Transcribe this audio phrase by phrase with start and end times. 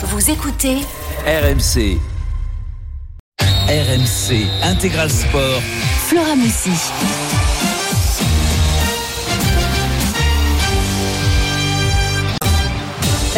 [0.00, 0.76] Vous écoutez
[1.26, 1.98] RMC.
[3.40, 5.60] RMC Intégral Sport.
[6.06, 6.70] Flora Messi.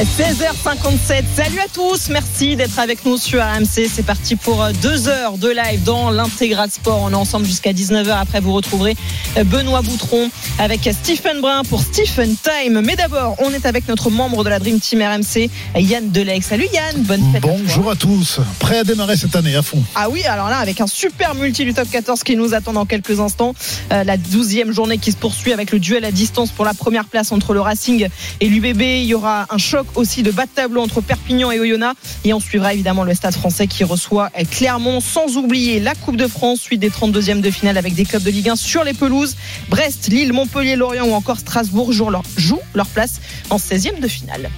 [0.04, 1.24] 16h57.
[1.36, 2.08] Salut à tous.
[2.08, 3.86] Merci d'être avec nous sur AMC.
[3.86, 7.00] C'est parti pour deux heures de live dans l'intégral sport.
[7.02, 8.08] On est ensemble jusqu'à 19h.
[8.08, 8.96] Après, vous retrouverez
[9.44, 12.80] Benoît Boutron avec Stephen Brun pour Stephen Time.
[12.80, 16.44] Mais d'abord, on est avec notre membre de la Dream Team RMC, Yann Delec.
[16.44, 17.02] Salut Yann.
[17.02, 17.42] Bonne fête.
[17.42, 18.40] Bonjour à, tous.
[18.58, 19.82] Prêt à démarrer cette année à fond.
[19.94, 22.86] Ah oui, alors là, avec un super multi du top 14 qui nous attend dans
[22.86, 23.54] quelques instants.
[23.92, 27.04] Euh, la 12e journée qui se poursuit avec le duel à distance pour la première
[27.04, 28.08] place entre le Racing
[28.40, 28.80] et l'UBB.
[28.80, 31.98] Il y aura un choc aussi de bas de tableau entre Perpignan et Oyonnax.
[32.24, 36.26] Et on suivra évidemment le Stade français qui reçoit Clermont, sans oublier la Coupe de
[36.26, 39.36] France, suite des 32e de finale avec des clubs de Ligue 1 sur les pelouses.
[39.68, 44.08] Brest, Lille, Montpellier, Lorient ou encore Strasbourg jouent leur, jouent leur place en 16e de
[44.08, 44.50] finale.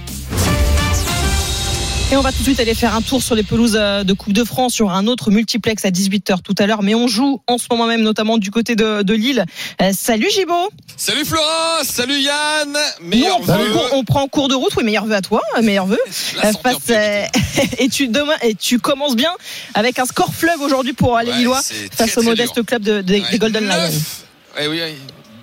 [2.13, 4.13] Et on va tout de suite aller faire un tour sur les pelouses euh, de
[4.13, 6.83] Coupe de France sur un autre multiplex à 18h tout à l'heure.
[6.83, 9.43] Mais on joue en ce moment même, notamment du côté de, de Lille.
[9.81, 10.53] Euh, salut Gibo.
[10.95, 11.79] Salut Flora.
[11.83, 12.77] Salut Yann.
[13.01, 14.75] Meilleur Nous, on, on, prend cours de route.
[14.77, 15.41] Oui, meilleur vœu à toi.
[15.63, 15.97] Meilleur vœu.
[16.05, 16.55] Face,
[16.91, 17.25] euh,
[17.79, 19.31] et, tu, demain, et tu commences bien
[19.73, 22.63] avec un score fleuve aujourd'hui pour les ouais, Lillois face très, au modeste dur.
[22.63, 23.89] club de, de, ouais, des Golden Lions.
[24.55, 24.93] Ouais, oui, oui.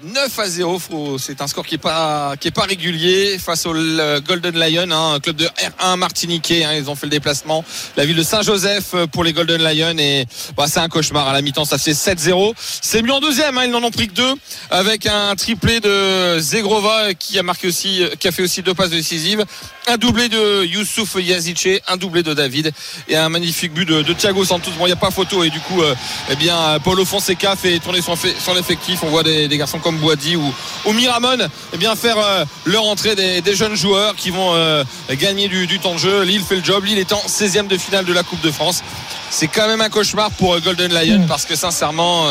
[0.03, 3.75] 9 à 0, c'est un score qui est pas qui est pas régulier face au
[4.21, 6.65] Golden Lion, hein, un club de R1 martiniquais.
[6.65, 7.65] Hein, ils ont fait le déplacement,
[7.99, 10.25] la ville de Saint-Joseph pour les Golden Lion et
[10.57, 11.29] bah, c'est un cauchemar.
[11.29, 12.55] À la mi-temps, ça fait 7-0.
[12.57, 14.35] C'est mieux en deuxième, hein, ils n'en ont pris que deux
[14.71, 18.91] avec un triplé de Zegrova qui a marqué aussi, qui a fait aussi deux passes
[18.91, 19.45] décisives,
[19.87, 22.73] un doublé de Youssouf Yazice, un doublé de David
[23.07, 24.71] et un magnifique but de, Thiago Santos.
[24.79, 25.95] Bon, il n'y a pas photo et du coup, euh,
[26.31, 29.01] eh bien, Paulo Fonseca fait tourner son, son effectif.
[29.03, 31.39] On voit des, des garçons comme Boadi ou, ou Miramon
[31.73, 35.67] eh bien faire euh, leur entrée des, des, jeunes joueurs qui vont euh, gagner du,
[35.67, 36.23] du, temps de jeu.
[36.23, 36.85] Lille fait le job.
[36.85, 38.83] Lille est en 16e de finale de la Coupe de France.
[39.31, 42.27] C'est quand même un cauchemar pour euh, Golden Lion parce que sincèrement.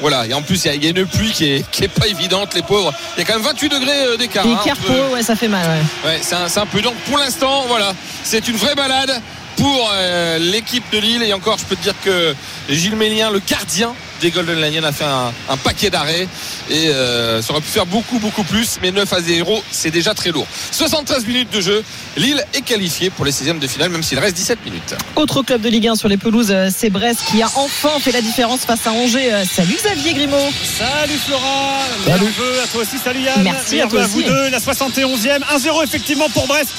[0.00, 2.06] voilà, et en plus, il y, y, a une pluie qui est, qui est pas
[2.06, 2.92] évidente, les pauvres.
[3.16, 4.46] Il y a quand même 28 degrés d'écart.
[4.46, 5.66] L'écart hein, ouais, ça fait mal.
[6.04, 6.82] Ouais, ouais c'est un, un, peu.
[6.82, 9.22] Donc, pour l'instant, voilà, c'est une vraie balade
[9.56, 11.22] pour euh, l'équipe de Lille.
[11.22, 12.34] Et encore, je peux te dire que
[12.68, 16.28] Gilles Mélien, le gardien des Golden Lions, a fait un, un paquet d'arrêts
[16.70, 18.78] et euh, ça aurait pu faire beaucoup, beaucoup plus.
[18.82, 20.46] Mais 9 à 0, c'est déjà très lourd.
[20.72, 21.84] 73 minutes de jeu.
[22.16, 24.94] Lille est qualifié pour les 16e de finale, même s'il reste 17 minutes.
[25.16, 28.22] Autre club de Ligue 1 sur les pelouses, c'est Brest qui a enfin fait la
[28.22, 29.32] différence face à Angers.
[29.50, 30.50] Salut Xavier Grimaud.
[30.78, 31.80] Salut Flora.
[32.06, 32.26] Salut.
[32.62, 32.98] à toi aussi.
[33.02, 33.42] Salut Yann.
[33.42, 34.48] Merci à toi à vous deux.
[34.50, 35.40] La 71e.
[35.40, 36.70] 1-0 effectivement pour Brest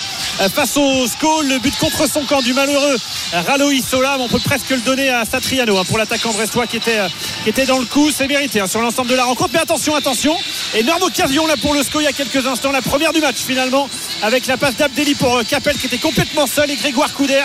[0.54, 1.42] face au SCO.
[1.44, 2.98] Le but contre son camp du malheureux
[3.34, 4.22] Raloï Solam.
[4.22, 7.00] On peut presque le donner à Satriano hein, pour l'attaquant brestois qui était,
[7.44, 8.12] qui était dans le coup.
[8.12, 9.52] C'est mérité hein, sur l'ensemble de la rencontre.
[9.54, 10.36] Mais attention, attention.
[10.76, 12.72] Énorme occasion là pour le SCO il y a quelques instants.
[12.72, 13.90] La première du match finalement
[14.22, 17.44] avec la passe d'Abdelli pour Capel qui était complètement seul et Grégoire Couder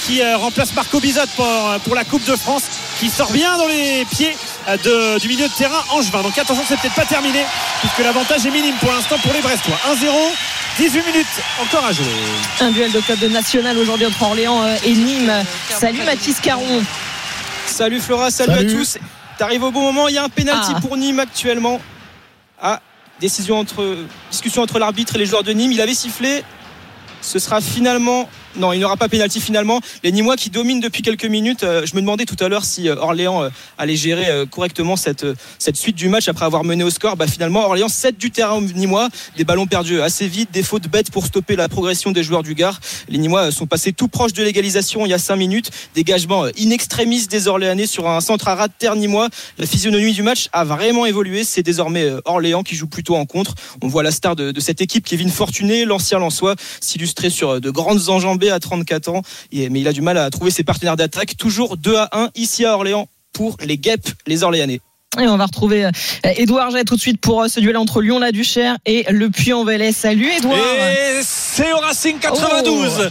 [0.00, 1.46] qui remplace Marco Bizot pour,
[1.84, 2.64] pour la Coupe de France
[2.98, 4.36] qui sort bien dans les pieds
[5.20, 6.22] du milieu de terrain Angevin.
[6.22, 7.44] Donc attention, c'est peut-être pas terminé
[7.80, 9.78] puisque l'avantage est minime pour l'instant pour les Brestois.
[9.90, 10.06] 1-0.
[10.78, 11.26] 18 minutes
[11.60, 12.04] encore à jouer.
[12.60, 15.44] Un duel de club de national aujourd'hui entre Orléans et Nîmes.
[15.70, 16.84] Salut Mathis Caron.
[17.68, 18.70] Salut Flora, salut, salut.
[18.70, 18.98] à tous.
[19.38, 20.80] T'arrives au bon moment, il y a un pénalty ah.
[20.80, 21.80] pour Nîmes actuellement.
[22.60, 22.80] Ah,
[23.20, 23.96] décision entre
[24.30, 26.42] discussion entre l'arbitre et les joueurs de Nîmes, il avait sifflé.
[27.20, 29.80] Ce sera finalement non, il n'y aura pas pénalty finalement.
[30.02, 31.62] Les Nîmois qui dominent depuis quelques minutes.
[31.62, 35.26] Euh, je me demandais tout à l'heure si euh, Orléans euh, allait gérer correctement cette,
[35.74, 37.16] suite du match après avoir mené au score.
[37.16, 39.08] Bah, finalement, Orléans 7 du terrain Nîmois.
[39.36, 42.54] Des ballons perdus assez vite, des fautes bêtes pour stopper la progression des joueurs du
[42.54, 42.80] Gard.
[43.08, 45.70] Les Nîmois sont passés tout proche de l'égalisation il y a 5 minutes.
[45.94, 49.28] Dégagement in extremis des Orléanais sur un centre à ras de terre Nîmois.
[49.58, 51.44] La physionomie du match a vraiment évolué.
[51.44, 53.54] C'est désormais Orléans qui joue plutôt en contre.
[53.82, 57.70] On voit la star de, de cette équipe, Kevin Fortuné, l'ancien Lançois, s'illustrer sur de
[57.70, 59.22] grandes enjambées à 34 ans.
[59.52, 61.36] Mais il a du mal à trouver ses partenaires d'attaque.
[61.36, 64.80] Toujours 2 à 1 ici à Orléans pour les guêpes, les Orléanais.
[65.16, 65.88] Et on va retrouver
[66.22, 69.90] Edouard Jet tout de suite pour ce duel entre Lyon-la-Duchère et le Puy-en-Velay.
[69.90, 73.10] Salut Edouard Et c'est au Racing 92 oh.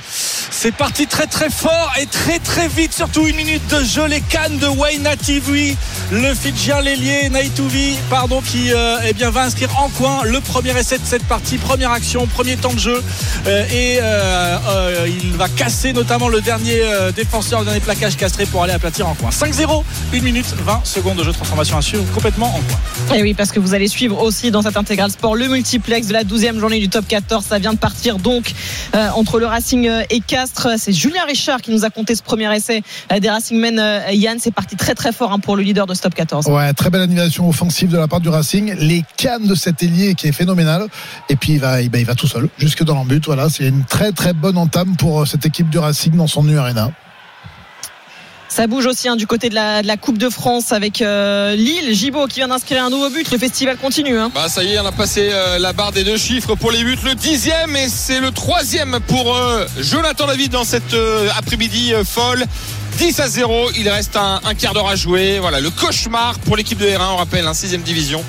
[0.59, 4.07] C'est parti très très fort et très très vite, surtout une minute de jeu.
[4.07, 5.75] Les cannes de Wayne TV,
[6.11, 10.75] le Fidjien Lélier Naitouvi, pardon, qui euh, eh bien, va inscrire en coin le premier
[10.77, 13.03] essai de cette partie, première action, premier temps de jeu.
[13.45, 18.17] Euh, et euh, euh, il va casser notamment le dernier euh, défenseur, le dernier plaquage
[18.17, 19.29] castré pour aller aplatir en coin.
[19.29, 19.83] 5-0,
[20.13, 21.81] 1 minute 20 secondes de jeu, transformation à
[22.13, 23.15] complètement en coin.
[23.15, 26.13] Et oui, parce que vous allez suivre aussi dans cet intégral sport le multiplex de
[26.13, 27.45] la 12e journée du top 14.
[27.45, 28.53] Ça vient de partir donc
[28.93, 30.69] entre le Racing et Castres.
[30.77, 32.81] C'est Julien Richard qui nous a compté ce premier essai
[33.19, 33.81] des Racingmen.
[34.11, 36.47] Yann, c'est parti très très fort hein, pour le leader de Stop 14.
[36.47, 38.75] Ouais, très belle animation offensive de la part du Racing.
[38.79, 40.87] Les cannes de cet ailier qui est phénoménal.
[41.29, 43.23] Et puis il va, il va, il va tout seul jusque dans l'embut.
[43.25, 46.57] Voilà, c'est une très très bonne entame pour cette équipe du Racing dans son nu
[46.57, 46.91] arena.
[48.57, 52.25] Ça bouge aussi hein, du côté de la, Coupe de France avec euh, Lille, Gibaud
[52.25, 53.29] qui vient d'inscrire un nouveau but.
[53.31, 54.17] Le festival continue.
[54.17, 54.31] Hein.
[54.33, 56.83] Bah ça y est, on a passé euh, la barre des deux chiffres pour les
[56.83, 56.97] buts.
[57.05, 60.95] Le dixième et c'est le troisième pour euh, Jonathan David dans cette
[61.37, 62.45] après-midi folle.
[62.97, 63.71] 10 à 0.
[63.77, 65.37] Il reste un, quart d'heure à jouer.
[65.39, 67.13] Voilà, le cauchemar pour l'équipe de R1.
[67.13, 68.23] On rappelle, un 6 division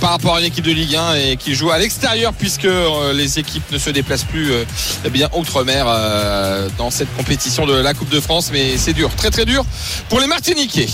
[0.00, 3.12] par rapport à une équipe de Ligue 1 et qui joue à l'extérieur puisque euh,
[3.12, 4.64] les équipes ne se déplacent plus euh,
[5.04, 8.48] eh bien outre-mer euh, dans cette compétition de la Coupe de France.
[8.50, 9.62] Mais c'est dur, très très dur
[10.08, 10.88] pour les Martiniquais.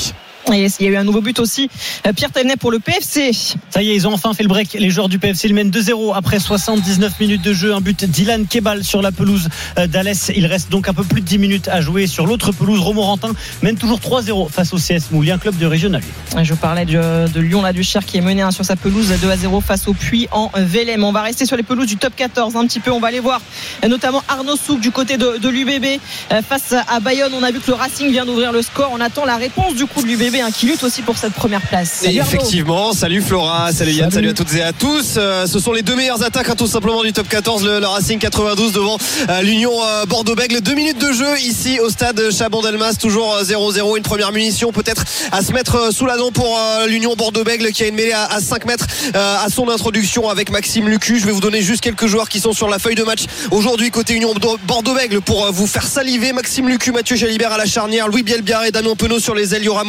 [0.53, 1.71] Et il y a eu un nouveau but aussi.
[2.07, 3.31] Euh, Pierre Tenet pour le PFC.
[3.71, 4.73] Ça y est, ils ont enfin fait le break.
[4.79, 7.75] Les joueurs du PFC ils mènent 2-0 après 79 minutes de jeu.
[7.75, 9.49] Un but d'Ilan Kebal sur la pelouse
[9.79, 10.33] euh, d'Alès.
[10.35, 12.81] Il reste donc un peu plus de 10 minutes à jouer sur l'autre pelouse.
[12.81, 13.33] Romorantin
[13.63, 16.03] mène toujours 3-0 face au CS Moulin, club de régional.
[16.43, 19.87] Je parlais de, Lyon, la Duchère qui est mené sur sa pelouse 2 0 face
[19.87, 21.05] au Puy en Vélem.
[21.05, 22.91] On va rester sur les pelouses du top 14 un petit peu.
[22.91, 23.41] On va aller voir
[23.89, 26.01] notamment Arnaud Souk du côté de, de l'UBB
[26.33, 27.33] euh, face à Bayonne.
[27.39, 28.91] On a vu que le Racing vient d'ouvrir le score.
[28.93, 31.61] On attend la réponse du coup de l'UBB Hein, qui lutte aussi pour cette première
[31.61, 32.05] place.
[32.05, 34.29] effectivement, salut Flora, salut Yann, salut.
[34.29, 35.15] à toutes et à tous.
[35.17, 38.21] Euh, ce sont les deux meilleures attaques hein, tout simplement du top 14, le, Racing
[38.21, 38.97] 92 devant
[39.29, 40.61] euh, l'Union euh, Bordeaux-Bègles.
[40.61, 43.97] Deux minutes de jeu ici au stade Chabon-Delmas, toujours 0-0.
[43.97, 46.57] Une première munition peut-être à se mettre sous la dent pour
[46.87, 51.19] l'Union Bordeaux-Bègles qui a une mêlée à, 5 mètres à son introduction avec Maxime Lucu.
[51.19, 53.91] Je vais vous donner juste quelques joueurs qui sont sur la feuille de match aujourd'hui
[53.91, 54.33] côté Union
[54.65, 56.33] Bordeaux-Bègles pour vous faire saliver.
[56.33, 59.65] Maxime Lucu, Mathieu Jalibert à la charnière, Louis Bielbiaré et Damien Penaud sur les ailes,
[59.65, 59.89] Yoram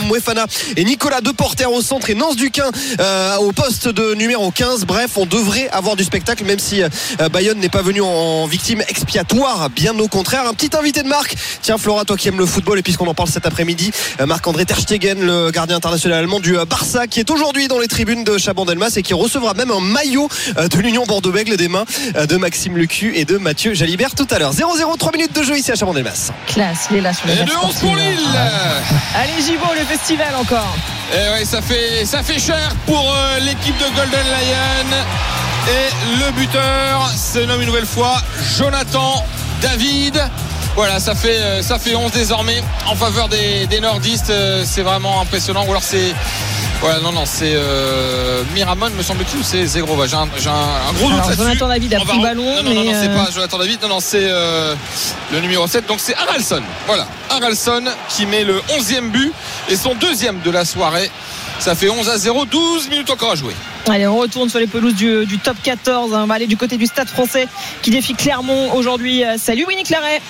[0.78, 2.70] Et Nicolas Deporter au centre et Nance Duquin
[3.00, 4.86] euh, au poste de numéro 15.
[4.86, 6.90] Bref, on devrait avoir du spectacle, même si euh,
[7.30, 10.48] Bayonne n'est pas venu en, victime expiatoire, bien au contraire.
[10.48, 11.36] Un petit invité de marque.
[11.62, 14.66] Tiens, Flora, toi qui aimes le football, et puisqu'on en parle cet après-midi, euh, Marc-André
[14.66, 18.94] Terstegen, le gardien international allemand du Barça, qui est aujourd'hui dans les tribunes de Chabon-Delmas
[18.96, 21.86] et qui recevra même un maillot de l'Union Bordeaux-Bègles des mains
[22.16, 24.54] de Maxime Lecu et de Mathieu Jalibert tout à l'heure.
[24.54, 26.32] 0-0, 3 minutes de jeu ici à Chabon-Delmas.
[26.48, 28.18] Classe, il est là sur les Et de 11 pour Lille.
[29.16, 30.76] Allez, Gibo, le festival encore.
[31.14, 34.98] Et eh ouais, ça fait, ça fait cher pour euh, l'équipe de Golden Lion.
[35.68, 38.22] Et le buteur se nomme une nouvelle fois
[38.58, 39.26] Jonathan
[39.62, 40.22] David.
[40.76, 44.30] Voilà, ça fait, euh, ça fait 11 désormais en faveur des, nordistes.
[44.30, 45.66] Euh, c'est vraiment impressionnant.
[45.66, 46.14] Ou alors c'est.
[46.80, 47.56] Voilà, non, non, c'est
[48.56, 50.08] Miramon, me semble-t-il, ou c'est Zegrova?
[50.08, 51.38] J'ai un, un, gros doute là-dessus.
[51.38, 52.56] Jonathan David a pris le ballon.
[52.64, 55.86] Non, non, non, c'est pas Jonathan David, non, non, c'est le numéro 7.
[55.86, 56.64] Donc c'est Haralson.
[56.88, 59.32] Voilà, Haralson qui met le 11e but
[59.70, 61.12] et son deuxième de la soirée.
[61.60, 63.54] Ça fait 11 à 0, 12 minutes encore à jouer.
[63.90, 66.14] Allez, on retourne sur les pelouses du, top 14.
[66.14, 67.48] On va aller du côté du stade français
[67.82, 69.24] qui défie Clermont aujourd'hui.
[69.24, 70.22] Euh, salut Winnie Claret.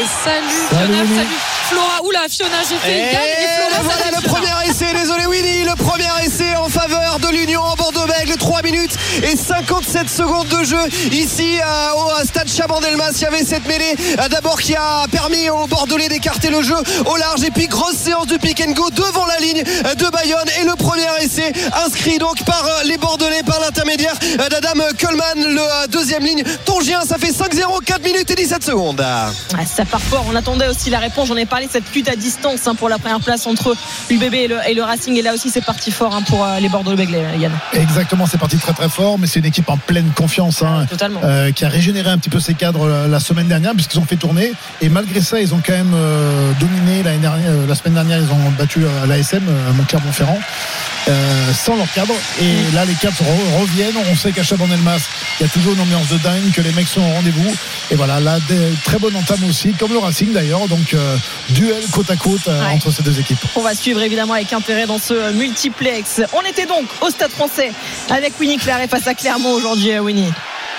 [0.00, 1.36] Et salut, salut Fiona, salut
[1.68, 2.02] Flora.
[2.04, 6.56] Oula, Fiona, j'ai fait et, et Voilà le premier essai, désolé Winnie, le premier essai
[6.56, 8.36] en faveur de l'Union en Bordeaux-Bègles.
[8.36, 10.80] 3 minutes et 57 secondes de jeu
[11.12, 13.12] ici euh, au stade Chabandelmas.
[13.16, 16.76] Il y avait cette mêlée euh, d'abord qui a permis aux Bordelais d'écarter le jeu
[17.06, 17.44] au large.
[17.44, 20.48] Et puis grosse séance de pick and go devant la ligne de Bayonne.
[20.60, 21.52] Et le premier essai
[21.84, 26.42] inscrit donc par les Bordelais par l'intermédiaire d'Adam Coleman, le euh, deuxième ligne.
[26.64, 29.00] Tongien, ça fait 5-0, 4 minutes et 17 secondes.
[29.00, 29.30] Ah,
[29.66, 30.24] ça part fort.
[30.30, 31.28] On attendait aussi la réponse.
[31.28, 33.74] J'en ai parlé, cette lutte à distance hein, pour la première place entre
[34.10, 35.16] l'UBB et le, Racing.
[35.16, 37.06] Et là aussi, c'est parti fort hein, pour euh, les Bordelais,
[37.38, 37.52] Yann.
[37.72, 40.86] Exactement, c'est parti très très fort, mais c'est une équipe en pleine confiance hein,
[41.24, 44.16] euh, qui a régénéré un petit peu ses cadres la semaine dernière puisqu'ils ont fait
[44.16, 44.52] tourner.
[44.80, 45.94] Et malgré ça, ils ont quand même
[46.60, 48.18] dominé la semaine dernière.
[48.18, 49.42] Ils ont battu l'ASM,
[49.76, 50.38] Montclair-Montferrand.
[51.54, 53.22] sans leur cadre et là les quatre
[53.58, 53.96] reviennent.
[54.10, 56.88] On sait qu'à Chabon-Elmas, il y a toujours une ambiance de dingue, que les mecs
[56.88, 57.54] sont au rendez-vous.
[57.90, 58.38] Et voilà, là,
[58.84, 60.66] très bonne entame aussi, comme le Racing d'ailleurs.
[60.68, 61.16] Donc, euh,
[61.50, 63.38] duel côte à côte euh, entre ces deux équipes.
[63.56, 66.22] On va suivre évidemment avec intérêt dans ce multiplex.
[66.32, 67.72] On était donc au Stade français
[68.10, 70.32] avec Winnie Claret face à Clermont aujourd'hui, euh, Winnie.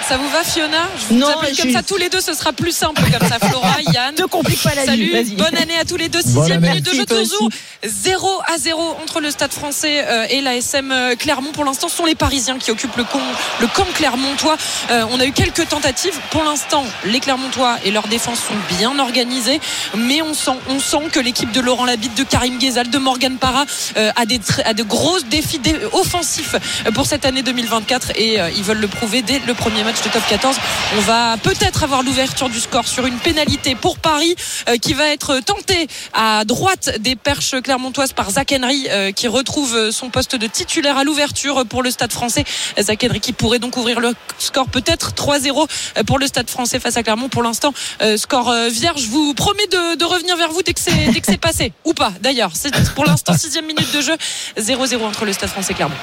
[0.07, 0.87] Ça vous va, Fiona?
[0.97, 1.27] Je vous non,
[1.59, 3.39] comme ça tous les deux, ce sera plus simple comme ça.
[3.39, 4.13] Flora, Yann.
[4.17, 6.21] Ne complique pas la Salut, bonne année à tous les deux.
[6.21, 7.49] Sixième minute de jeu Touzou.
[7.83, 11.51] 0 à 0 entre le Stade français euh, et la SM euh, Clermont.
[11.51, 13.19] Pour l'instant, ce sont les Parisiens qui occupent le camp,
[13.61, 14.57] le camp clermontois.
[14.91, 16.19] Euh, on a eu quelques tentatives.
[16.31, 19.59] Pour l'instant, les Clermontois et leur défense sont bien organisés.
[19.95, 23.37] Mais on sent, on sent que l'équipe de Laurent Labitte, de Karim Ghezal, de Morgan
[23.37, 25.61] Parra a, des, a de gros défis
[25.93, 26.55] offensifs
[26.93, 28.11] pour cette année 2024.
[28.15, 30.57] Et ils veulent le prouver dès le premier match de top 14.
[30.97, 34.35] On va peut-être avoir l'ouverture du score sur une pénalité pour Para Ferrari
[34.81, 40.09] qui va être tenté à droite des perches clermontoises par Zach Henry qui retrouve son
[40.09, 42.43] poste de titulaire à l'ouverture pour le Stade français.
[42.79, 46.97] Zach Henry qui pourrait donc ouvrir le score peut-être 3-0 pour le Stade français face
[46.97, 47.29] à Clermont.
[47.29, 47.73] Pour l'instant,
[48.17, 49.01] score vierge.
[49.01, 52.51] Je vous promets de, de revenir vers vous dès que c'est passé ou pas d'ailleurs.
[52.53, 54.15] C'est pour l'instant sixième minute de jeu
[54.57, 55.95] 0-0 entre le Stade français et Clermont.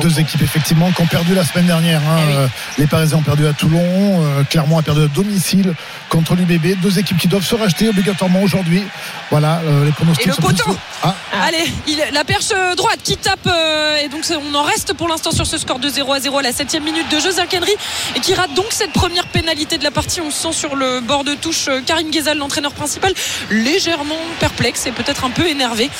[0.00, 2.00] deux, équipes effectivement qui ont perdu la semaine dernière.
[2.00, 2.18] Hein.
[2.28, 2.46] Eh euh,
[3.06, 5.74] Parisiens ont perdu à Toulon, euh, Clermont a perdu à domicile
[6.08, 6.80] contre l'UBB.
[6.80, 8.82] Deux équipes qui doivent se racheter obligatoirement aujourd'hui.
[9.30, 10.26] Voilà euh, les pronostics.
[10.26, 10.76] Et le poteau.
[11.02, 11.14] Ah.
[11.42, 11.64] Allez,
[12.12, 13.48] la perche droite qui tape
[14.02, 16.42] et donc on en reste pour l'instant sur ce score de 0 à 0 à
[16.42, 17.30] la septième minute de jeu.
[17.30, 17.72] Zach Henry
[18.16, 20.20] et qui rate donc cette première pénalité de la partie.
[20.20, 23.12] On sent sur le bord de touche Karim Ghezal, l'entraîneur principal,
[23.50, 25.90] légèrement perplexe et peut-être un peu énervé.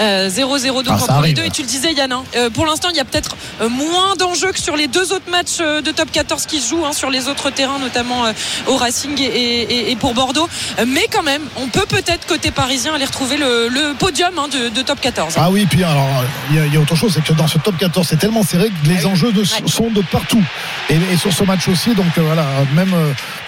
[0.00, 1.44] 0-0 donc ah, entre les deux.
[1.44, 4.16] Et tu le disais, Yann, hein, euh, pour l'instant, il y a peut-être euh, moins
[4.16, 6.92] d'enjeux que sur les deux autres matchs euh, de top 14 qui se jouent hein,
[6.92, 8.24] sur les autres terrains, notamment
[8.66, 10.48] au Racing et, pour Bordeaux.
[10.86, 15.00] Mais quand même, on peut peut-être, côté parisien, aller retrouver le, podium hein, de, top
[15.00, 15.34] 14.
[15.36, 16.08] Ah oui, puis alors,
[16.50, 18.88] il y, a autre chose, c'est que dans ce top 14, c'est tellement serré que
[18.88, 19.32] les ah enjeux
[19.66, 20.42] sont de partout.
[20.90, 22.44] Et, sur ce match aussi, donc voilà,
[22.74, 22.94] même,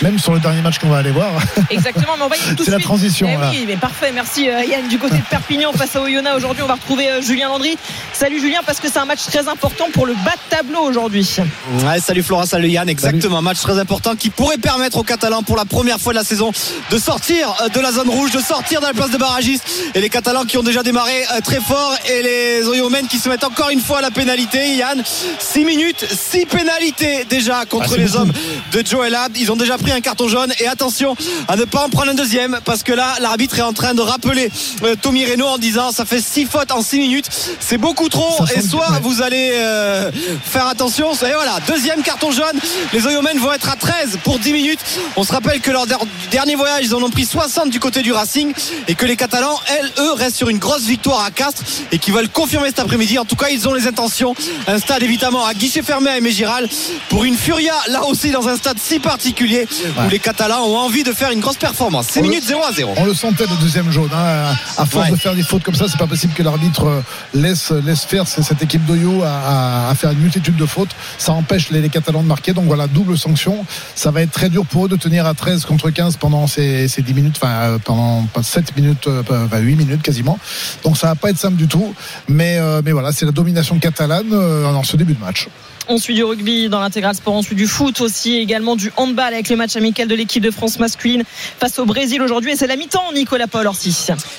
[0.03, 1.33] même sur le dernier match qu'on va aller voir.
[1.71, 3.29] Exactement, mais on va y C'est la transition.
[3.31, 4.89] Eh oui, mais parfait, merci Yann.
[4.89, 7.77] Du côté de Perpignan face à Oyonnax, aujourd'hui, on va retrouver Julien Landry.
[8.13, 11.37] Salut Julien, parce que c'est un match très important pour le bas de tableau aujourd'hui.
[11.85, 12.89] Ouais, salut Flora, salut Yann.
[12.97, 16.19] Exactement, un match très important qui pourrait permettre aux Catalans pour la première fois de
[16.19, 16.51] la saison
[16.91, 19.65] de sortir euh, de la zone rouge, de sortir de la place de barragiste.
[19.95, 23.29] Et les Catalans qui ont déjà démarré euh, très fort et les Oyomènes qui se
[23.29, 24.77] mettent encore une fois à la pénalité.
[24.77, 25.03] Yann,
[25.39, 28.33] 6 minutes, 6 pénalités déjà contre ah, les hommes
[28.73, 29.37] de Joel Abd.
[29.39, 31.17] Ils ont déjà pris un carton jaune et attention
[31.49, 34.01] à ne pas en prendre un deuxième parce que là, l'arbitre est en train de
[34.01, 34.51] rappeler
[34.85, 37.29] euh, Tommy Reno en disant ça fait 6 fautes en 6 minutes.
[37.61, 40.11] C'est beaucoup trop et soit vous allez euh,
[40.45, 42.59] faire attention et voilà deuxième carton jaune
[42.93, 44.81] les Oyomènes vont être à 13 pour 10 minutes.
[45.17, 45.95] On se rappelle que lors du
[46.31, 48.53] dernier voyage ils en ont pris 60 du côté du Racing
[48.89, 51.63] et que les Catalans elles eux restent sur une grosse victoire à Castres
[51.93, 53.19] et qui veulent confirmer cet après-midi.
[53.19, 54.35] En tout cas ils ont les intentions.
[54.67, 56.69] Un stade évidemment à guichet fermé à Aimé-Giral
[57.09, 59.67] pour une Furia là aussi dans un stade si particulier
[60.05, 62.09] où les Catalans ont envie de faire une grosse performance.
[62.09, 64.55] 6 minutes 0 à 0 on le sentait le deuxième jaune hein.
[64.77, 67.03] à force de faire des fautes comme ça c'est pas possible que l'arbitre euh,
[67.35, 70.91] laisse, laisse faire cette équipe d'Oyo à, faire une multitude de fautes.
[71.19, 72.53] Ça empêche les, Catalans de marquer.
[72.53, 73.65] Donc voilà, double sanction.
[73.95, 76.87] Ça va être très dur pour eux de tenir à 13 contre 15 pendant ces,
[76.87, 80.39] 10 minutes, enfin euh, pendant 7 minutes, euh, enfin 8 minutes quasiment.
[80.85, 81.95] Donc ça va pas être simple du tout.
[82.29, 85.49] Mais, euh, mais voilà, c'est la domination catalane dans ce début de match.
[85.89, 89.33] On suit du rugby dans l'intégral sport, on suit du foot aussi, également du handball
[89.33, 91.23] avec le match amical de l'équipe de France masculine
[91.61, 92.53] face au Brésil aujourd'hui.
[92.53, 93.93] Et c'est la mi-temps, Nicolas Paul Orsi.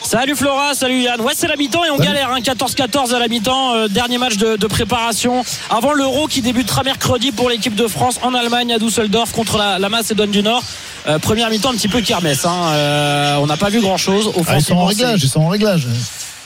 [0.04, 1.22] Salut Flora, salut Yann.
[1.22, 2.38] Ouais, c'est la mi-temps et on galère.
[2.38, 3.16] 14-14 hein.
[3.16, 3.76] à la mi-temps.
[3.76, 8.34] Euh, dernier match de, préparation avant l'Euro qui débutera mercredi pour l'équipe de France en
[8.34, 10.64] Allemagne à Düsseldorf contre la, la Macédoine du Nord.
[11.08, 12.46] Euh, première mi-temps un petit peu kermesse.
[12.46, 12.72] Hein.
[12.74, 14.32] Euh, on n'a pas vu grand-chose.
[14.48, 15.88] Ah, ils sont en réglage, ils sont en réglage.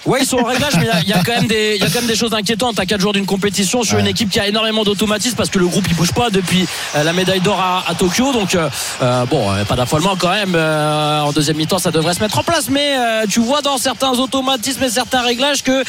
[0.05, 1.87] Ouais, ils sont en réglage, mais il y, a quand même des, il y a
[1.87, 4.47] quand même des choses inquiétantes à 4 jours d'une compétition sur une équipe qui a
[4.47, 6.65] énormément d'automatisme parce que le groupe il bouge pas depuis
[6.95, 8.33] euh, la médaille d'or à, Tokyo.
[8.33, 8.69] Donc euh,
[9.01, 10.55] euh, bon, pas d'affolement quand même.
[10.55, 12.95] en deuxième mi-temps, ça devrait se mettre en place, mais
[13.29, 15.83] tu vois dans certains automatismes et certains réglages que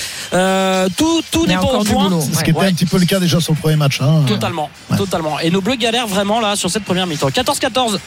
[0.96, 2.10] tout, tout n'est pas au point.
[2.20, 4.00] Ce qui était un petit peu le cas déjà sur le premier match.
[4.00, 4.24] Hein.
[4.26, 5.40] Totalement, totalement.
[5.40, 7.28] Et nos bleus galèrent vraiment là sur cette première mi-temps.
[7.28, 7.98] 14-14.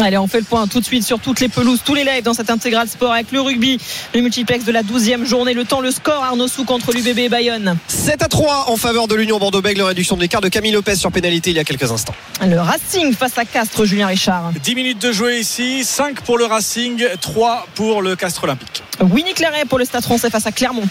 [0.00, 2.22] Allez, on fait le point tout de suite sur toutes les pelouses, tous les lives
[2.22, 3.78] dans cette intégrale sport avec le rugby,
[4.14, 5.54] le multiplex de la 12e journée.
[5.54, 7.76] Le temps, le score, Arnaud Sou contre l'UBB Bayonne.
[7.88, 11.10] 7 à 3 en faveur de l'Union Bordeaux-Bègles, réduction de l'écart de Camille Lopez sur
[11.10, 12.14] pénalité il y a quelques instants.
[12.46, 14.52] Le Racing face à Castres, Julien Richard.
[14.62, 18.84] 10 minutes de jouer ici, 5 pour le Racing, 3 pour le Castres Olympique.
[19.00, 20.86] Winnie Claret pour le Stade français face à Clermont.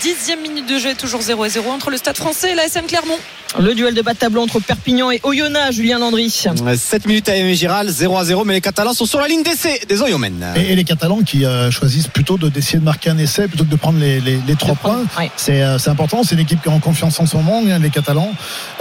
[0.00, 3.18] Dixième minute de jeu, toujours 0 0 entre le Stade français et la SM Clermont.
[3.58, 6.30] Le duel de bas de tableau entre Perpignan et Oyonnax, Julien Landry.
[6.30, 9.42] 7 minutes à Aimé Giral, 0 à 0, mais les Catalans sont sur la ligne
[9.42, 10.46] d'essai des Oyomènes.
[10.54, 13.76] Et, les Catalans qui euh, choisissent plutôt d'essayer de, marquer un essai plutôt que de
[13.76, 15.02] prendre les, les, trois points.
[15.48, 18.32] Euh, c'est important, c'est une équipe qui a en confiance en son monde, les Catalans.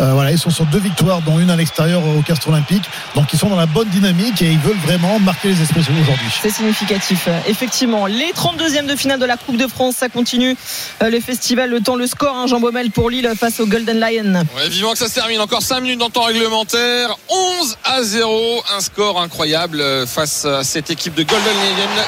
[0.01, 2.83] Euh, voilà, ils sont sur deux victoires, dont une à l'extérieur au Castre Olympique.
[3.15, 6.29] Donc ils sont dans la bonne dynamique et ils veulent vraiment marquer les esprits aujourd'hui.
[6.41, 8.05] C'est significatif, effectivement.
[8.05, 10.55] Les 32e de finale de la Coupe de France, ça continue.
[11.01, 14.43] le festival le temps, le score, hein, Jean Baumel pour Lille face au Golden Lion.
[14.55, 15.39] Ouais, vivant que ça se termine.
[15.39, 17.17] Encore 5 minutes dans temps réglementaire.
[17.29, 18.63] 11 à 0.
[18.75, 22.03] Un score incroyable euh, face à cette équipe de Golden Lion.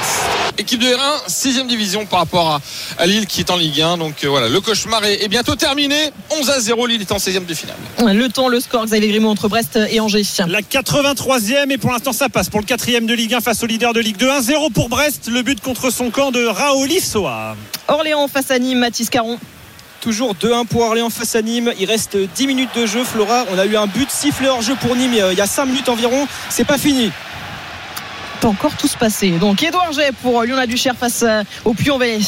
[0.58, 2.60] Équipe de R1, 6 division par rapport
[2.98, 3.98] à, Lille qui est en Ligue 1.
[3.98, 6.12] Donc euh, voilà, le cauchemar est, bientôt terminé.
[6.32, 6.88] 11 à 0.
[6.88, 7.78] Lille est en 16e de finale.
[8.00, 10.24] Le temps, le score, Xavier Grimaud entre Brest et Angers.
[10.48, 13.66] La 83e et pour l'instant ça passe pour le 4 de Ligue 1 face au
[13.66, 14.28] leader de Ligue 2.
[14.28, 15.30] 1-0 pour Brest.
[15.32, 17.56] Le but contre son camp de Raoul Soa.
[17.88, 19.38] Orléans face à Nîmes, Mathis Caron.
[20.02, 21.72] Toujours 2-1 pour Orléans face à Nîmes.
[21.80, 23.04] Il reste 10 minutes de jeu.
[23.04, 25.68] Flora, on a eu un but sifflé hors jeu pour Nîmes il y a 5
[25.68, 26.28] minutes environ.
[26.50, 27.12] C'est pas fini.
[28.44, 29.30] encore tout se passer.
[29.30, 31.24] Donc Edouard J pour Lyon la Duchère face
[31.66, 32.20] au Puy-en-Velay.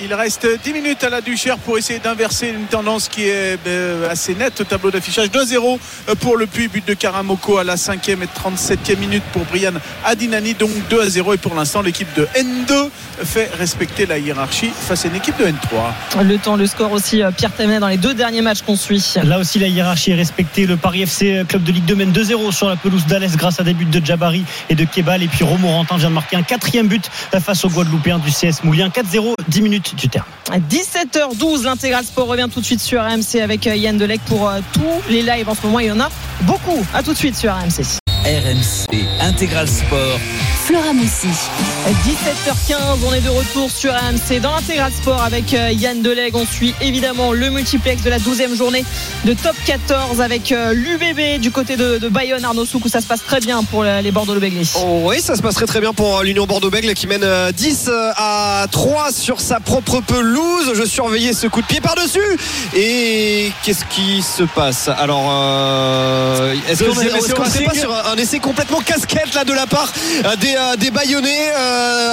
[0.00, 4.10] Il reste 10 minutes à la Duchère pour essayer d'inverser une tendance qui est ben,
[4.10, 5.28] assez nette au tableau d'affichage.
[5.28, 5.78] 2-0
[6.20, 9.72] pour le Puy, but de Karamoko à la 5e et 37e minute pour Brian
[10.04, 10.54] Adinani.
[10.54, 12.88] Donc 2 0 et pour l'instant l'équipe de N2
[13.24, 16.24] fait respecter la hiérarchie face à une équipe de N3.
[16.24, 19.14] Le temps, le score aussi, euh, Pierre Témet dans les deux derniers matchs qu'on suit.
[19.22, 20.66] Là aussi la hiérarchie est respectée.
[20.66, 23.60] Le Paris FC euh, club de Ligue 2 mène 2-0 sur la pelouse d'Alès grâce
[23.60, 25.22] à des buts de Jabari et de Kebal.
[25.22, 28.64] Et puis Romorantin vient de marquer un quatrième but euh, face au Guadeloupéen du CS
[28.64, 28.88] Moulien.
[28.88, 30.26] 4-0, 10 minutes du terme.
[30.50, 34.48] À 17h12, l'intégral sport revient tout de suite sur RMC avec euh, Yann Delec pour
[34.48, 35.48] euh, tous les lives.
[35.48, 36.10] En ce moment, il y en a
[36.42, 36.84] beaucoup.
[36.94, 37.98] À tout de suite sur RMC.
[38.24, 40.18] RMC Intégral Sport.
[40.64, 41.28] Flora Moussi.
[42.04, 46.36] 17h15, on est de retour sur RMC dans l'intégral sport avec euh, Yann Deleg.
[46.36, 48.84] On suit évidemment le multiplex de la 12e journée
[49.24, 53.24] de top 14 avec l'UBB du côté de, Bayonne, Arnaud Souk, où ça se passe
[53.24, 54.62] très bien pour les Bordeaux-Bègles.
[54.76, 58.66] Oh oui, ça se passe très très bien pour l'Union Bordeaux-Bègles qui mène 10 à
[58.70, 60.72] 3 sur sa propre pelouse.
[60.74, 62.20] Je surveillais ce coup de pied par-dessus.
[62.76, 64.88] Et qu'est-ce qui se passe?
[64.88, 69.92] Alors, euh, est-ce qu'on est, pas sur un, essai complètement casquette là de la part
[70.24, 71.52] euh, des, euh, des Bayonnais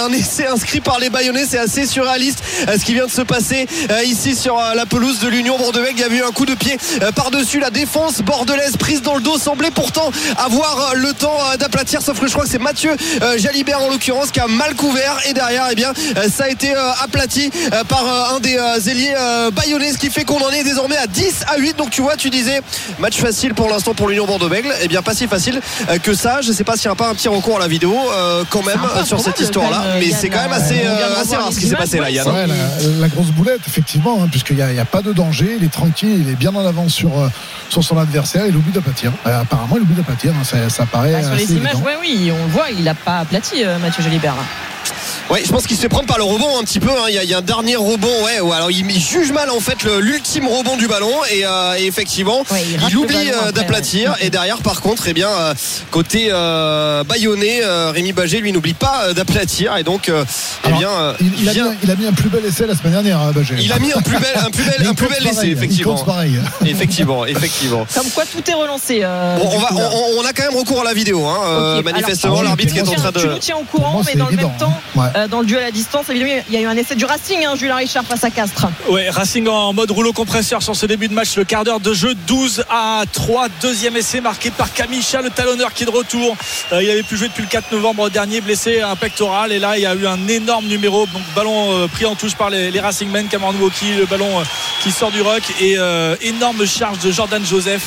[0.05, 3.67] Un essai inscrit par les Bayonnais, c'est assez surréaliste ce qui vient de se passer
[4.05, 6.77] ici sur la pelouse de l'Union bordeaux Il y a eu un coup de pied
[7.15, 12.19] par-dessus la défense bordelaise prise dans le dos, semblait pourtant avoir le temps d'aplatir, sauf
[12.19, 12.95] que je crois que c'est Mathieu
[13.37, 15.93] Jalibert en l'occurrence qui a mal couvert et derrière, eh bien,
[16.31, 17.49] ça a été aplati
[17.87, 19.15] par un des ailiers
[19.53, 21.77] bayonnais, ce qui fait qu'on en est désormais à 10 à 8.
[21.77, 22.61] Donc tu vois, tu disais
[22.99, 24.71] match facile pour l'instant pour l'Union Bordeaux-Bègles.
[24.81, 25.61] Et eh bien pas si facile
[26.03, 26.41] que ça.
[26.41, 27.95] Je sais pas s'il n'y a pas un petit recours à la vidéo
[28.49, 30.81] quand même sur cette histoire-là, mais c'est quand même assez,
[31.19, 32.27] assez rare ce qui s'est passé là, Yann.
[32.99, 36.29] la, grosse boulette, effectivement, hein, puisqu'il n'y a, pas de danger, il est tranquille, il
[36.29, 37.11] est bien en avance sur,
[37.69, 39.11] sur son adversaire, il oublie d'aplatir.
[39.25, 41.11] apparemment, il oublie d'aplatir, hein, ça, ça paraît.
[41.11, 44.35] Bah, sur les images, oui, on le voit, il n'a pas aplati, Mathieu Jalibert.
[45.29, 46.89] Ouais, je pense qu'il se fait prendre par le rebond un petit peu.
[46.89, 47.05] Hein.
[47.07, 48.37] Il, y a, un dernier rebond, ouais.
[48.51, 52.43] alors il, juge mal en fait l'ultime rebond du ballon et, euh, effectivement,
[52.89, 54.15] il, oublie euh, d'aplatir.
[54.21, 55.53] Et derrière, par contre, eh bien euh,
[55.91, 56.29] côté
[57.07, 61.91] Bayonnais, Rémi Bagé, lui n'oublie pas d'aplatir et donc, eh bien, il, a mis, il,
[61.91, 63.55] a mis, un plus bel essai la semaine dernière, hein, Bagé.
[63.59, 65.95] Il a mis un plus bel, un plus bel, un plus bel essai, effectivement.
[66.65, 67.85] Effectivement, effectivement.
[67.93, 69.01] Comme quoi, tout est relancé.
[69.01, 69.69] Bon, on, va,
[70.17, 72.41] on, a quand même recours à la vidéo, hein, manifestement.
[72.41, 73.19] L'arbitre est en train de.
[73.19, 74.73] Tu nous tiens au courant, mais dans le même temps.
[75.15, 76.09] Euh, dans le duel à distance.
[76.09, 78.67] Évidemment, il y a eu un essai du Racing, hein, Julien Richard face à Castres.
[78.89, 81.93] Ouais, Racing en mode rouleau compresseur sur ce début de match, le quart d'heure de
[81.93, 83.47] jeu, 12 à 3.
[83.61, 86.35] Deuxième essai marqué par Camicha, le talonneur qui est de retour.
[86.73, 89.51] Euh, il avait pu jouer depuis le 4 novembre dernier, blessé un pectoral.
[89.51, 91.05] Et là, il y a eu un énorme numéro.
[91.07, 94.43] Donc, ballon euh, pris en touche par les, les Racingmen, Cameron Woki, le ballon
[94.81, 95.43] qui sort du rock.
[95.61, 95.77] Et
[96.21, 97.83] énorme charge de Jordan Joseph,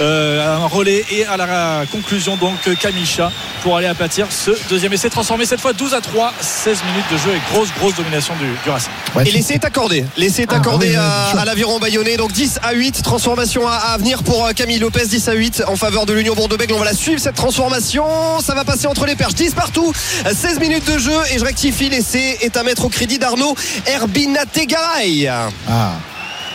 [0.00, 1.04] un relais.
[1.10, 3.30] Et à la conclusion, donc, Camicha
[3.62, 6.32] pour aller aplatir ce deuxième essai transformé cette fois 12 à 3.
[6.40, 8.90] 16 minutes de jeu et grosse, grosse domination du, Racing.
[9.24, 10.04] et l'essai est accordé.
[10.16, 12.16] L'essai est ah, accordé à, l'aviron bayonnais.
[12.16, 13.02] Donc 10 à 8.
[13.02, 15.06] Transformation à, venir pour euh, Camille Lopez.
[15.06, 16.74] 10 à 8 en faveur de l'Union Bordeaux-Bègles.
[16.74, 18.04] On va la suivre cette transformation.
[18.40, 19.34] Ça va passer entre les perches.
[19.34, 19.92] 10 partout.
[20.24, 21.18] 16 minutes de jeu.
[21.32, 21.88] Et je rectifie.
[21.88, 23.54] L'essai est à mettre au crédit d'Arnaud
[23.86, 25.28] Herbinategaray.
[25.28, 25.92] Ah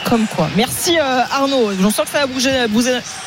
[0.10, 0.50] comme quoi.
[0.56, 1.72] Merci euh, Arnaud.
[1.80, 2.65] J'en sens que ça va bouger,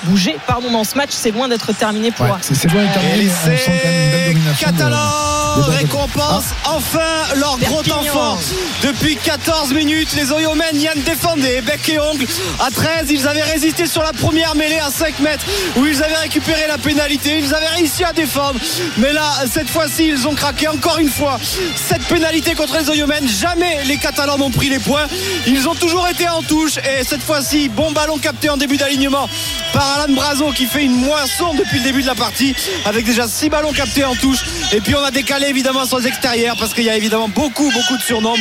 [0.04, 1.10] bouger, pardon, dans ce match.
[1.12, 2.26] C'est loin d'être terminé pour.
[2.40, 3.30] c'est loin d'être terminé.
[3.44, 6.70] C'est catalan récompense ah.
[6.74, 8.38] enfin leur gros temps fort.
[8.82, 12.26] Depuis 14 minutes, les Oyomen Yann défendaient bec et ongle.
[12.58, 15.44] À 13, ils avaient résisté sur la première mêlée à 5 mètres
[15.76, 17.38] où ils avaient récupéré la pénalité.
[17.38, 18.58] Ils avaient réussi à défendre.
[18.98, 21.38] Mais là, cette fois-ci, ils ont craqué encore une fois.
[21.76, 25.06] Cette pénalité contre les Oyomen, jamais les Catalans n'ont pris les points.
[25.46, 26.69] Ils ont toujours été en touche.
[26.78, 29.28] Et cette fois-ci, bon ballon capté en début d'alignement
[29.72, 32.54] par Alan Brazo qui fait une moisson depuis le début de la partie
[32.84, 34.44] avec déjà 6 ballons captés en touche.
[34.72, 37.70] Et puis on a décalé évidemment sur les extérieurs parce qu'il y a évidemment beaucoup
[37.70, 38.34] beaucoup de surnoms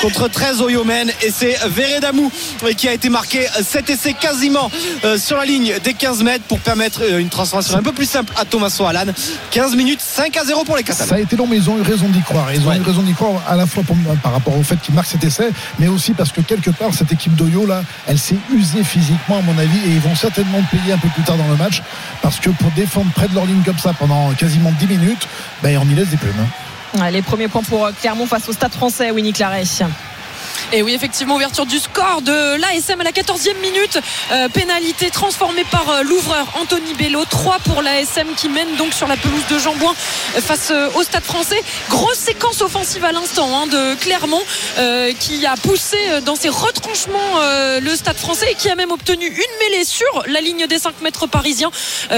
[0.00, 2.30] contre 13 Oyomen et c'est Veredamou
[2.76, 4.70] qui a été marqué cet essai quasiment
[5.04, 8.08] euh, sur la ligne des 15 mètres pour permettre euh, une transformation un peu plus
[8.08, 9.12] simple à Thomas Alan.
[9.50, 11.08] 15 minutes 5 à 0 pour les Catalans.
[11.08, 12.52] Ça a été long mais ils ont eu raison d'y croire.
[12.52, 13.82] Ils ont eu raison d'y croire à la fois
[14.22, 17.12] par rapport au fait qu'ils marquent cet essai mais aussi parce que quelque part cette
[17.12, 17.65] équipe d'Oyo
[18.06, 21.22] elle s'est usée physiquement à mon avis et ils vont certainement payer un peu plus
[21.22, 21.82] tard dans le match
[22.22, 25.28] parce que pour défendre près de leur ligne comme ça pendant quasiment 10 minutes
[25.62, 27.10] ben on y laisse des plumes hein.
[27.10, 29.64] Les premiers points pour euh, Clermont face au Stade français, Winnie Claret.
[30.72, 34.00] Et oui, effectivement, ouverture du score de l'ASM à la 14e minute.
[34.32, 37.24] Euh, pénalité transformée par euh, l'ouvreur Anthony Bello.
[37.24, 39.94] 3 pour l'ASM qui mène donc sur la pelouse de Jambouin
[40.40, 41.62] face au Stade français.
[41.88, 44.42] Grosse séquence offensive à l'instant hein, de Clermont
[45.20, 47.40] qui a poussé dans ses retranchements
[47.80, 51.00] le Stade français et qui a même obtenu une mêlée sur la ligne des 5
[51.02, 51.70] mètres parisiens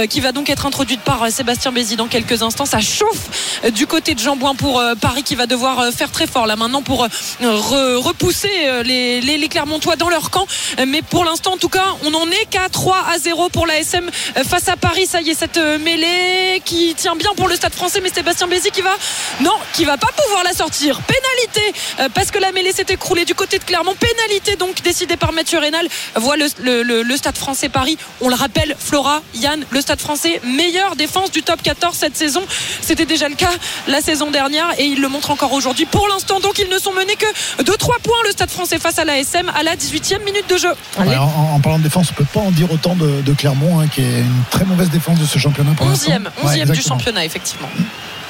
[0.09, 2.67] qui va donc être introduite par Sébastien Bézi dans quelques instants.
[2.67, 6.57] Ça chauffe du côté de Jambouin pour Paris qui va devoir faire très fort là
[6.57, 7.07] maintenant pour
[7.41, 10.47] repousser les, les, Clermontois dans leur camp.
[10.87, 13.79] Mais pour l'instant, en tout cas, on n'en est qu'à 3 à 0 pour la
[13.79, 14.11] SM
[14.47, 15.07] face à Paris.
[15.07, 18.71] Ça y est, cette mêlée qui tient bien pour le Stade français, mais Sébastien Bézi
[18.71, 18.95] qui va,
[19.41, 21.01] non, qui va pas pouvoir la sortir.
[21.03, 23.95] Pénalité parce que la mêlée s'est écroulée du côté de Clermont.
[23.95, 25.89] Pénalité donc décidée par Mathieu Rénal.
[26.17, 27.99] Voit le, le, Stade français Paris.
[28.21, 32.43] On le rappelle, Flora, Yann, le Stade français, meilleure défense du top 14 cette saison.
[32.83, 33.51] C'était déjà le cas
[33.87, 35.87] la saison dernière et il le montre encore aujourd'hui.
[35.87, 38.99] Pour l'instant, donc, ils ne sont menés que de 3 points le Stade français face
[38.99, 40.73] à la SM à la 18e minute de jeu.
[40.99, 44.21] en, parlant de défense, on peut pas en dire autant de, Clermont, hein, qui est
[44.21, 45.73] une très mauvaise défense de ce championnat.
[45.73, 47.69] 11e, 11e du championnat, effectivement.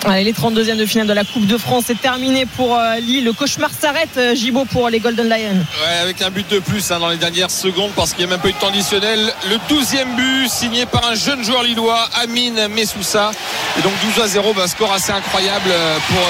[0.07, 3.25] Les 32e de finale de la Coupe de France est terminé pour euh, Lille.
[3.25, 5.65] Le cauchemar s'arrête, euh, Gibaud, pour les Golden Lions.
[6.01, 8.41] Avec un but de plus hein, dans les dernières secondes parce qu'il n'y a même
[8.41, 8.71] pas eu de temps.
[8.71, 13.33] Le 12e but signé par un jeune joueur lillois, Amine Messoussa.
[13.79, 16.23] Et donc 12 à 0, bah, score assez incroyable euh, pour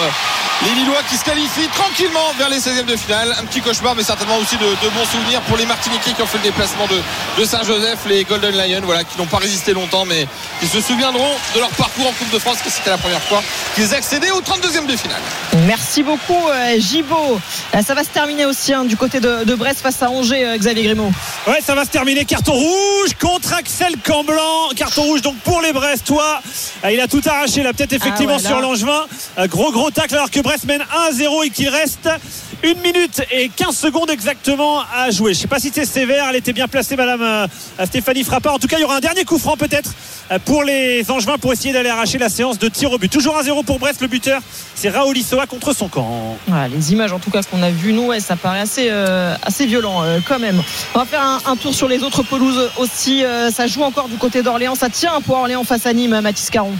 [0.64, 3.32] les Lillois qui se qualifient tranquillement vers les 16e de finale.
[3.38, 6.38] Un petit cauchemar, mais certainement aussi de, bons souvenirs pour les Martiniquais qui ont fait
[6.38, 10.26] le déplacement de, Saint-Joseph, les Golden Lions, voilà, qui n'ont pas résisté longtemps, mais
[10.60, 13.42] qui se souviendront de leur parcours en Coupe de France, que c'était la première fois
[13.74, 15.20] qu'ils accédaient au 32e de finale.
[15.66, 17.40] Merci beaucoup, euh, Gibaud.
[17.74, 20.56] Euh, ça va se terminer aussi hein, du côté de, Brest face à Angers, euh,
[20.56, 21.10] Xavier Grimaud.
[21.46, 22.24] Ouais, ça va se terminer.
[22.24, 24.70] Carton rouge contre Axel Camblanc.
[24.76, 26.40] Carton rouge donc pour les Brestois.
[26.90, 29.06] Il a tout arraché là, peut-être effectivement ah sur Langevin.
[29.46, 32.08] Gros gros tacle alors que Brest mène 1-0 et qu'il reste
[32.62, 35.32] une minute et 15 secondes exactement à jouer.
[35.32, 37.46] Je ne sais pas si c'est sévère, elle était bien placée, Madame euh,
[37.86, 38.54] Stéphanie Frappard.
[38.54, 39.92] En tout cas, il y aura un dernier coup franc peut-être
[40.32, 43.10] euh, pour les Angevins pour essayer d'aller arracher la séance de tir au but.
[43.10, 44.40] Toujours 1-0 pour Brest, le buteur,
[44.74, 46.36] c'est Raoul Issoa contre son camp.
[46.70, 50.02] les images en tout cas qu'on a vues, nous, ça paraît assez, euh, assez violent
[50.26, 50.62] quand même.
[50.94, 53.24] On va faire un, tour sur les autres pelouses aussi.
[53.52, 56.74] ça joue encore du côté d'Orléans, ça tient pour Orléans face à Nîmes, Mathis Caron.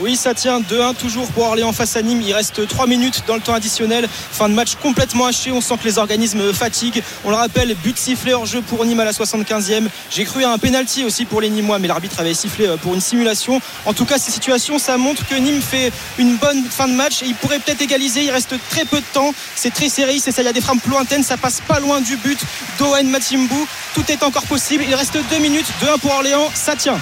[0.00, 2.22] Oui, ça tient 2-1 toujours pour Orléans face à Nîmes.
[2.22, 4.08] Il reste 3 minutes dans le temps additionnel.
[4.08, 5.50] Fin de match complètement haché.
[5.50, 7.02] On sent que les organismes fatiguent.
[7.24, 9.88] On le rappelle, but sifflé hors jeu pour Nîmes à la 75e.
[10.10, 12.94] J'ai cru à un penalty aussi pour les Nîmois, mais l'arbitre avait sifflé euh, pour
[12.94, 13.60] une simulation.
[13.86, 17.22] En tout cas, ces situations, ça montre que Nîmes fait une bonne fin de match
[17.24, 18.22] et il pourrait peut-être égaliser.
[18.22, 19.32] Il reste très peu de temps.
[19.56, 20.20] C'est très serré.
[20.20, 20.42] C'est ça.
[20.42, 21.24] Il y a des frappes lointaines.
[21.24, 22.38] Ça passe pas loin du but
[22.78, 23.66] d'Owen Matimbu.
[23.94, 24.84] Tout est encore possible.
[24.86, 25.66] Il reste 2 minutes.
[25.82, 26.48] 2-1 pour Orléans.
[26.54, 27.00] Ça tient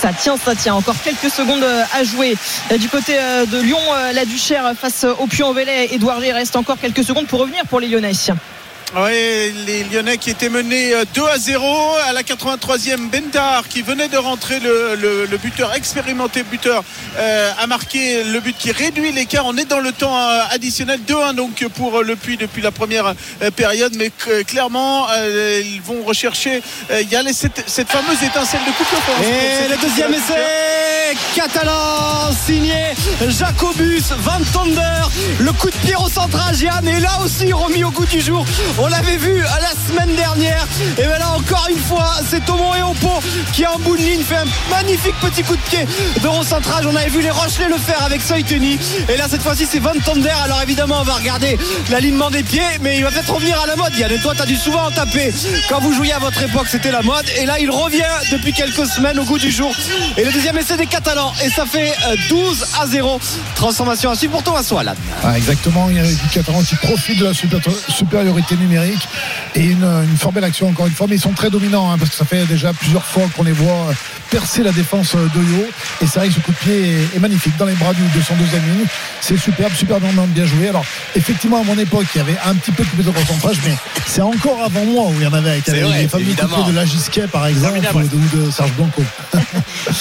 [0.00, 0.74] ça tient, ça tient.
[0.74, 2.36] Encore quelques secondes euh, à jouer
[2.70, 3.78] euh, du côté euh, de Lyon.
[4.12, 5.94] La Duchère face au Puy-en-Velay.
[5.94, 8.12] Edouard reste encore quelques secondes pour revenir pour les Lyonnais.
[8.94, 11.66] Oui, les Lyonnais qui étaient menés 2 à 0
[12.06, 13.10] à la 83e.
[13.10, 16.84] Bendar qui venait de rentrer le, buteur expérimenté, buteur
[17.18, 19.44] a marqué le but qui réduit l'écart.
[19.44, 20.16] On est dans le temps
[20.50, 23.14] additionnel 2-1 donc pour le Puy depuis la première
[23.56, 24.12] période, mais
[24.44, 26.62] clairement ils vont rechercher.
[26.90, 28.86] Il y a cette, fameuse étincelle de coupe
[29.22, 30.86] Et le deuxième essai
[31.34, 32.94] catalan signé
[33.28, 35.02] Jacobus Van Tonder.
[35.38, 38.44] Le coup de pied au centre Gian et là aussi remis au goût du jour.
[38.78, 40.66] On l'avait vu la semaine dernière.
[40.98, 44.22] Et bien là, encore une fois, c'est Tomo et Opo qui en bout de ligne
[44.22, 45.86] fait un magnifique petit coup de pied
[46.22, 46.84] de recentrage.
[46.86, 48.78] On avait vu les Rochelais le faire avec Soiteni.
[49.08, 50.28] Et là, cette fois-ci, c'est Van Tonder.
[50.44, 51.58] Alors évidemment, on va regarder
[51.90, 53.96] l'alignement des pieds, mais il va peut-être revenir à la mode.
[53.96, 55.32] Yann, toi, t'as dû souvent en taper.
[55.70, 57.24] Quand vous jouiez à votre époque, c'était la mode.
[57.40, 59.72] Et là, il revient depuis quelques semaines au goût du jour.
[60.18, 61.32] Et le deuxième essai des Catalans.
[61.42, 61.94] Et ça fait
[62.28, 63.20] 12 euh, à 0.
[63.54, 64.94] Transformation à pour Thomas Soalan.
[65.24, 65.88] Ah, exactement.
[65.88, 67.32] Il y a des Catalans qui profitent de la
[67.88, 69.08] supériorité numérique
[69.54, 72.10] et une, fort belle action encore une fois mais ils sont très dominants hein, parce
[72.10, 73.94] que ça fait déjà plusieurs fois qu'on les voit
[74.30, 75.66] percer la défense d'Oyo
[76.02, 78.22] et c'est vrai que ce coup de pied est, magnifique dans les bras du, de
[78.22, 78.86] son deuxième ligne.
[79.20, 80.68] C'est superbe super bien joué.
[80.68, 83.74] Alors effectivement à mon époque il y avait un petit peu de concentrage mais
[84.06, 86.84] c'est encore avant moi où il y en avait avec les fameux coups de la
[86.84, 89.02] Gisquet par exemple ou de, Serge Blanco.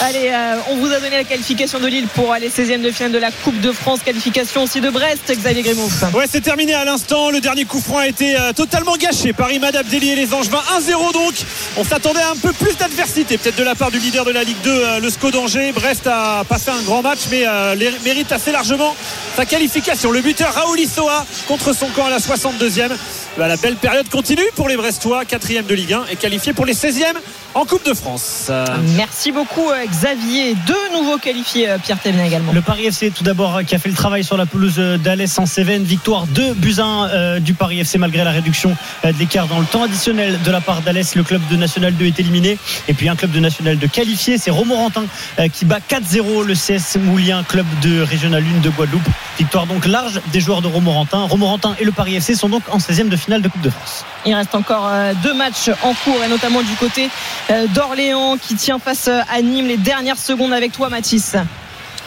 [0.01, 3.11] Allez euh, on vous a donné la qualification de Lille pour aller 16e de finale
[3.11, 3.99] de la Coupe de France.
[4.03, 7.29] Qualification aussi de Brest Xavier Grémont ouais c'est terminé à l'instant.
[7.29, 10.63] Le dernier coup franc a été euh, totalement gâché par Imad Abdelli et les Angevins
[10.79, 11.33] 1-0 donc.
[11.77, 14.43] On s'attendait à un peu plus d'adversité peut-être de la part du leader de la
[14.43, 15.71] Ligue 2 euh, le SCO d'Angers.
[15.73, 18.95] Brest a passé un grand match mais euh, mérite assez largement
[19.35, 20.11] sa qualification.
[20.11, 22.91] Le buteur Raoul Issoa contre son camp à la 62e
[23.37, 26.65] bah, la belle période continue pour les Brestois 4 de Ligue 1 et qualifié pour
[26.65, 27.15] les 16e
[27.55, 28.51] en Coupe de France.
[28.95, 30.55] Merci beaucoup Xavier.
[30.67, 32.51] Deux nouveaux qualifiés Pierre Thévenin également.
[32.51, 35.45] Le Paris FC tout d'abord qui a fait le travail sur la pelouse d'Alès en
[35.45, 35.83] Cévennes.
[35.83, 39.83] Victoire 2 buts 1 du Paris FC malgré la réduction de l'écart dans le temps
[39.83, 41.15] additionnel de la part d'Alès.
[41.15, 42.57] Le club de National 2 est éliminé.
[42.87, 44.37] Et puis un club de National 2 qualifié.
[44.37, 45.05] C'est Romorantin
[45.53, 49.07] qui bat 4-0 le CS Moulien, club de Régional 1 de Guadeloupe.
[49.37, 51.23] Victoire donc large des joueurs de Romorantin.
[51.23, 54.05] Romorantin et le Paris FC sont donc en 16e de finale de Coupe de France.
[54.25, 57.09] Il reste encore euh, deux matchs en cours et notamment du côté
[57.44, 61.35] euh, d'Orléans qui tient face à Nîmes les dernières secondes avec toi Mathis.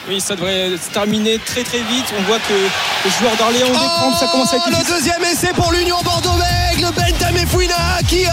[0.09, 2.07] Oui, ça devrait se terminer très très vite.
[2.19, 5.71] On voit que les joueurs d'Orléans oh, ça commence à être Le deuxième essai pour
[5.71, 6.68] l'Union Bordeaux-Bègles,
[7.29, 7.75] Bentham Fouina
[8.07, 8.31] qui euh,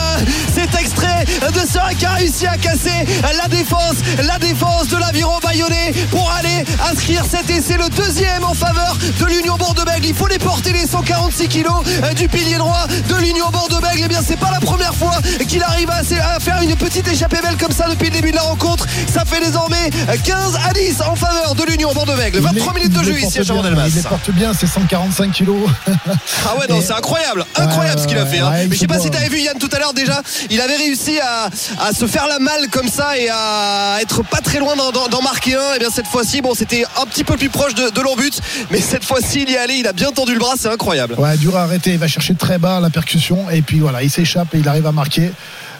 [0.54, 3.06] s'est extrait de ça, qui a réussi à casser
[3.38, 8.54] la défense, la défense de l'aviron bayonnais pour aller inscrire cet essai, le deuxième en
[8.54, 10.08] faveur de l'Union Bordeaux-Bègles.
[10.08, 14.00] Il faut les porter les 146 kilos euh, du pilier droit de l'Union Bordeaux-Bègles.
[14.00, 16.04] Et eh bien, c'est pas la première fois qu'il arrive à,
[16.40, 18.86] faire une petite échappée belle comme ça depuis le début de la rencontre.
[19.12, 19.90] Ça fait désormais
[20.24, 22.40] 15 à 10 en faveur de l'Union Bordeaux-Bègles.
[22.40, 23.88] 23 minutes de jeu ici à Chabandelmas.
[23.88, 25.70] Il les porte bien, c'est 145 kilos.
[25.88, 27.46] ah ouais, non, c'est incroyable.
[27.56, 28.40] Incroyable ce qu'il a fait.
[28.40, 28.52] Hein.
[28.86, 30.21] Sais pas si tu avais vu Yann tout à l'heure déjà.
[30.50, 31.50] Il avait réussi à,
[31.93, 35.74] se faire la malle comme ça et à être pas très loin d'en marquer un.
[35.76, 38.39] Et bien cette fois-ci, bon, c'était un petit peu plus proche de, de but.
[38.71, 39.76] Mais cette fois-ci, il y est allé.
[39.76, 40.54] Il a bien tendu le bras.
[40.58, 41.15] C'est incroyable.
[41.17, 41.91] Ouais, dur à arrêter.
[41.91, 43.50] Il va chercher très bas la percussion.
[43.50, 45.32] Et puis voilà, il s'échappe et il arrive à marquer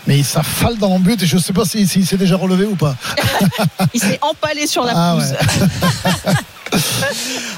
[0.08, 2.76] mais ça fale dans but et je ne sais pas s'il s'est déjà relevé ou
[2.76, 2.96] pas.
[3.94, 5.18] il s'est empalé sur la ah,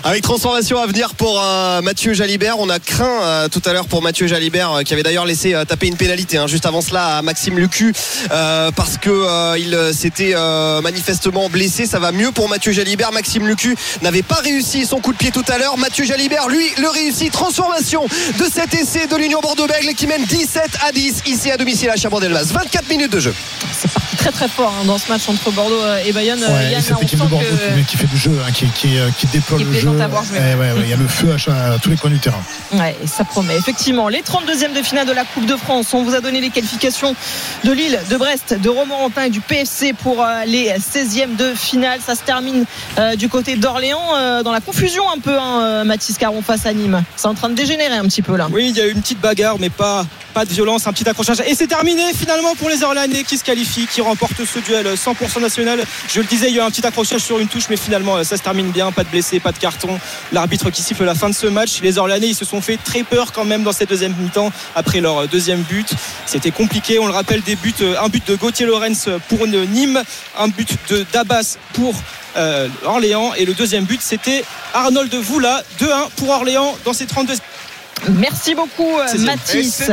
[0.04, 3.88] Avec transformation à venir pour euh, Mathieu Jalibert, on a craint euh, tout à l'heure
[3.88, 7.18] pour Mathieu Jalibert euh, qui avait d'ailleurs laissé taper une pénalité hein, juste avant cela
[7.18, 7.94] à Maxime Lucu
[8.30, 10.36] parce que il s'était
[10.82, 11.86] manifestement blessé.
[11.86, 13.12] Ça va mieux pour Mathieu Jalibert.
[13.12, 15.78] Maxime Lucu n'avait pas réussi son coup de pied tout à l'heure.
[15.78, 17.32] Mathieu Jalibert, lui, le réussit.
[17.32, 18.06] Transformation
[18.40, 21.96] de cet essai de l'Union Bordeaux-Bègles qui mène 17 à 10 ici à domicile à
[21.96, 22.46] Chabandelmas.
[22.52, 23.34] 24 minutes de jeu.
[23.80, 26.40] C'est parti très très fort hein, dans ce match entre Bordeaux et Bayonne.
[26.40, 27.46] Ouais, Yann, cette équipe de Bordeaux
[27.88, 29.90] qui, fait du jeu, hein, qui, qui, qui déploie le jeu.
[30.36, 32.42] Eh il y a le feu à, tous les coins du terrain.
[32.74, 33.56] Ouais, ça promet.
[33.56, 35.94] Effectivement, les 32e de finale de la Coupe de France.
[35.94, 37.16] On vous a donné les qualifications
[37.64, 42.00] de Lille, de Brest, de Romorantin et du PFC pour euh, les 16e de finale.
[42.06, 42.66] Ça se termine
[42.98, 46.74] euh, du côté d'Orléans euh, dans la confusion un peu, hein, Mathis Caron face à
[46.74, 47.04] Nîmes.
[47.16, 48.48] C'est en train de dégénérer un petit peu là.
[48.52, 50.06] Oui, il y a eu une petite bagarre, mais pas,
[50.38, 51.42] pas de violence, un petit accrochage.
[51.48, 55.42] Et c'est terminé finalement pour les Orléanais qui se qualifient, qui remportent ce duel 100%
[55.42, 55.84] national.
[56.08, 58.24] Je le disais, il y a eu un petit accrochage sur une touche, mais finalement
[58.24, 58.92] ça se termine bien.
[58.92, 60.00] Pas de blessés, pas de carton
[60.32, 61.82] l'arbitre qui siffle la fin de ce match.
[61.82, 65.02] Les Orléanais, ils se sont fait très peur quand même dans cette deuxième mi-temps après
[65.02, 65.90] leur deuxième but.
[66.28, 67.00] C'était compliqué.
[67.00, 70.04] On le rappelle, des buts, euh, un but de Gauthier Lorenz pour Nîmes,
[70.38, 71.96] un but de Dabas pour
[72.36, 74.46] euh, Orléans et le deuxième but c'était
[74.76, 75.86] Arnold Voula 2-1
[76.18, 77.34] pour Orléans dans ces 32
[78.10, 79.90] Merci beaucoup euh, Mathis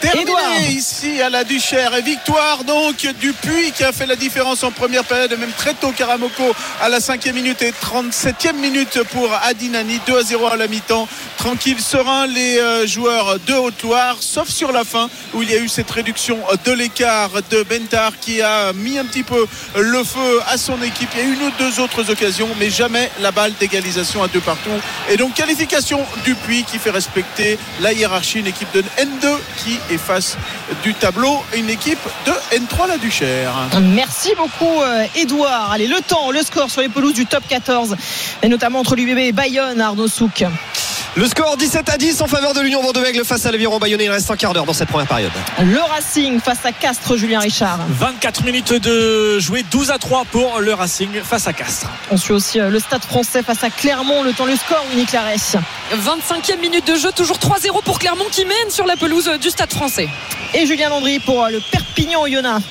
[0.00, 1.94] terminé ici à la Duchère.
[1.94, 5.74] Et victoire donc du Puy qui a fait la différence en première période, même très
[5.74, 10.00] tôt Karamoko à la 5e minute et 37e minute pour Adinani.
[10.06, 11.08] 2 à 0 à la mi-temps.
[11.36, 15.58] Tranquille, serein les euh, joueurs de Haute-Loire, sauf sur la fin où il y a
[15.58, 20.40] eu cette réduction de l'écart de Bentar qui a mis un petit peu le feu
[20.48, 21.08] à son équipe.
[21.14, 24.40] Il y a une ou deux autres occasions, mais jamais la balle d'égalisation à deux
[24.40, 24.70] partout.
[25.10, 29.78] Et donc qualification du Puy qui fait respecter la hiérarchie, une équipe de N2 qui
[29.90, 30.36] et face
[30.82, 33.52] du tableau une équipe de N3 la Duchère.
[33.80, 34.82] Merci beaucoup
[35.16, 35.72] Edouard.
[35.72, 37.96] Allez, le temps, le score sur les pelouses du top 14
[38.42, 40.44] et notamment entre l'UBB et Bayonne, Arnaud Souk.
[41.18, 44.04] Le score 17 à 10 en faveur de l'Union Bordeaux-Bègles face à l'Aviron Bayonnais.
[44.04, 45.32] Il reste un quart d'heure dans cette première période.
[45.60, 47.80] Le Racing face à Castres, Julien Richard.
[47.88, 51.88] 24 minutes de jouer, 12 à 3 pour le Racing face à Castres.
[52.12, 54.22] On suit aussi euh, le Stade français face à Clermont.
[54.22, 55.56] Le temps, le score, Winnie Clarès.
[55.92, 59.72] 25e minute de jeu, toujours 3-0 pour Clermont qui mène sur la pelouse du Stade
[59.72, 60.08] français.
[60.54, 62.62] Et Julien Landry pour euh, le Perpignan Oyonnax.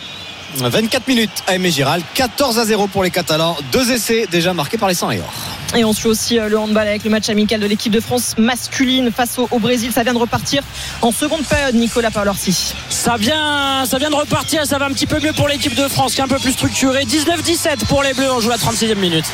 [0.55, 3.57] 24 minutes à Aimé Giral, 14 à 0 pour les Catalans.
[3.71, 5.33] Deux essais déjà marqués par les 100 et or.
[5.75, 8.35] Et on suit aussi euh, le handball avec le match amical de l'équipe de France
[8.37, 9.91] masculine face au, Brésil.
[9.91, 10.63] Ça vient de repartir
[11.01, 12.73] en seconde période, Nicolas Paolorsi.
[12.89, 15.87] Ça vient, ça vient de repartir, ça va un petit peu mieux pour l'équipe de
[15.87, 17.03] France qui est un peu plus structurée.
[17.03, 19.25] 19-17 pour les Bleus, on joue la 36e minute.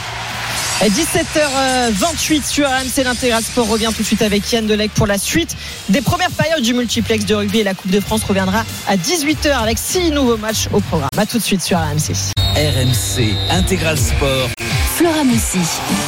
[0.82, 5.56] 17h28 sur RMC l'intégral sport revient tout de suite avec Yann Delec pour la suite
[5.90, 9.52] des premières périodes du multiplex de rugby et la Coupe de France reviendra à 18h
[9.52, 11.10] avec six nouveaux matchs au programme.
[11.18, 12.14] A tout de suite sur RMC.
[12.56, 14.50] RMC intégral sport.
[14.96, 15.58] Flora Moussi.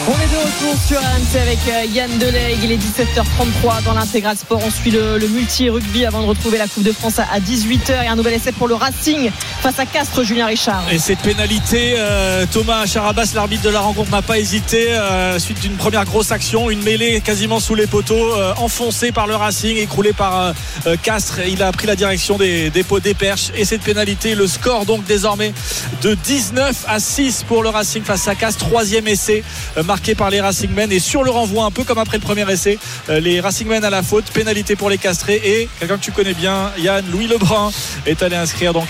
[0.08, 2.60] On est de retour sur RMC avec euh, Yann Delegue.
[2.63, 4.62] Il est 17h33 dans l'intégral sport.
[4.63, 8.15] On suit le, multi-rugby avant de retrouver la Coupe de France à 18h et un
[8.15, 10.84] nouvel essai pour le Racing face à Castres, Julien Richard.
[10.91, 14.54] Et cette pénalité, euh, Thomas Charabas, l'arbitre de la rencontre, n'a pas hésité.
[14.73, 19.35] Euh, suite d'une première grosse action, une mêlée quasiment sous les poteaux, enfoncée par le
[19.35, 20.53] Racing, écroulée par
[21.03, 21.39] Castres.
[21.47, 23.51] Il a pris la direction des dépôts des perches.
[23.55, 25.53] Et cette pénalité, le score donc désormais
[26.01, 28.65] de 19 à 6 pour le Racing face à Castres.
[28.65, 29.43] Troisième essai
[29.83, 32.79] marqué par les Racingmen et sur le renvoi un peu comme après le premier essai
[33.09, 36.33] euh, les Racingmen à la faute pénalité pour les castrés et quelqu'un que tu connais
[36.33, 37.71] bien Yann Louis Lebrun
[38.05, 38.89] est allé inscrire donc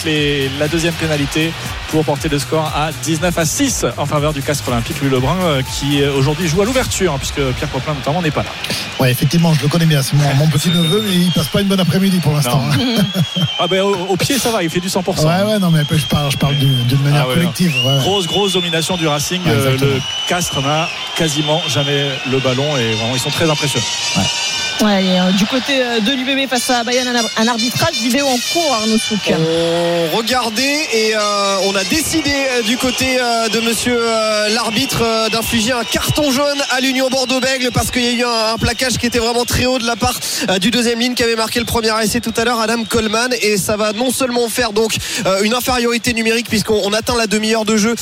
[0.59, 1.51] la deuxième pénalité
[1.89, 5.37] pour porter le score à 19 à 6 en faveur du Castre Olympique Louis Lebrun
[5.43, 8.49] euh, qui euh, aujourd'hui joue à l'ouverture hein, puisque Pierre Poplin notamment n'est pas là.
[8.99, 11.67] Ouais effectivement je le connais bien c'est mon, petit neveu mais il passe pas une
[11.67, 12.63] bonne après-midi pour l'instant.
[13.57, 16.05] Ah ben au, pied ça va il fait du 100% ouais ouais non mais je
[16.07, 20.89] parle, je parle d'une manière ah collective grosse grosse domination du Racing le Castre n'a
[21.15, 23.85] quasiment jamais le ballon et vraiment ils sont très impressionnants.
[24.83, 27.07] Euh, du côté euh, de l'UBB face à Bayern,
[27.37, 29.31] un arbitrage vidéo en cours, Arnaud Souk.
[29.31, 32.31] On regardait et euh, on a décidé
[32.65, 33.17] du côté
[33.53, 33.99] de monsieur
[34.53, 38.97] l'arbitre d'infliger un carton jaune à l'Union Bordeaux-Bègle parce qu'il y a eu un, plaquage
[38.97, 40.19] qui était vraiment très haut de la part
[40.59, 43.33] du deuxième ligne qui avait marqué le premier essai tout à l'heure, Adam Coleman.
[43.41, 44.95] Et ça va non seulement faire donc
[45.43, 47.95] une infériorité numérique puisqu'on atteint la demi-heure de jeu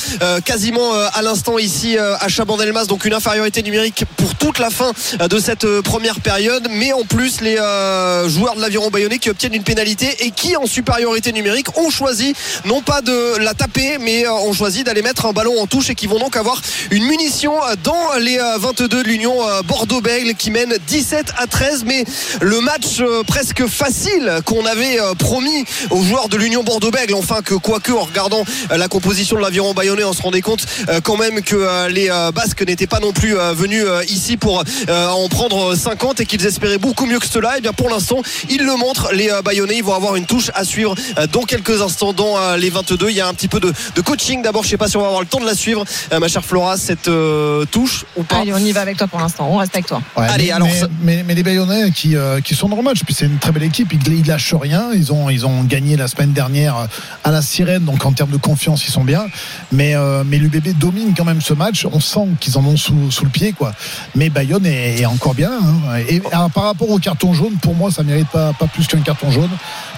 [0.44, 5.38] quasiment à l'instant ici à Chabandelmas, donc une infériorité numérique pour toute la fin de
[5.38, 9.62] cette première période mais en plus les euh, joueurs de l'aviron bayonnais qui obtiennent une
[9.62, 14.32] pénalité et qui en supériorité numérique ont choisi non pas de la taper mais euh,
[14.32, 17.54] ont choisi d'aller mettre un ballon en touche et qui vont donc avoir une munition
[17.82, 19.34] dans les 22 euh, de l'Union
[19.66, 22.04] Bordeaux-Bègle qui mène 17 à 13 mais
[22.40, 27.92] le match presque facile qu'on avait promis aux joueurs de l'Union Bordeaux-Bègle enfin que quoique
[27.92, 30.66] en regardant la composition de l'aviron bayonnais on se rendait compte
[31.02, 36.20] quand même que les Basques n'étaient pas non plus venus ici pour en prendre 50
[36.20, 37.54] et qu'ils espérer beaucoup mieux que cela.
[37.54, 39.10] Et eh bien pour l'instant, ils le montrent.
[39.12, 42.38] Les euh, Bayonnais, ils vont avoir une touche à suivre euh, dans quelques instants dans
[42.38, 43.10] euh, les 22.
[43.10, 44.62] Il y a un petit peu de, coaching d'abord.
[44.62, 45.84] Je sais pas si on va avoir le temps de la suivre,
[46.18, 47.10] ma chère Flora, cette
[47.70, 48.40] touche ou pas?
[48.40, 49.48] Allez, on y va avec toi pour l'instant.
[49.50, 50.00] On reste avec toi.
[50.16, 50.68] Allez, mais, alors
[51.02, 52.14] mais, les Bayonnais qui,
[52.44, 53.92] qui sont dans le match, puis c'est une très belle équipe.
[53.92, 54.90] Ils, ils lâchent rien.
[54.94, 56.86] Ils ont, ils ont gagné la semaine dernière
[57.24, 57.84] à la sirène.
[57.84, 59.26] Donc en termes de confiance, ils sont bien.
[59.72, 59.94] Mais,
[60.26, 61.86] mais l'UBB domine quand même ce match.
[61.90, 63.72] On sent qu'ils en ont sous, le pied, quoi.
[64.14, 65.52] Mais Bayonne est, encore bien.
[65.52, 65.98] Hein.
[66.08, 69.30] Et par rapport au carton jaune, pour moi, ça mérite pas, pas plus qu'un carton
[69.30, 69.50] jaune.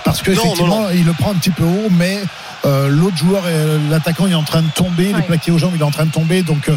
[0.05, 2.21] Parce qu'effectivement, il le prend un petit peu haut, mais
[2.65, 3.45] euh, l'autre joueur,
[3.91, 5.91] l'attaquant, il est en train de tomber, il est plaqué aux jambes, il est en
[5.91, 6.43] train de tomber.
[6.43, 6.77] Donc euh,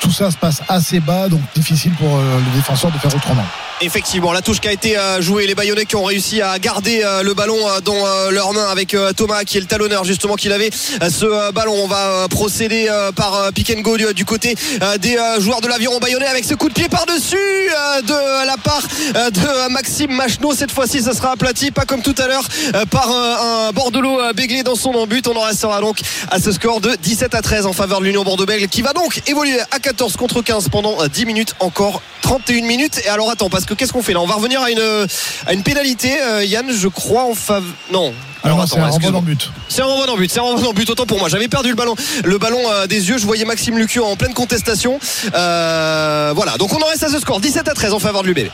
[0.00, 3.44] tout ça se passe assez bas, donc difficile pour euh, le défenseur de faire autrement.
[3.82, 7.02] Effectivement, la touche qui a été euh, jouée, les Bayonnais qui ont réussi à garder
[7.02, 10.70] euh, le ballon dans leurs mains avec Thomas qui est le talonneur justement qu'il avait
[10.72, 11.74] ce ballon.
[11.84, 14.54] On va procéder par pick and go du côté
[15.00, 18.82] des joueurs de l'aviron bayonnais avec ce coup de pied par-dessus de la part
[19.14, 20.54] de Maxime Machno.
[20.54, 22.46] Cette fois-ci, ça sera aplati, pas comme tout à l'heure
[22.90, 25.26] par un Bordelot béglé dans son but.
[25.28, 28.24] On en restera donc à ce score de 17 à 13 en faveur de l'Union
[28.24, 33.00] Bordeaux-Bègle qui va donc évoluer à 14 contre 15 pendant 10 minutes encore 31 minutes.
[33.04, 34.20] Et alors attends, parce que qu'est-ce qu'on fait là?
[34.20, 35.06] On va revenir à une,
[35.46, 37.72] à une pénalité, euh, Yann, je crois, en faveur.
[37.92, 38.14] Non.
[38.44, 39.50] Alors, c'est un renvoi dans but.
[39.68, 40.30] C'est un renvoi dans but.
[40.30, 40.88] C'est un renvoi dans but.
[40.88, 41.28] Autant pour moi.
[41.28, 43.18] J'avais perdu le ballon, le ballon euh, des yeux.
[43.18, 45.00] Je voyais Maxime Lucu en pleine contestation.
[45.34, 46.56] Euh, voilà.
[46.56, 47.40] Donc on en reste à ce score.
[47.40, 48.48] 17 à 13 en faveur de l'UBB.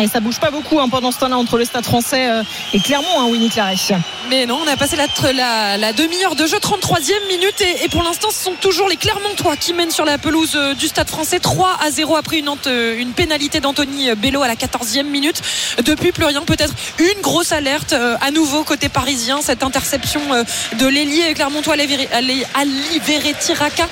[0.00, 2.42] Et ça bouge pas beaucoup hein, pendant ce temps-là entre le Stade français euh,
[2.74, 3.76] et Clermont, hein, Winnie Claret.
[4.28, 7.62] Mais non, on a passé la, demi-heure de jeu, 33e minute.
[7.82, 10.88] Et, pour l'instant, ce sont toujours les Clermontois qui mènent sur la pelouse euh, du
[10.88, 11.38] Stade français.
[11.38, 15.40] 3 à 0 après une, euh, une pénalité d'Anthony Bello à la 14e minute.
[15.84, 16.42] Depuis, plus rien.
[16.42, 19.40] Peut-être une grosse alerte à nouveau côté parisien.
[19.40, 20.20] Cette interception
[20.78, 22.44] de l'ailier Clermontois Ali
[23.04, 23.88] Verretiraka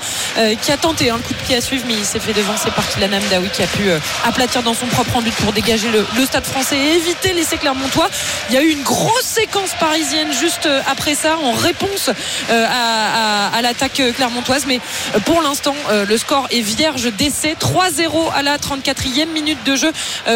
[0.61, 2.87] qui a tenté un coup de pied à suivre, mais il s'est fait devancer par
[2.87, 3.83] Kylian Amdaoui qui a pu
[4.23, 8.09] aplatir dans son propre but pour dégager le, stade français et éviter l'essai clermontois.
[8.49, 12.09] Il y a eu une grosse séquence parisienne juste euh, après ça en réponse
[12.49, 14.65] euh, à, l'attaque clermontoise.
[14.67, 14.79] Mais
[15.15, 15.75] euh, pour l'instant,
[16.07, 17.55] le score est vierge d'essai.
[17.59, 19.91] 3-0 à la 34e minute de jeu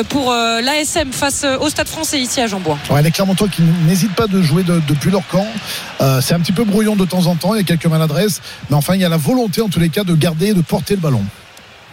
[0.09, 2.77] pour l'ASM face au stade français ici à Jean-Bois.
[3.03, 5.47] les Clermontois qui n'hésitent pas de jouer depuis leur camp.
[6.21, 7.53] c'est un petit peu brouillon de temps en temps.
[7.53, 8.41] Il y a quelques maladresses.
[8.69, 10.61] Mais enfin, il y a la volonté en tous les cas de garder et de
[10.61, 11.23] porter le ballon.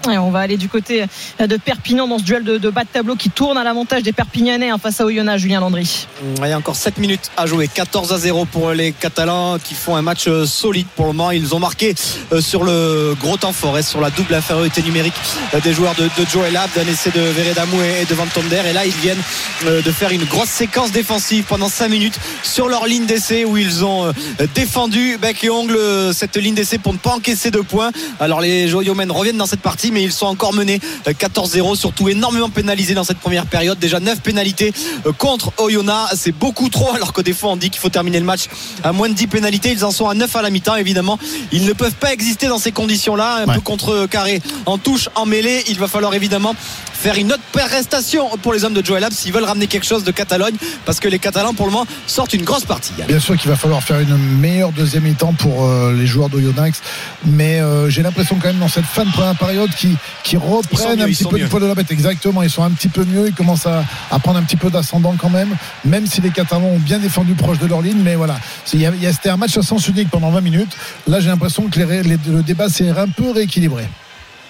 [0.09, 1.05] On va aller du côté
[1.41, 4.71] de Perpignan dans ce duel de, bas de tableau qui tourne à l'avantage des Perpignanais
[4.71, 6.07] hein, face à Oyonnax, Julien Landry.
[6.23, 7.69] Il y a encore 7 minutes à jouer.
[7.69, 11.31] 14 à 0 pour les Catalans qui font un match euh, solide pour le moment.
[11.31, 11.95] Ils ont marqué
[12.33, 15.15] euh, sur le gros temps fort sur la double infériorité numérique
[15.55, 18.63] euh, des joueurs de, de Joe Lab, d'un essai de Veredamou et de Van Tonder.
[18.69, 19.23] Et là, ils viennent
[19.65, 23.85] de faire une grosse séquence défensive pendant 5 minutes sur leur ligne d'essai où ils
[23.85, 24.13] ont
[24.55, 25.79] défendu bec et ongle
[26.13, 27.91] cette ligne d'essai pour ne pas encaisser de points.
[28.21, 32.51] Alors les Joyomen reviennent dans cette partie, mais ils sont encore menés 14-0, surtout énormément
[32.51, 33.79] pénalisés dans cette première période.
[33.79, 34.75] Déjà 9 pénalités
[35.17, 36.17] contre Oyonnax.
[36.17, 38.43] C'est beaucoup trop, alors que des fois on dit qu'il faut terminer le match
[38.85, 39.73] à moins de 10 pénalités.
[39.73, 41.19] Ils en sont à 9 à la mi-temps, évidemment.
[41.51, 43.45] Ils ne peuvent pas exister dans ces conditions-là.
[43.47, 45.65] Un peu contre carré en touche, en mêlée.
[45.69, 46.55] Il va falloir évidemment
[46.93, 50.05] faire une autre prestation pour les hommes de Joel Abs s'ils veulent ramener quelque chose
[50.05, 52.93] de Catalogne parce que les Catalans pour le moment sortent une grosse partie.
[53.07, 56.81] Bien sûr qu'il va falloir faire une meilleure deuxième mi-temps pour euh, les joueurs d'Oyonax
[57.25, 59.86] mais euh, j'ai l'impression quand même dans cette fin de première période qui,
[60.23, 61.91] qui reprennent un petit peu du poids de la bête.
[61.91, 63.85] Exactement, ils sont un petit peu mieux, ils commencent à,
[64.19, 67.59] prendre un petit peu d'ascendant quand même, même si les Catalans ont bien défendu proche
[67.59, 70.77] de leur ligne, mais voilà, c'était un match à sens unique pendant 20 minutes.
[71.07, 73.85] Là j'ai l'impression que le débat s'est un peu rééquilibré.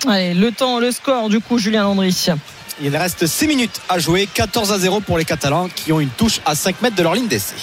[0.07, 2.13] Allez, le temps, le score du coup, Julien Landry.
[2.83, 6.11] Il reste 6 minutes à jouer, 14 à 0 pour les Catalans qui ont une
[6.11, 7.55] touche à 5 mètres de leur ligne d'essai.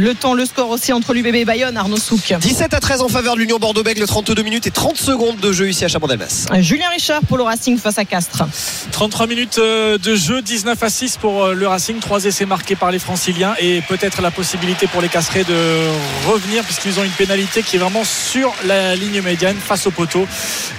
[0.00, 2.32] Le temps, le score aussi entre l'UBB et Bayonne, Arnaud Souk.
[2.40, 5.68] 17 à 13 en faveur de l'Union Bordeaux-Bègles, 32 minutes et 30 secondes de jeu
[5.68, 6.46] ici à Chabandelmas.
[6.60, 8.44] Julien Richard pour le Racing face à Castres.
[8.92, 12.76] 33 minutes euh, de jeu, 19 à 6 pour euh, le Racing, 3 essais marqués
[12.76, 15.88] par les Franciliens et peut-être la possibilité pour les Castrés de
[16.30, 20.26] revenir puisqu'ils ont une pénalité qui est vraiment sur la ligne médiane face au poteau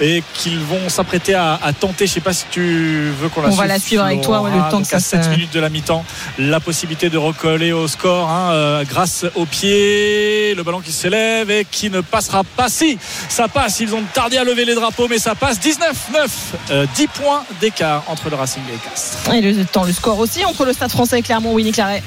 [0.01, 2.07] et qu'ils vont s'apprêter à, tenter.
[2.07, 4.43] Je ne sais pas si tu veux qu'on la On va la suivre avec toi,
[4.49, 6.03] le temps que 7 minutes de la mi-temps,
[6.38, 11.49] la possibilité de recoller au score hein, euh, grâce au pied, le ballon qui s'élève
[11.49, 12.69] et qui ne passera pas.
[12.69, 12.97] Si,
[13.29, 13.79] ça passe.
[13.79, 15.59] Ils ont tardé à lever les drapeaux, mais ça passe.
[15.59, 19.34] 19-9, 10 points d'écart entre le Racing et Castres.
[19.34, 22.03] Et le temps, le score aussi entre le Stade français et Clermont, Winnie Claret.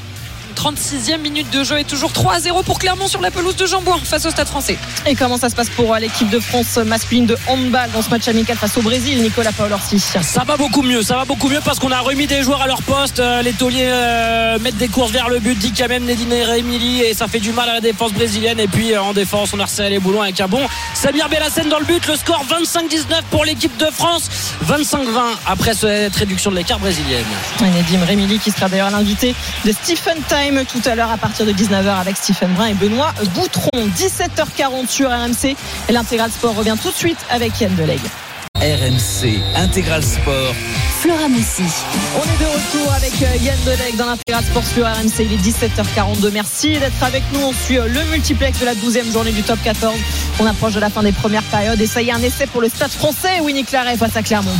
[0.56, 3.98] 36e minute de jeu et toujours 3 0 pour Clermont sur la pelouse de Jambouin
[4.02, 4.78] face au Stade français.
[5.06, 8.08] Et comment ça se passe pour euh, l'équipe de France masculine de handball dans ce
[8.08, 10.00] match amical face au Brésil, Nicolas Paolorsi?
[10.00, 12.66] Ça va beaucoup mieux, ça va beaucoup mieux parce qu'on a remis des joueurs à
[12.66, 13.20] leur poste.
[13.20, 17.06] Euh, les tauliers euh, mettent des courses vers le but, dit quand même Nedine et
[17.10, 18.58] et ça fait du mal à la défense brésilienne.
[18.58, 21.78] Et puis en défense, on a resserré les boulons avec un bon Samir Bellassène dans
[21.78, 22.06] le but.
[22.06, 24.30] Le score 25-19 pour l'équipe de France,
[24.66, 24.96] 25-20
[25.46, 27.24] après cette réduction de l'écart brésilienne.
[27.60, 29.34] Nedim Remili qui sera d'ailleurs l'invité
[29.64, 33.12] de Stephen Time tout à l'heure à partir de 19h avec Stephen Brun et Benoît
[33.34, 33.88] Boutron.
[33.96, 35.56] 17h40 sur RMC
[35.88, 37.98] et l'intégral sport revient tout de suite avec Yann Delegue.
[38.54, 40.54] RMC Intégral Sport.
[41.00, 41.64] Flora Moussi.
[42.16, 45.24] On est de retour avec euh, Yann Delegue dans l'intégral sport sur RMC.
[45.24, 46.30] Il est 17h42.
[46.32, 47.40] Merci d'être avec nous.
[47.40, 49.94] On suit euh, le multiplex de la 12e journée du top 14.
[50.38, 52.60] On approche de la fin des premières périodes et ça y est, un essai pour
[52.60, 53.40] le stade français.
[53.40, 54.56] Winnie Claret face à Clermont.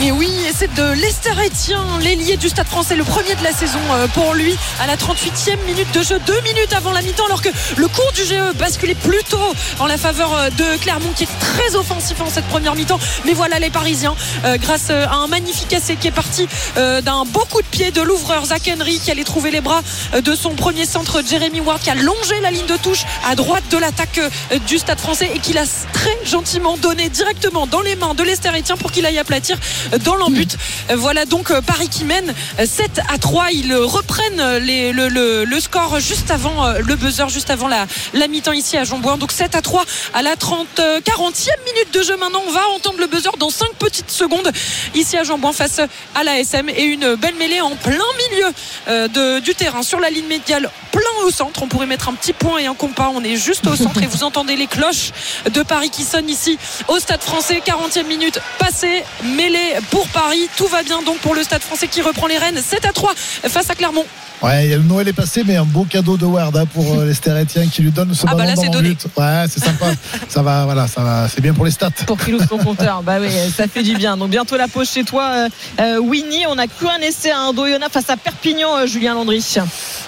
[0.00, 3.50] Mais oui, et c'est de Lester Etienne, l'ailier du Stade français, le premier de la
[3.50, 7.26] saison euh, pour lui, à la 38e minute de jeu, deux minutes avant la mi-temps,
[7.26, 9.40] alors que le cours du GE basculait plutôt
[9.80, 13.00] en la faveur euh, de Clermont, qui est très offensif en cette première mi-temps.
[13.24, 16.46] Mais voilà les Parisiens, euh, grâce à un magnifique essai qui est parti
[16.76, 19.82] d'un beau coup de pied de l'ouvreur Zach Henry, qui allait trouver les bras
[20.22, 23.64] de son premier centre, Jeremy Ward, qui a longé la ligne de touche à droite
[23.70, 24.20] de l'attaque
[24.66, 28.50] du Stade français et qui l'a très gentiment donné directement dans les mains de Lester
[28.50, 29.58] Etienne pour qu'il aille aplatir
[30.04, 30.56] dans l'embut.
[30.94, 33.52] Voilà donc euh, Paris qui mène 7 à 3.
[33.52, 37.86] Ils reprennent le, score juste avant euh, le buzzer, juste avant la,
[38.28, 39.16] mi-temps ici à Jambouin.
[39.16, 39.84] Donc 7 à 3
[40.14, 42.42] à la 30, 40e minute de jeu maintenant.
[42.46, 44.50] On va entendre le buzzer dans 5 petites secondes
[44.94, 45.80] ici à Jambouin face
[46.14, 47.98] à la SM et une belle mêlée en plein
[48.30, 48.46] milieu
[48.88, 51.62] euh, du terrain sur la ligne médiale, plein au centre.
[51.62, 53.10] On pourrait mettre un petit point et un compas.
[53.14, 55.12] On est juste au centre et vous entendez les cloches
[55.50, 56.58] de Paris qui sonnent ici
[56.88, 57.62] au stade français.
[57.64, 60.48] 40e minute passée, mêlée pour Paris.
[60.56, 63.14] Tout va bien donc pour le Stade français qui reprend les rênes 7 à 3
[63.14, 64.04] face à Clermont.
[64.40, 67.68] Ouais, le Noël est passé, mais un beau cadeau de Ward hein, pour euh, les
[67.68, 69.06] qui lui donne ce ah bah ballon dans le but.
[69.16, 69.86] Ouais, c'est sympa.
[70.28, 71.90] ça va, voilà, ça va, c'est bien pour les stats.
[72.06, 74.16] Pour qu'il son compteur, bah oui, ça fait du bien.
[74.16, 75.48] Donc bientôt la pause chez toi, euh,
[75.80, 76.46] euh, Winnie.
[76.48, 79.44] On a cru un essai à un Doyona face à Perpignan, Julien Landry.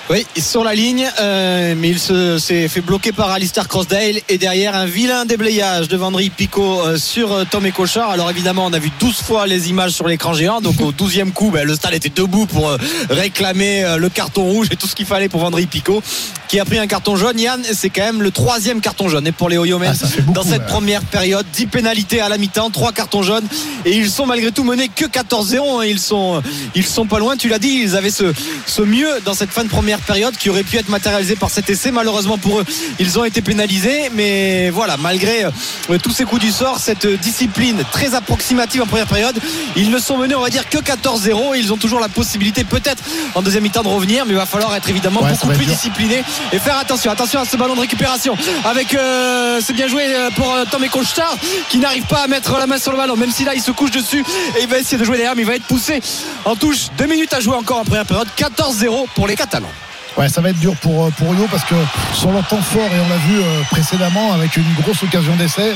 [0.08, 4.86] Oui, sur la ligne, mais il s'est fait bloquer par Alistair Crossdale et derrière un
[4.86, 8.10] vilain déblayage de Vendry Picot sur Tom et Cochard.
[8.10, 10.60] Alors évidemment, on a vu 12 fois les images sur l'écran géant.
[10.60, 12.76] Donc au 12e coup, ben, le stade était debout pour
[13.08, 16.02] réclamer le carton rouge et tout ce qu'il fallait pour Vendry Picot
[16.46, 17.38] qui a pris un carton jaune.
[17.38, 19.26] Yann, c'est quand même le troisième carton jaune.
[19.26, 22.92] Et pour les Oyomens, ah, dans cette première période, 10 pénalités à la mi-temps, 3
[22.92, 23.46] cartons jaunes.
[23.86, 25.80] Et ils sont malgré tout menés que 14-0.
[25.80, 25.84] Hein.
[25.86, 26.42] Ils sont,
[26.74, 27.36] ils sont pas loin.
[27.36, 28.34] Tu l'as dit, ils avaient ce,
[28.66, 31.70] ce mieux dans cette fin de première période qui aurait pu être matérialisé par cet
[31.70, 31.92] essai.
[31.92, 32.66] Malheureusement pour eux,
[32.98, 34.10] ils ont été pénalisés.
[34.14, 39.06] Mais voilà, malgré euh, tous ces coups du sort, cette discipline très approximative en première
[39.06, 39.38] période,
[39.76, 41.56] ils ne sont menés, on va dire, que 14-0.
[41.56, 43.02] Ils ont toujours la possibilité, peut-être
[43.36, 44.09] en deuxième mi-temps, de revenir.
[44.10, 47.10] Mais il va falloir être évidemment beaucoup plus discipliné et faire attention.
[47.12, 51.36] Attention à ce ballon de récupération avec, euh, c'est bien joué euh, pour Tom Ecolstar
[51.68, 53.70] qui n'arrive pas à mettre la main sur le ballon, même si là il se
[53.70, 54.24] couche dessus
[54.58, 56.00] et il va essayer de jouer derrière, mais il va être poussé
[56.44, 56.88] en touche.
[56.98, 58.28] Deux minutes à jouer encore en première période.
[58.36, 59.70] 14-0 pour les Catalans.
[60.16, 61.74] Ouais, ça va être dur pour, euh, pour Yo parce que
[62.14, 65.74] sur leur temps fort, et on l'a vu euh, précédemment avec une grosse occasion d'essai,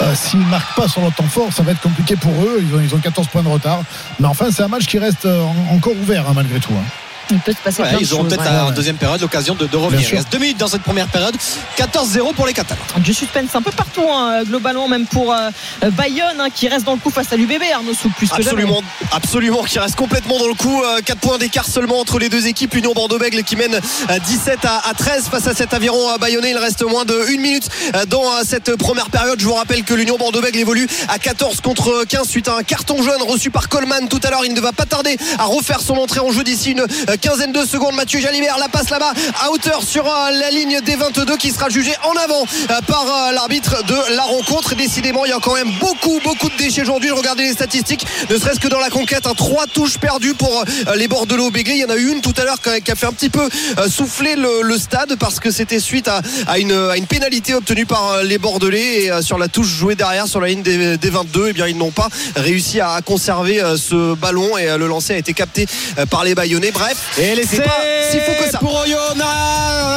[0.00, 2.62] euh, s'ils ne marquent pas sur leur temps fort, ça va être compliqué pour eux.
[2.62, 3.82] Ils ont, ils ont 14 points de retard.
[4.20, 5.26] Mais enfin, c'est un match qui reste
[5.70, 6.72] encore ouvert hein, malgré tout.
[6.72, 6.84] Hein
[7.30, 10.08] il peut se passer Ils auront peut-être en deuxième période l'occasion de, revenir.
[10.08, 11.34] Il reste deux minutes dans cette première période.
[11.76, 12.80] 14-0 pour les Catalans.
[12.98, 15.50] Du suspense un peu partout, hein, globalement, même pour euh,
[15.92, 19.62] Bayonne, hein, qui reste dans le coup face à l'UBB, Arnaud Souk, plus absolument, Absolument,
[19.62, 20.82] qui reste complètement dans le coup.
[21.04, 22.74] 4 euh, points d'écart seulement entre les deux équipes.
[22.74, 23.78] L'Union Bordeaux-Bègle qui mène
[24.26, 26.50] 17 euh, à, 13 face à cet aviron bayonnais.
[26.50, 27.68] Il reste moins de 1 minute
[28.08, 29.40] dans cette première période.
[29.40, 33.02] Je vous rappelle que l'Union Bordeaux-Bègle évolue à 14 contre 15 suite à un carton
[33.02, 34.44] jaune reçu par Coleman tout à l'heure.
[34.44, 36.86] Il ne va pas tarder à refaire son entrée en jeu d'ici une
[37.16, 37.94] quinzaine de secondes.
[37.94, 41.68] Mathieu Jalibert la passe là-bas à hauteur sur euh, la ligne des 22 qui sera
[41.68, 44.74] jugé en avant euh, par euh, l'arbitre de la rencontre.
[44.74, 47.10] Décidément, il y a quand même beaucoup, beaucoup de déchets aujourd'hui.
[47.10, 50.64] Regardez les statistiques, ne serait-ce que dans la conquête, hein, trois touches perdues pour
[50.96, 51.74] les Bordelais Béglé.
[51.74, 53.48] Il y en a eu une tout à l'heure qui a fait un petit peu
[53.88, 59.22] souffler le, stade parce que c'était suite à, une, pénalité obtenue par les Bordelais et
[59.22, 61.46] sur la touche jouée derrière sur la ligne des, 22.
[61.46, 65.18] Et eh bien, ils n'ont pas réussi à conserver ce ballon et le lancer a
[65.18, 65.66] été capté
[66.10, 66.70] par les Bayonnais.
[66.70, 68.58] Bref, et les si fou que ça.
[68.58, 69.92] Pour Oyonnax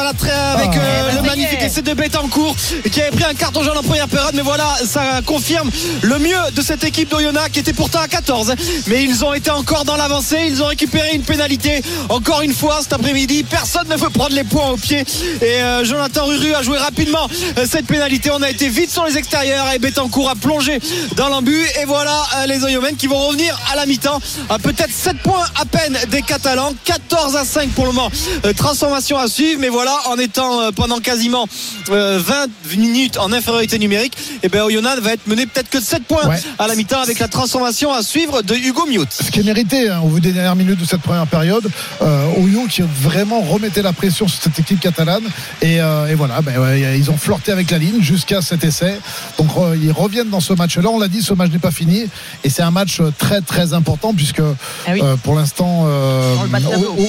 [0.54, 0.78] avec ah.
[0.78, 2.54] euh, le magnifique essai de Betancourt
[2.90, 4.34] qui avait pris un carton jaune en première période.
[4.34, 5.70] Mais voilà, ça confirme
[6.02, 8.54] le mieux de cette équipe d'Oyonnax qui était pourtant à 14.
[8.86, 10.46] Mais ils ont été encore dans l'avancée.
[10.48, 11.82] Ils ont récupéré une pénalité.
[12.08, 15.04] Encore une fois cet après-midi, personne ne veut prendre les points au pied.
[15.42, 17.28] Et euh, Jonathan Ruru a joué rapidement
[17.58, 18.30] euh, cette pénalité.
[18.32, 20.78] On a été vite sur les extérieurs et Betancourt a plongé
[21.16, 21.56] dans l'embu.
[21.80, 24.20] Et voilà les Oyomens qui vont revenir à la mi-temps.
[24.62, 26.72] Peut-être 7 points à peine des Catalans.
[26.96, 28.10] 14 à 5 pour le moment.
[28.44, 31.46] Euh, transformation à suivre, mais voilà, en étant euh, pendant quasiment
[31.88, 35.80] 20 euh, minutes en infériorité numérique, et eh bien Oyonnax va être mené peut-être que
[35.80, 36.22] 7 points
[36.58, 39.04] à la mi-temps avec la transformation à suivre de Hugo Miot.
[39.10, 41.68] Ce qui est mérité hein, au bout des dernières minutes de cette première période,
[42.00, 45.24] Oyo qui vraiment remettait la pression sur cette équipe catalane
[45.60, 45.78] et,
[46.14, 48.98] voilà, ben, ils ont flirté avec la ligne jusqu'à cet essai.
[49.38, 49.48] Donc
[49.82, 50.88] ils reviennent dans ce match-là.
[50.90, 52.06] On l'a dit, ce match n'est pas fini
[52.44, 54.42] et c'est un match très très important puisque
[54.86, 54.92] ah
[55.22, 55.86] pour l'instant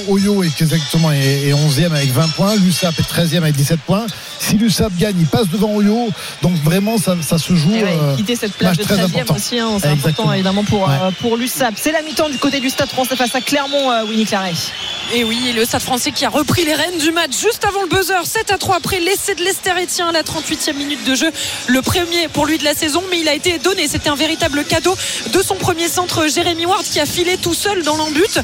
[0.08, 2.56] Oyo est exactement est 11e avec 20 points.
[2.56, 4.06] L'USAP est 13e avec 17 points.
[4.40, 6.10] Si l'USAP gagne, il passe devant Oyo.
[6.42, 7.72] Donc vraiment, ça, se joue.
[7.74, 11.38] Eh euh, quitter cette place de 13e aussi, hein, c'est important évidemment pour, euh, pour
[11.38, 11.74] l'USAP.
[11.78, 14.54] C'est la mi-temps du côté du Stade français face à Clermont, euh, Winnie Claret.
[15.14, 17.90] Et oui, le Stade français qui a repris les rênes du match juste avant le
[17.90, 21.32] buzzer, 7 à 3 après l'essai de l'Esther Etienne à la 38e minute de jeu.
[21.68, 23.88] Le premier pour lui de la saison, mais il a été donné.
[23.88, 24.96] C'était un véritable cadeau
[25.34, 28.40] de son premier centre, Jérémy Ward, qui a filé tout seul dans l'embut.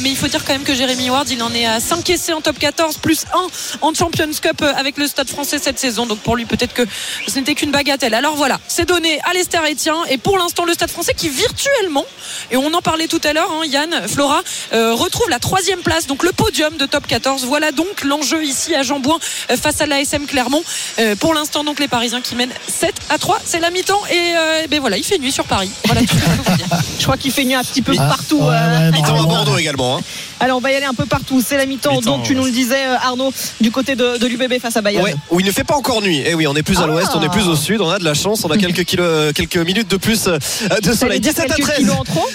[0.00, 2.32] mais il faut dire quand même que Jérémy Ward, il en est à 5 essais
[2.32, 3.46] en top 14, plus 1
[3.80, 6.06] en Champions Cup avec le Stade français cette saison.
[6.06, 6.82] Donc pour lui, peut-être que
[7.26, 8.14] ce n'était qu'une bagatelle.
[8.14, 9.94] Alors voilà, c'est donné à l'Esther Etienne.
[10.10, 12.04] Et pour l'instant, le Stade français qui virtuellement,
[12.50, 14.42] et on en parlait tout à l'heure, hein, Yann, Flora,
[14.72, 17.44] euh, retrouve la troisième place donc le podium de top 14.
[17.44, 19.18] Voilà donc l'enjeu ici à Jambouin
[19.50, 20.62] euh, face à l'ASM Clermont.
[20.98, 23.38] Euh, pour l'instant, donc les Parisiens qui mènent 7 à 3.
[23.44, 25.70] C'est la mi-temps et, euh, ben voilà, il fait nuit sur Paris.
[25.84, 26.16] Voilà tout
[26.98, 28.40] Je crois qu'il fait nuit un petit peu partout.
[28.92, 29.98] mi-temps à Bordeaux également.
[29.98, 30.02] Hein.
[30.42, 31.42] Alors on va y aller un peu partout.
[31.44, 32.00] C'est la mi-temps.
[32.00, 35.04] Donc tu nous le disais, Arnaud, du côté de, l'UBB face à Bayern.
[35.04, 36.18] Ouais, où il ne fait pas encore nuit.
[36.18, 37.80] Et eh oui, on est plus à l'ouest, on est plus au sud.
[37.80, 38.44] On a de la chance.
[38.44, 41.20] On a quelques, kilos, quelques minutes de plus de soleil.
[41.20, 41.76] 17 à 13.
[41.76, 42.28] Kilos en trop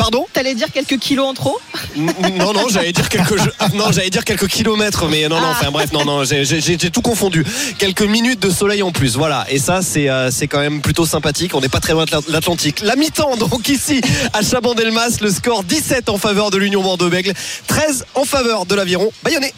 [0.00, 1.60] Pardon T'allais dire quelques kilos en trop
[1.94, 3.36] Non, non, j'allais dire quelques,
[3.74, 5.58] non, j'allais dire quelques kilomètres, mais non, non, ah.
[5.58, 7.44] enfin bref, non, non, j'ai tout confondu.
[7.76, 9.44] Quelques minutes de soleil en plus, voilà.
[9.50, 11.54] Et ça, c'est euh, c'est quand même plutôt sympathique.
[11.54, 12.80] On n'est pas très loin de l'Atlantique.
[12.80, 14.00] La mi-temps, donc ici
[14.32, 17.34] à Chabandelmas, le score 17 en faveur de l'Union Bordeaux-Bègle,
[17.66, 19.52] 13 en faveur de l'Aviron Bayonnais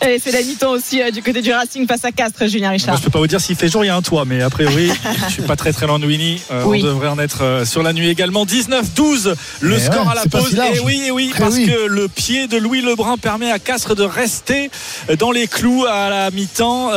[0.00, 2.90] c'est la mi-temps aussi euh, du côté du Racing face à Castres, Julien Richard.
[2.90, 4.42] Moi, je peux pas vous dire s'il fait jour, il y a un toit, mais
[4.42, 4.90] a priori,
[5.28, 6.40] je suis pas très très loin de Winnie.
[6.50, 8.44] Euh, on devrait en être euh, sur la nuit également.
[8.44, 10.54] 19-12, le score à la pause.
[10.54, 14.04] et oui, et oui, parce que le pied de Louis Lebrun permet à Castres de
[14.04, 14.70] rester
[15.18, 16.90] dans les clous à la mi-temps.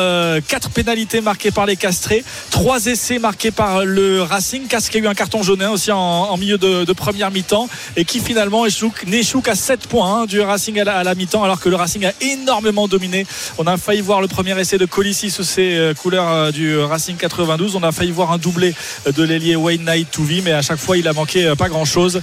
[0.48, 4.68] quatre pénalités marquées par les Castrés, trois essais marqués par le Racing.
[4.68, 8.04] Castres qui a eu un carton jaune hein, aussi en, milieu de, première mi-temps et
[8.04, 8.66] qui finalement
[9.06, 11.76] n'échoue qu'à 7 points hein, du Racing à la, à la mi-temps, alors que le
[11.76, 13.26] Racing a énormément dominé.
[13.58, 17.76] On a failli voir le premier essai de Colissi sous ses couleurs du Racing 92.
[17.76, 18.74] On a failli voir un doublé
[19.06, 22.22] de l'ailier Wayne Knight Touvi, mais à chaque fois il a manqué pas grand chose.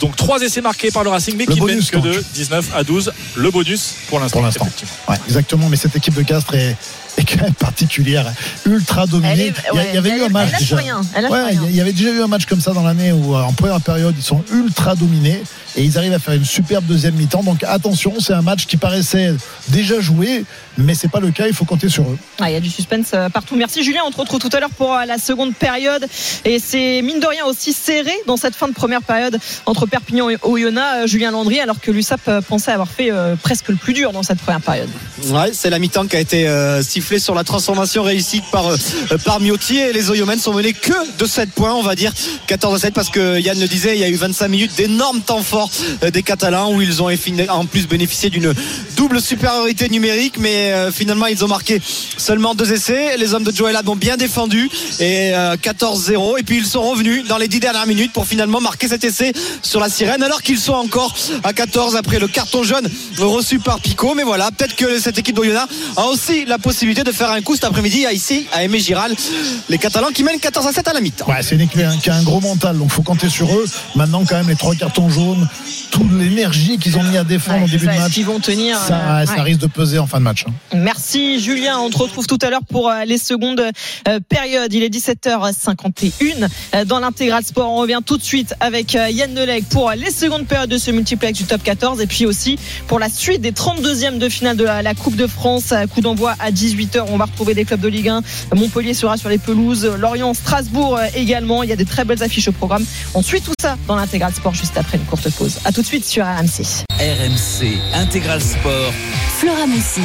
[0.00, 3.12] donc trois essais marqués par le Racing, mais qui mène que de 19 à 12.
[3.36, 4.42] Le bonus pour l'instant.
[5.26, 6.76] exactement, mais cette équipe de Castres est
[7.16, 8.32] est quand même particulière,
[8.66, 9.52] ultra dominée.
[9.72, 10.76] il, y, avait eu un match déjà.
[11.68, 14.14] il y avait déjà eu un match comme ça dans l'année où en première période
[14.16, 15.42] ils sont ultra dominés
[15.76, 17.42] et ils arrivent à faire une superbe deuxième mi-temps.
[17.42, 19.34] Donc attention, c'est un match qui paraissait
[19.68, 20.44] déjà joué,
[20.78, 21.46] mais c'est pas le cas.
[21.46, 22.18] Il faut compter sur eux.
[22.40, 23.56] il y a du suspense euh, partout.
[23.56, 24.00] Merci Julien.
[24.06, 26.06] On te retrouve tout à l'heure pour euh, la seconde période
[26.44, 30.30] et c'est mine de rien aussi serré dans cette fin de première période entre Perpignan
[30.30, 30.76] et Oyonnax.
[30.76, 33.10] Euh, Julien Landry, alors que l'USAP pensait avoir fait
[33.42, 34.88] presque le plus dur dans cette première période.
[35.26, 36.48] Ouais, c'est la mi-temps qui a été
[36.82, 38.70] sifflée sur la transformation réussie par
[39.24, 39.78] par Miotti.
[39.78, 42.12] Et les Oyomens sont menés que de 7 points, on va dire.
[42.46, 45.20] 14 à 7 parce que Yann le disait, il y a eu 25 minutes d'énormes
[45.20, 45.70] temps forts
[46.02, 47.08] euh, des Catalans où ils ont
[47.48, 48.52] en plus bénéficié d'une
[48.96, 50.38] double supériorité numérique.
[50.38, 51.80] Mais euh, finalement ils ont marqué
[52.16, 53.16] seulement deux essais.
[53.16, 54.68] Les hommes de Joel ont bien défendu
[55.00, 58.60] et 14-0 euh, et puis ils sont revenus dans les dix dernières minutes pour finalement
[58.60, 59.32] marquer cet essai
[59.62, 62.88] sur la sirène alors qu'ils sont encore à 14 après le carton jaune
[63.18, 67.12] reçu par Pico mais voilà peut-être que cette équipe d'Oyonnax a aussi la possibilité de
[67.12, 69.14] faire un coup cet après-midi ici à Aimé Giral
[69.68, 72.10] les Catalans qui mènent 14 à 7 à la mi-temps ouais, c'est une équipe qui
[72.10, 75.08] a un gros mental donc faut compter sur eux maintenant quand même les trois cartons
[75.08, 75.46] jaunes
[75.90, 78.18] toute l'énergie qu'ils ont mis à défendre au début de match.
[78.20, 78.78] vont tenir.
[78.78, 80.44] Ça, euh, risque de peser en fin de match.
[80.46, 80.52] Hein.
[80.74, 81.78] Merci Julien.
[81.78, 84.72] On te retrouve tout à l'heure pour euh, les secondes euh, périodes.
[84.72, 87.70] Il est 17h51 dans l'intégral sport.
[87.70, 91.38] On revient tout de suite avec Yann Neleg pour les secondes périodes de ce multiplex
[91.38, 94.94] du top 14 et puis aussi pour la suite des 32e de finale de la,
[94.94, 95.72] Coupe de France.
[95.94, 96.50] Coup d'envoi à
[96.86, 97.06] 18h.
[97.08, 98.22] On va retrouver des clubs de Ligue 1.
[98.54, 99.84] Montpellier sera sur les pelouses.
[99.84, 101.62] Lorient, Strasbourg également.
[101.62, 102.84] Il y a des très belles affiches au programme.
[103.14, 105.58] On suit tout ça dans l'intégral sport juste après une courte pause.
[105.64, 106.84] À tout de suite sur RMC.
[106.98, 108.92] RMC Intégral Sport.
[109.38, 110.02] Flora Messi.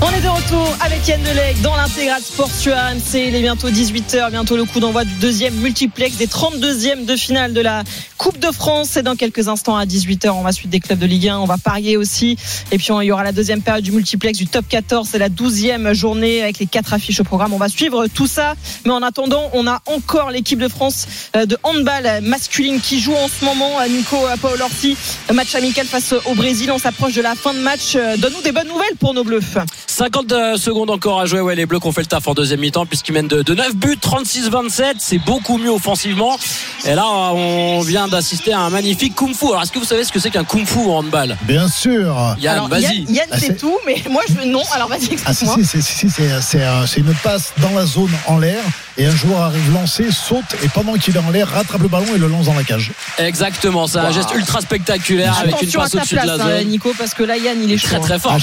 [0.00, 3.14] On est de retour avec Yann Deleg dans l'intégral sport sur AMC.
[3.14, 7.52] Il est bientôt 18h, bientôt le coup d'envoi du deuxième multiplex des 32e de finale
[7.52, 7.82] de la
[8.16, 8.90] Coupe de France.
[8.92, 10.30] C'est dans quelques instants à 18h.
[10.30, 11.38] On va suivre des clubs de Ligue 1.
[11.38, 12.36] On va parier aussi.
[12.70, 15.08] Et puis, il y aura la deuxième période du multiplex du top 14.
[15.10, 17.52] C'est la 12e journée avec les quatre affiches au programme.
[17.52, 18.54] On va suivre tout ça.
[18.84, 23.14] Mais en attendant, on a encore l'équipe de France euh, de handball masculine qui joue
[23.14, 23.80] en ce moment.
[23.80, 24.96] Euh, Nico Paolorti,
[25.34, 26.70] match amical face au Brésil.
[26.70, 27.96] On s'approche de la fin de match.
[27.96, 29.40] Euh, donne-nous des bonnes nouvelles pour nos Bleus.
[29.88, 31.40] 50 secondes encore à jouer.
[31.40, 33.74] Ouais, les Bleus qui ont fait le taf en deuxième mi-temps puisqu'ils mènent de, 9
[33.74, 34.96] buts, 36-27.
[34.98, 36.38] C'est beaucoup mieux offensivement.
[36.84, 39.46] Et là, on vient d'assister à un magnifique kung fu.
[39.46, 41.36] Alors, est-ce que vous savez ce que c'est qu'un kung fu en handball?
[41.42, 42.14] Bien sûr.
[42.38, 43.04] Yann, vas-y.
[43.08, 44.62] Yann, ah, c'est tout, mais moi, je non.
[44.72, 45.56] Alors, vas-y, ah, explique-moi.
[45.58, 48.62] Ah, c'est une passe dans la zone en l'air
[48.98, 52.06] et un joueur arrive lancé, saute et pendant qu'il est en l'air, rattrape le ballon
[52.16, 52.90] et le lance dans la cage.
[53.18, 56.64] Exactement, c'est un geste ultra spectaculaire avec une passe au-dessus de la zone.
[56.64, 58.36] Nico, parce que là, Yann, il est très très fort.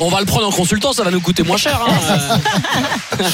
[0.00, 1.78] on va le prendre en consultant, ça va nous coûter moins cher.
[1.86, 2.38] Hein.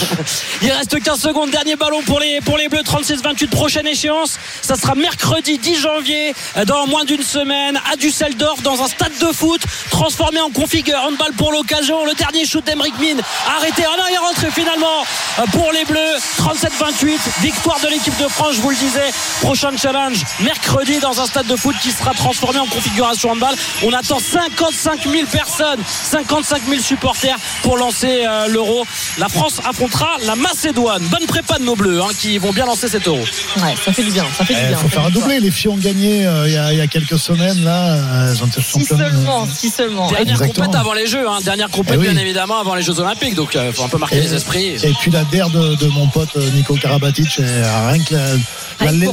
[0.62, 4.36] il reste 15 secondes, dernier ballon pour les, pour les Bleus, 36-28, prochaine échéance.
[4.62, 6.34] Ça sera mercredi 10 janvier,
[6.66, 11.32] dans moins d'une semaine, à Düsseldorf, dans un stade de foot, transformé en config handball
[11.34, 12.04] pour l'occasion.
[12.04, 13.22] Le dernier shoot d'Emeric Min,
[13.56, 13.86] arrêté.
[13.86, 15.04] en arrière rentré finalement
[15.52, 16.18] pour les Bleus.
[16.38, 19.10] 37-28, victoire de l'équipe de France, je vous le disais.
[19.40, 23.54] Prochain challenge mercredi dans un stade de foot qui sera transformé en configuration handball.
[23.84, 28.84] On attend 55 000 personnes, 55 000 supporters pour lancer euh, l'euro.
[29.18, 31.02] La France affrontera la Macédoine.
[31.04, 33.18] Bonne prépa de nos bleus hein, qui vont bien lancer cet euro.
[33.18, 34.24] Ouais, ça fait du bien.
[34.36, 34.78] Ça fait du eh, bien.
[34.78, 35.40] faut faire un doublé.
[35.40, 37.94] Les filles ont gagné euh, il, y a, quelques semaines là.
[37.94, 40.10] Euh, si seulement, si seulement.
[40.10, 41.38] Dernière compète avant les Jeux, hein.
[41.44, 43.34] dernière compète eh bien évidemment avant les Jeux Olympiques.
[43.34, 44.76] Donc il faut un peu marquer les esprits.
[44.82, 46.21] Et puis la der de, de mon pote
[46.54, 48.14] Nico Karabatic, rien que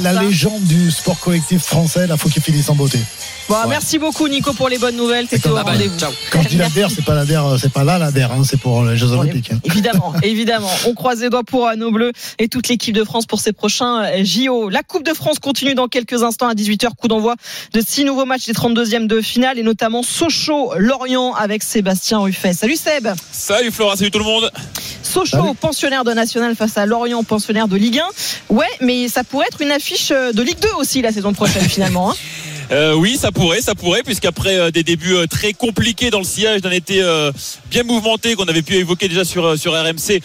[0.02, 3.00] la, légende du sport collectif français, il faut qu'il finisse en beauté.
[3.68, 5.28] Merci beaucoup Nico pour les bonnes nouvelles.
[5.30, 5.98] C'était au rendez-vous.
[6.32, 8.44] Quand je dis la DER, c'est pas la DER, c'est pas là la DER, hein,
[8.44, 9.52] c'est pour les Jeux Olympiques.
[9.52, 9.60] Hein.
[9.64, 10.70] Évidemment, évidemment.
[10.86, 13.54] On croise les doigts pour euh, nos Bleus et toute l'équipe de France pour ces
[13.54, 14.70] prochains euh, JO.
[14.70, 16.90] La Coupe de France continue dans quelques instants à 18h.
[16.96, 17.36] Coup d'envoi
[17.74, 22.54] de six nouveaux matchs des 32e de finale et notamment Sochaux-Lorient avec Sébastien Ruffet.
[22.54, 23.08] Salut Seb.
[23.32, 24.52] Salut Flora, salut tout le monde.
[25.10, 28.54] Sochaux, pensionnaire de National face à Lorient, pensionnaire de Ligue 1.
[28.54, 31.68] Ouais, mais ça pourrait être une affiche euh, de Ligue 2 aussi la saison prochaine
[31.68, 32.12] finalement.
[32.12, 32.16] Hein.
[32.72, 36.24] Euh, oui, ça pourrait, ça pourrait, puisqu'après euh, des débuts euh, très compliqués dans le
[36.24, 37.02] sillage d'un été
[37.72, 40.22] bien mouvementé qu'on avait pu évoquer déjà sur sur RMC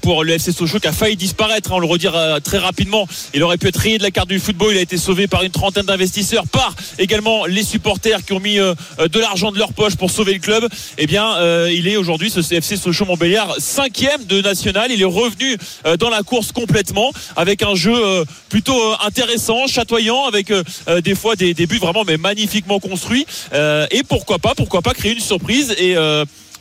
[0.00, 3.06] pour le FC Sochaux qui a failli disparaître, hein, on le redire très rapidement.
[3.34, 4.72] Il aurait pu être rayé de la carte du football.
[4.72, 8.56] Il a été sauvé par une trentaine d'investisseurs, par également les supporters qui ont mis
[8.56, 10.66] de l'argent de leur poche pour sauver le club.
[10.98, 14.90] Eh bien, il est aujourd'hui ce FC Sochaux Montbéliard cinquième de national.
[14.90, 15.56] Il est revenu
[15.98, 20.52] dans la course complètement avec un jeu plutôt intéressant, chatoyant, avec
[21.02, 23.26] des fois des, des buts vraiment mais magnifiquement construit.
[23.52, 25.96] et pourquoi pas, pourquoi pas créer une surprise et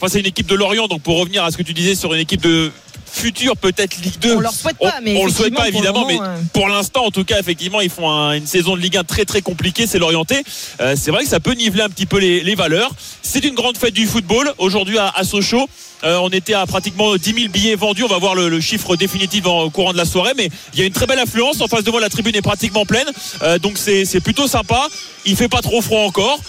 [0.04, 2.14] Enfin, c'est une équipe de Lorient, donc pour revenir à ce que tu disais sur
[2.14, 2.72] une équipe de
[3.14, 4.36] futur peut-être Ligue 2.
[4.36, 6.18] On leur souhaite pas, mais on, le souhaite pas évidemment, mais
[6.52, 9.42] pour l'instant en tout cas effectivement ils font une saison de Ligue 1 très très
[9.42, 10.44] compliquée, c'est l'orienté.
[10.82, 12.92] Euh, c'est vrai que ça peut niveler un petit peu les, valeurs.
[13.22, 15.68] C'est une grande fête du football aujourd'hui à, Sochaux.
[16.04, 18.04] Euh, on était à pratiquement 10 000 billets vendus.
[18.04, 20.34] On va voir le, chiffre définitif en, au courant de la soirée.
[20.38, 21.62] Mais il y a une très belle affluence.
[21.62, 23.08] En face de moi, la tribune est pratiquement pleine.
[23.42, 24.88] Euh, donc c'est plutôt sympa.
[25.26, 26.40] Il fait pas trop froid encore.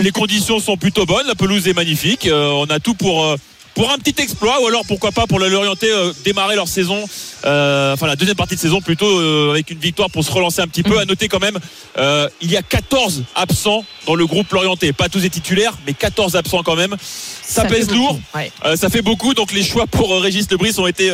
[0.00, 1.26] les conditions sont plutôt bonnes.
[1.26, 2.28] La pelouse est magnifique.
[2.30, 3.36] on a tout pour
[3.78, 7.04] pour un petit exploit ou alors pourquoi pas pour l'Orienté euh, démarrer leur saison
[7.44, 10.60] euh, enfin la deuxième partie de saison plutôt euh, avec une victoire pour se relancer
[10.60, 10.98] un petit peu.
[10.98, 11.56] À noter quand même
[12.40, 14.92] il y a 14 absents dans le groupe Lorienté.
[14.92, 16.96] Pas tous les titulaires mais 14 absents quand même.
[17.00, 18.18] Ça, pèse lourd.
[18.74, 21.12] ça fait beaucoup donc les choix pour Régis Lebris ont été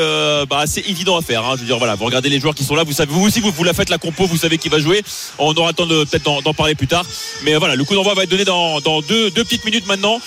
[0.49, 1.53] bah, assez évidents à faire hein.
[1.57, 3.41] je veux dire voilà vous regardez les joueurs qui sont là vous savez vous aussi
[3.41, 5.03] vous, vous la faites la compo vous savez qui va jouer.
[5.39, 7.05] On aura le temps peut-être d'en parler plus tard.
[7.43, 10.19] Mais voilà le coup d'envoi va être donné dans, dans deux, deux petites minutes maintenant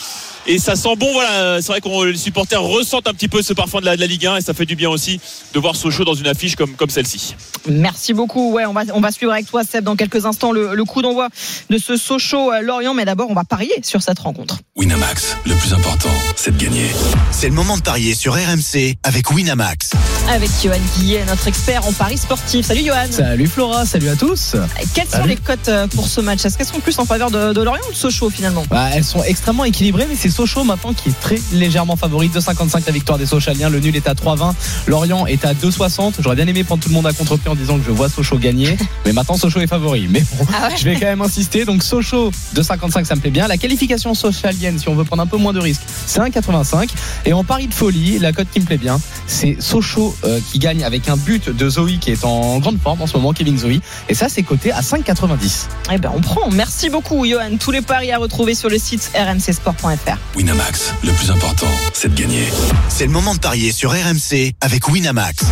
[0.48, 1.12] et ça sent bon.
[1.12, 4.26] Voilà, c'est vrai que les supporters ressentent un petit peu ce parfum de la, Ligue
[4.26, 5.20] 1 et ça fait du bien aussi
[5.54, 7.36] de voir Sochaux dans une affiche comme, comme celle-ci.
[7.70, 8.54] Merci beaucoup.
[8.54, 11.28] Ouais, on va, on va suivre avec toi, Seb, dans quelques instants le, coup d'envoi
[11.70, 12.94] de ce Sochaux-Lorient.
[12.94, 14.60] Mais d'abord, on va parier sur cette rencontre.
[14.78, 16.88] Winamax, le plus important, c'est de gagner.
[17.32, 19.92] C'est le moment de parier sur RMC avec Winamax.
[20.30, 22.66] Avec Johan Guillet, notre expert en paris sportif.
[22.66, 23.08] Salut Johan.
[23.12, 24.56] Salut Flora, salut à tous.
[24.94, 26.46] Quelles sont les cotes euh, pour ce match?
[26.46, 28.64] Est-ce qu'elles sont plus en faveur de, Lorient ou de Sochaux finalement?
[28.70, 32.30] Bah, Elles sont extrêmement équilibrées, mais c'est Sochaux maintenant qui est très légèrement favori.
[32.30, 33.70] 2,55 la victoire des Sochaliens.
[33.70, 34.54] Le nul est à 3,20.
[34.86, 36.14] Lorient est à 2,60.
[36.20, 38.38] J'aurais bien aimé prendre tout le monde à contre-pied en disant que je vois Sochaux
[38.38, 38.78] gagner.
[39.06, 40.08] Mais maintenant, Sochaux est favori.
[40.08, 41.66] Mais bon, ah je vais quand même insister.
[41.66, 43.48] Donc, Sochaux, 2,55, ça me plaît bien.
[43.48, 46.88] La qualification sochalienne, si on veut prendre un peu moins de risques, c'est 1,85.
[47.26, 50.60] Et en pari de folie, la cote qui me plaît bien, c'est Sochaux euh, qui
[50.60, 53.58] gagne avec un but de Zoé qui est en grande forme en ce moment, Kevin
[53.58, 53.80] Zoé.
[54.08, 55.66] Et ça, c'est coté à 5,90.
[55.92, 56.52] Eh ben, on prend.
[56.52, 57.58] Merci beaucoup, Johan.
[57.60, 60.27] Tous les paris à retrouver sur le site rmcsport.fr.
[60.36, 62.48] Winamax le plus important, c'est de gagner.
[62.90, 65.44] C'est le moment de parier sur RMC avec Winamax.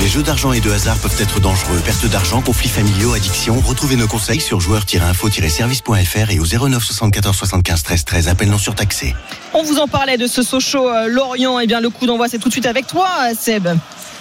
[0.00, 1.80] Les jeux d'argent et de hasard peuvent être dangereux.
[1.84, 3.60] Perte d'argent, conflits familiaux, addiction.
[3.60, 8.28] Retrouvez nos conseils sur joueurs-info-service.fr et au 09 74 75 13 13.
[8.28, 9.14] Appel non surtaxé.
[9.54, 11.58] On vous en parlait de ce Sochaux euh, Lorient.
[11.60, 13.68] Eh bien, le coup d'envoi, c'est tout de suite avec toi, Seb.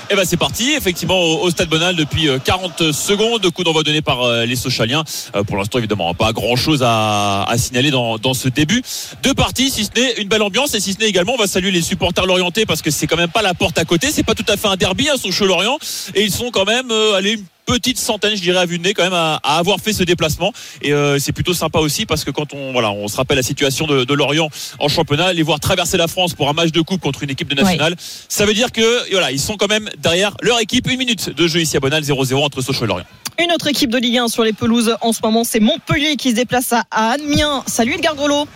[0.07, 3.81] Et eh ben c'est parti, effectivement au, Stade Bonal depuis 40 euh, secondes, coup d'envoi
[3.81, 5.03] donné par euh, les Sochaliens.
[5.35, 8.83] Euh, pour l'instant évidemment pas grand chose à, signaler dans, ce début
[9.23, 10.75] de partie, si ce n'est une belle ambiance.
[10.75, 13.17] Et si ce n'est également on va saluer les supporters lorientais parce que c'est quand
[13.17, 15.17] même pas la porte à côté, c'est pas tout à fait un derby à hein,
[15.17, 15.79] Sochaux-Lorient
[16.13, 19.03] et ils sont quand même allés petite centaine, je dirais, à vue de nez quand
[19.03, 20.53] même à, avoir fait ce déplacement.
[20.81, 23.43] Et euh, c'est plutôt sympa aussi parce que quand on voilà, on se rappelle la
[23.43, 24.49] situation de, Lorient
[24.79, 27.49] en championnat, les voir traverser la France pour un match de coupe contre une équipe
[27.49, 30.89] de nationale, ça veut dire que voilà, ils sont quand même derrière leur équipe.
[30.89, 33.05] Une minute de jeu ici à Bonal, 0-0 entre Sochaux et Lorient.
[33.43, 36.29] Une autre équipe de Ligue 1 sur les pelouses en ce moment, c'est Montpellier qui
[36.29, 37.63] se déplace à Amiens.
[37.67, 38.47] Salut Edgar Grelot.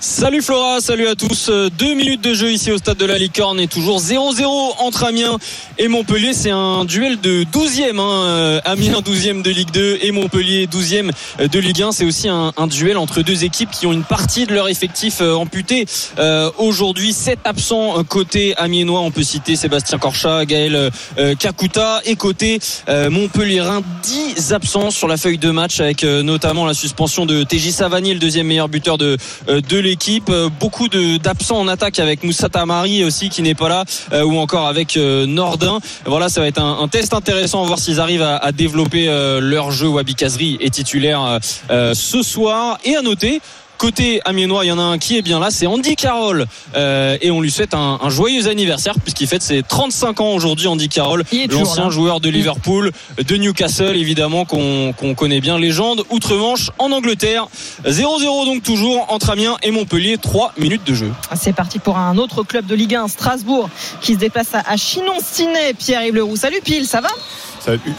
[0.00, 1.50] Salut Flora, salut à tous.
[1.76, 4.44] Deux minutes de jeu ici au stade de la Licorne et toujours 0-0
[4.78, 5.38] entre Amiens
[5.76, 6.34] et Montpellier.
[6.34, 7.98] C'est un duel de 12e.
[7.98, 8.24] Hein.
[8.26, 11.90] Euh, Amiens 12e de Ligue 2 et Montpellier 12e de Ligue 1.
[11.90, 15.34] C'est aussi un, duel entre deux équipes qui ont une partie de leur effectif euh,
[15.34, 15.86] amputé.
[16.20, 19.00] Euh, aujourd'hui, 7 absents côté amiénois.
[19.00, 20.92] On peut citer Sébastien Corchat, Gaël
[21.40, 23.64] Kakuta et côté Montpellier
[24.04, 28.20] 10 absents sur la feuille de match avec notamment la suspension de TJ Savani, le
[28.20, 29.16] deuxième meilleur buteur de,
[29.48, 30.28] de l'équipe.
[30.28, 34.36] Euh, beaucoup d'absents en attaque avec Moussa Tamari aussi qui n'est pas là, euh, ou
[34.36, 35.78] encore avec euh, Nordin.
[36.04, 39.06] Voilà, ça va être un, test intéressant voir s'ils arrivent à, développer
[39.40, 39.88] leur jeu.
[39.88, 41.38] Wabi Kazri est titulaire
[41.70, 42.78] ce soir.
[42.84, 43.40] Et à noter
[43.78, 46.46] Côté amiénois, il y en a un qui est bien là, c'est Andy Carroll.
[46.74, 50.88] Euh, et on lui souhaite un, joyeux anniversaire puisqu'il fête ses 35 ans aujourd'hui, Andy
[50.88, 57.46] Carroll, l'ancien joueur de Liverpool, de Newcastle évidemment, qu'on connaît bien, légende, outre-Manche en Angleterre.
[57.86, 61.12] 0-0 donc toujours entre Amiens et Montpellier, 3 minutes de jeu.
[61.30, 63.70] Ah, c'est parti pour un autre club de Ligue 1, Strasbourg,
[64.00, 65.74] qui se déplace à Chinon-Ciné.
[65.78, 67.10] Pierre-Yves Leroux, salut Pile, ça va?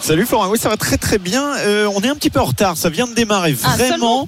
[0.02, 1.56] Salut, Florent, oui ça va très très bien.
[1.58, 4.28] Euh, on est un petit peu en retard, ça vient de démarrer ah, vraiment.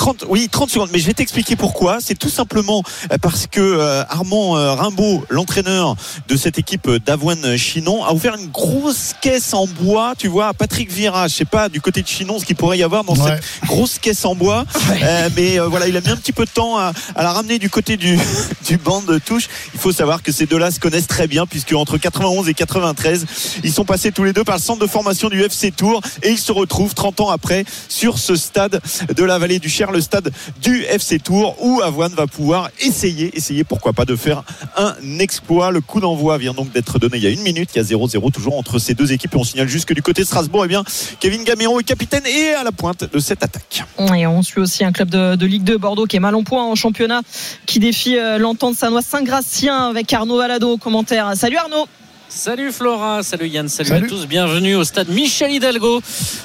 [0.00, 0.88] 30, oui, 30 secondes.
[0.94, 1.98] Mais je vais t'expliquer pourquoi.
[2.00, 2.82] C'est tout simplement
[3.12, 5.94] euh, parce que euh, Armand euh, Rimbaud, l'entraîneur
[6.26, 10.54] de cette équipe d'Avoine Chinon, a ouvert une grosse caisse en bois, tu vois, à
[10.54, 11.28] Patrick Vira.
[11.28, 13.98] Je sais pas du côté de Chinon ce qu'il pourrait y avoir dans cette grosse
[13.98, 14.64] caisse en bois.
[15.36, 17.98] mais voilà, il a mis un petit peu de temps à, la ramener du côté
[17.98, 18.18] du,
[18.66, 19.48] du banc de touche.
[19.74, 23.26] Il faut savoir que ces deux-là se connaissent très bien puisque entre 91 et 93,
[23.64, 26.30] ils sont passés tous les deux par le centre de formation du FC Tour et
[26.30, 28.80] ils se retrouvent 30 ans après sur ce stade
[29.14, 33.36] de la vallée du Cher le stade du FC Tour où Avoine va pouvoir essayer,
[33.36, 34.42] essayer pourquoi pas de faire
[34.76, 35.70] un exploit.
[35.70, 37.70] Le coup d'envoi vient donc d'être donné il y a une minute.
[37.74, 40.02] Il y a 0-0 toujours entre ces deux équipes et on signale juste que du
[40.02, 40.84] côté de Strasbourg, eh bien,
[41.20, 43.84] Kevin Gamiron est capitaine et à la pointe de cette attaque.
[44.16, 46.64] Et on suit aussi un club de, Ligue 2 Bordeaux qui est mal en point
[46.64, 47.22] en championnat,
[47.66, 51.32] qui défie euh, l'entente sanois Saint-Gratien avec Arnaud Valado au commentaire.
[51.34, 51.86] Salut Arnaud
[52.32, 56.00] Salut Flora, salut Yann, salut, à tous, bienvenue au stade Michel Hidalgo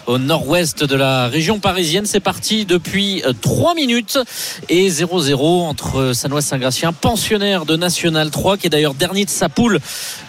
[0.08, 2.08] au nord-ouest de la région parisienne.
[2.08, 4.18] C'est parti depuis 3 euh, minutes
[4.68, 9.48] et 0-0 entre Sanois Saint-Gratien, pensionnaire de National 3 qui est d'ailleurs dernier de sa
[9.48, 9.80] poule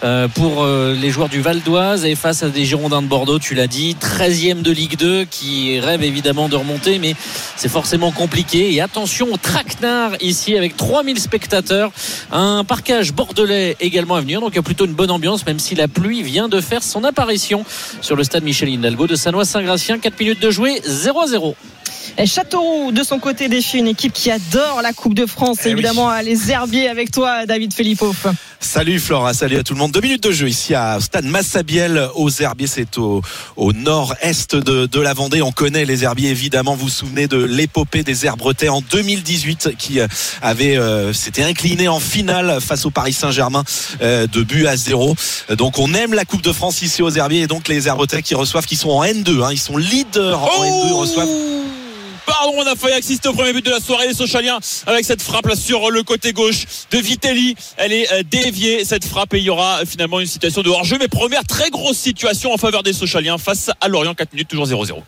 [0.03, 3.39] euh, pour euh, les joueurs du Val d'Oise et face à des Girondins de Bordeaux,
[3.39, 7.15] tu l'as dit, 13e de Ligue 2 qui rêve évidemment de remonter mais
[7.55, 8.75] c'est forcément compliqué.
[8.75, 11.91] Et attention au traquenard ici avec 3000 spectateurs,
[12.31, 15.59] un parquage bordelais également à venir donc il y a plutôt une bonne ambiance même
[15.59, 17.65] si la pluie vient de faire son apparition
[18.01, 19.97] sur le stade Michel Hidalgo de Sanois-Saint-Gratien.
[19.97, 21.55] 4 minutes de jouer, 0 à 0.
[22.25, 25.59] Châteauroux, de son côté, défie une équipe qui adore la Coupe de France.
[25.65, 28.33] Eh évidemment, les herbiers avec toi, David Philippov.
[28.59, 29.91] Salut Flora, salut à tout le monde.
[29.91, 32.65] Deux minutes de jeu ici à Stade Massabielle aux Herbiers.
[32.65, 33.21] C'est au,
[33.55, 35.43] au nord-est de, de, la Vendée.
[35.43, 36.75] On connaît les Herbiers évidemment.
[36.75, 40.07] Vous vous souvenez de l'épopée des Herbretais en 2018 qui euh,
[40.41, 43.63] avait euh, s'était incliné en finale face au Paris Saint-Germain
[44.01, 45.15] euh, de but à zéro.
[45.55, 48.33] Donc on aime la Coupe de France ici aux Herbiers et donc les Herbretais qui
[48.33, 49.43] reçoivent, qui sont en N2.
[49.43, 50.87] Hein, ils sont leaders en N2.
[50.87, 51.29] Ils reçoivent
[52.27, 55.21] Pardon, on a failli assister au premier but de la soirée, les Sochaliens, avec cette
[55.21, 57.55] frappe là sur le côté gauche de Vitelli.
[57.77, 60.97] Elle est euh, déviée, cette frappe, et il y aura finalement une situation de hors-jeu.
[60.99, 64.67] Mais première très grosse situation en faveur des Sochaliens face à Lorient, 4 minutes, toujours
[64.67, 65.01] 0-0.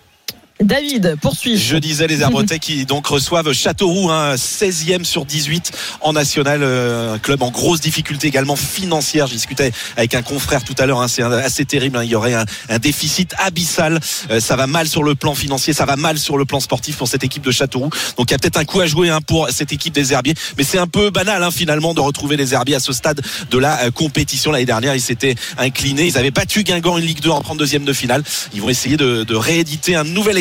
[0.62, 1.57] David, poursuit.
[1.57, 6.60] Je disais les Arbretais qui donc reçoivent Châteauroux, un hein, 16e sur 18 en national,
[6.64, 9.28] euh, un club en grosse difficulté également financière.
[9.28, 11.95] J'ai discuté avec un confrère tout à l'heure, hein, c'est assez terrible.
[11.95, 12.03] Hein.
[12.03, 12.45] il y aurait un,
[12.80, 14.01] déficit abyssal.
[14.32, 16.97] Euh, ça va mal sur le plan financier, ça va mal sur le plan sportif
[16.97, 17.89] pour cette équipe de Châteauroux.
[18.18, 20.66] Donc il y a peut-être un coup à jouer pour cette équipe des Herbiers, mais
[20.66, 23.91] c'est un peu banal finalement de retrouver les Herbiers à ce stade de la euh,
[23.91, 24.51] compétition.
[24.51, 27.93] L'année dernière, ils s'étaient inclinés, ils avaient battu Guingamp une Ligue 2 en 32e de
[27.93, 28.24] finale.
[28.53, 30.38] Ils vont essayer de, de rééditer un nouvel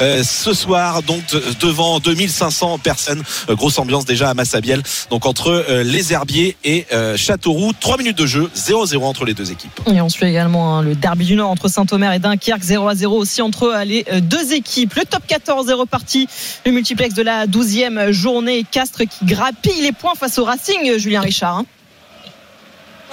[0.00, 1.22] euh, ce soir donc
[1.60, 3.22] devant 2500 personnes.
[3.48, 4.82] Euh, grosse ambiance déjà à Massabielle.
[5.10, 7.72] Donc entre euh, les Herbiers et Châteauroux.
[7.78, 9.80] 3 minutes de jeu 0-0 entre les deux équipes.
[9.86, 13.16] Et on suit également hein, le derby du Nord entre Saint-Omer et Dunkerque 0 0
[13.16, 14.94] aussi entre les deux équipes.
[14.94, 16.28] Le top 14 est reparti.
[16.64, 18.64] Le multiplex de la 12e journée.
[18.70, 21.66] Castres qui grappille les points face au Racing Julien Richard hein.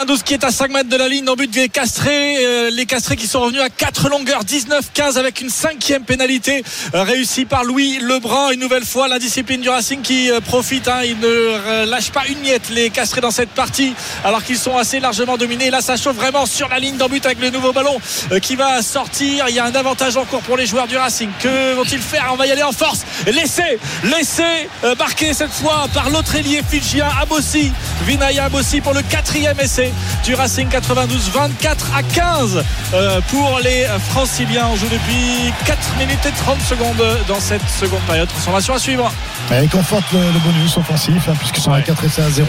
[0.02, 2.38] 12 qui est à 5 mètres de la ligne en but des Castrés.
[2.46, 6.64] Euh, les Castrés qui sont revenus à 4 longueurs, 19-15 avec une cinquième pénalité
[6.94, 8.52] euh, réussie par Louis Lebrun.
[8.52, 10.88] Une nouvelle fois, la discipline du Racing qui euh, profite.
[10.88, 11.02] Hein.
[11.06, 13.94] il ne lâche pas une miette les Castrés dans cette partie
[14.26, 15.70] alors qu'ils sont assez largement dominés.
[15.70, 17.98] Là, ça chauffe vraiment sur la ligne d'en but avec le nouveau ballon
[18.42, 19.46] qui va sortir.
[19.48, 21.30] Il y a un avantage en cours pour les joueurs du Racing.
[21.40, 22.30] Que vont-ils faire?
[22.34, 23.02] On va y aller en force.
[23.28, 27.72] Laissez, laissez marquer cette fois par l'autre ailier fidjien Abossi.
[28.06, 29.83] Vinaya Abossi pour le quatrième essai
[30.24, 32.64] du Racing 92 24 à 15
[32.94, 38.02] euh, pour les franciliens on joue depuis 4 minutes et 30 secondes dans cette seconde
[38.02, 38.28] période.
[38.28, 39.12] Transformation à suivre.
[39.52, 42.48] Il conforte le, bonus offensif hein, puisqu'ils sont à 4 essais à 0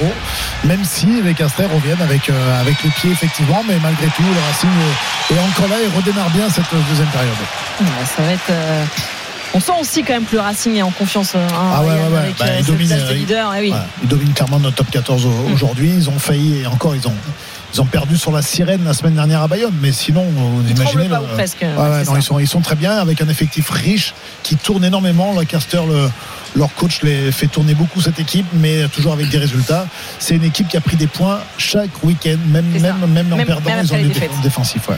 [0.64, 4.40] même si les Castres reviennent avec, euh, avec le pied effectivement mais malgré tout le
[4.48, 4.70] Racing
[5.30, 7.34] est, encore là et redémarre bien cette deuxième période.
[8.16, 8.84] Ça va être euh,
[9.54, 11.34] on sent aussi quand même que le Racing est en confiance.
[11.34, 12.34] Hein, ah ouais, ouais, ouais.
[12.38, 15.52] Bah, ils, dominent, eh ils dominent clairement notre top 14 mm.
[15.52, 15.92] aujourd'hui.
[15.96, 17.14] Ils ont failli, et encore, ils ont,
[17.72, 21.08] ils ont perdu sur la sirène la semaine dernière à Bayonne, mais sinon, vous imaginez.
[21.08, 24.84] Pas, presque, non, ils, sont, ils sont très bien avec un effectif riche qui tourne
[24.84, 25.32] énormément.
[25.38, 26.10] Le Caster, le,
[26.54, 29.86] leur coach les fait tourner beaucoup cette équipe, mais toujours avec des résultats.
[30.18, 33.70] C'est une équipe qui a pris des points chaque week-end, même, même, même, en perdant,
[33.82, 34.88] ils ont des défensifs.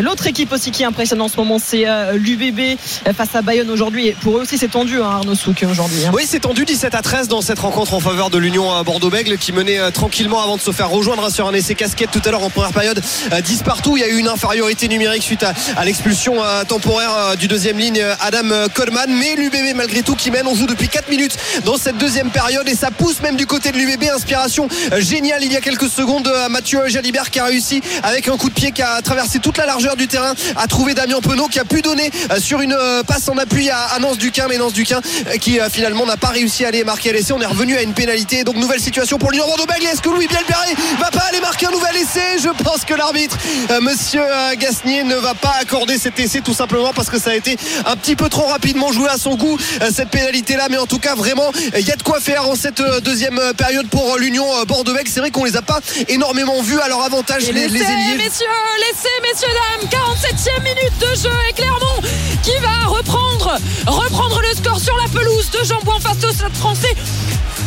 [0.00, 2.78] L'autre équipe aussi qui impressionne en ce moment, c'est euh, l'UBB
[3.16, 4.12] face à Bayonne aujourd'hui.
[4.20, 6.04] Pour eux aussi, c'est tendu, hein, Arnaud Souk, aujourd'hui.
[6.06, 6.10] Hein.
[6.14, 9.38] Oui, c'est tendu 17 à 13 dans cette rencontre en faveur de l'Union euh, Bordeaux-Bègle
[9.38, 12.30] qui menait euh, tranquillement avant de se faire rejoindre sur un essai casquette tout à
[12.30, 13.02] l'heure en première période.
[13.44, 13.96] 10 partout.
[13.96, 16.36] Il y a eu une infériorité numérique suite à, l'expulsion
[16.66, 19.06] temporaire du deuxième ligne Adam Coleman.
[19.08, 22.68] Mais l'UBB, malgré tout, qui mène, on joue depuis 4 minutes dans cette deuxième période
[22.68, 24.04] et ça pousse même du côté de l'UBB.
[24.14, 28.28] Inspiration euh, géniale il y a quelques secondes euh, Mathieu Jalibert qui a réussi avec
[28.28, 31.20] un coup de pied qui a traversé toute la largeur du terrain à trouver Damien
[31.20, 32.76] Penaud qui a pu donner euh, sur une
[33.06, 35.00] passe en appui à Nance Duquin mais Nance Duquin
[35.40, 37.32] qui finalement n'a pas réussi à aller marquer l'essai.
[37.32, 39.86] On est revenu à une pénalité donc nouvelle situation pour l'Union Bordeaux-Bègles.
[39.86, 42.38] Est-ce que Louis Bielperret va pas aller marquer un nouvel essai?
[42.42, 43.36] Je pense que l'arbitre
[43.82, 44.22] Monsieur
[44.58, 47.96] Gasnier ne va pas accorder cet essai tout simplement parce que ça a été un
[47.96, 49.58] petit peu trop rapidement joué à son goût
[49.92, 52.54] cette pénalité là mais en tout cas vraiment, il y a de quoi faire en
[52.54, 55.10] cette euh, deuxième euh, période pour euh, l'Union Bordeaux-Bègles.
[55.10, 58.16] C'est vrai qu'on les a pas énormément vus à leur avantage, les, les, ailiers.
[58.16, 58.46] Messieurs,
[58.78, 59.48] laissez, messieurs,
[59.80, 62.00] dames, 47e minute de jeu et Clermont
[62.42, 66.94] qui va reprendre, reprendre le score sur la pelouse de Jambouin face au Stade français.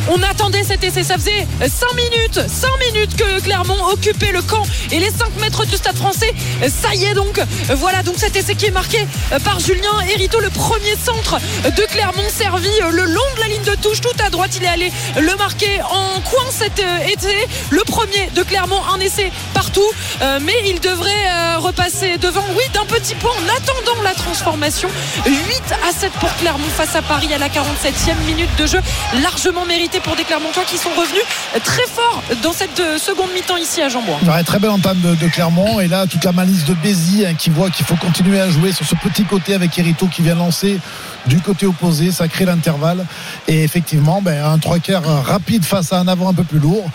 [0.09, 4.63] On attendait cet essai, ça faisait 5 minutes, 5 minutes que Clermont occupait le camp
[4.91, 6.33] et les 5 mètres du stade français.
[6.61, 7.39] Ça y est donc,
[7.75, 9.07] voilà donc cet essai qui est marqué
[9.43, 13.75] par Julien Hérito, le premier centre de Clermont servi le long de la ligne de
[13.75, 14.51] touche, tout à droite.
[14.57, 19.31] Il est allé le marquer en coin cet essai, le premier de Clermont, un essai
[19.53, 19.89] partout,
[20.41, 24.89] mais il devrait repasser devant, oui, d'un petit point en attendant la transformation.
[25.25, 25.35] 8
[25.87, 28.81] à 7 pour Clermont face à Paris à la 47e minute de jeu,
[29.21, 31.23] largement mérité pour des Clermontois qui sont revenus
[31.63, 34.17] très fort dans cette euh, seconde mi-temps ici à Jambouin.
[34.43, 35.79] très belle entame de, Clermont.
[35.79, 38.71] Et là toute la malice de Bézi hein, qui voit qu'il faut continuer à jouer
[38.71, 40.79] sur ce petit côté avec Erito qui vient lancer
[41.27, 43.05] du côté opposé, ça crée l'intervalle.
[43.47, 46.89] Et effectivement ben, un trois quarts rapide face à un avant un peu plus lourd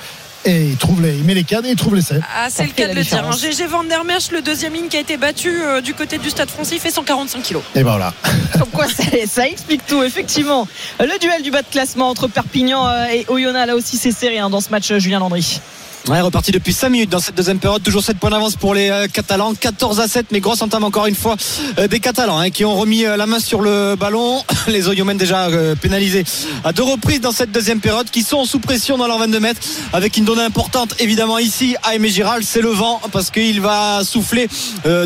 [0.47, 2.21] et il, trouve les, il met les cadres et il trouve les 7.
[2.35, 3.33] Ah, c'est le cas de le dire.
[3.33, 3.67] GG hein.
[3.69, 6.49] Van der Merch, le deuxième ligne qui a été battu euh, du côté du Stade
[6.49, 7.63] français, il fait 145 kilos.
[7.75, 8.15] Et ben voilà.
[8.53, 10.69] Comme quoi, ça, explique tout, effectivement.
[11.01, 14.39] Le duel du bas de classement entre Perpignan euh, et Oyonnax, là aussi, c'est serré
[14.39, 15.61] hein, dans ce match, euh, Julien Landry.
[16.09, 17.83] Ouais, reparti depuis 5 minutes dans cette deuxième période.
[17.83, 19.55] Toujours 7 points d'avance pour les euh, Catalans.
[19.55, 21.35] 14 à 7, mais grosse entame encore une fois
[21.81, 24.41] euh, des Catalans hein, qui ont remis euh, la main sur le ballon.
[24.69, 25.49] Les Oyomens déjà
[25.81, 26.25] pénalisés
[26.65, 29.61] à deux reprises dans cette deuxième période qui sont sous pression dans leurs 22 mètres
[29.93, 32.43] avec une donnée importante évidemment ici à Aimé Giral.
[32.43, 34.49] C'est le vent parce qu'il va souffler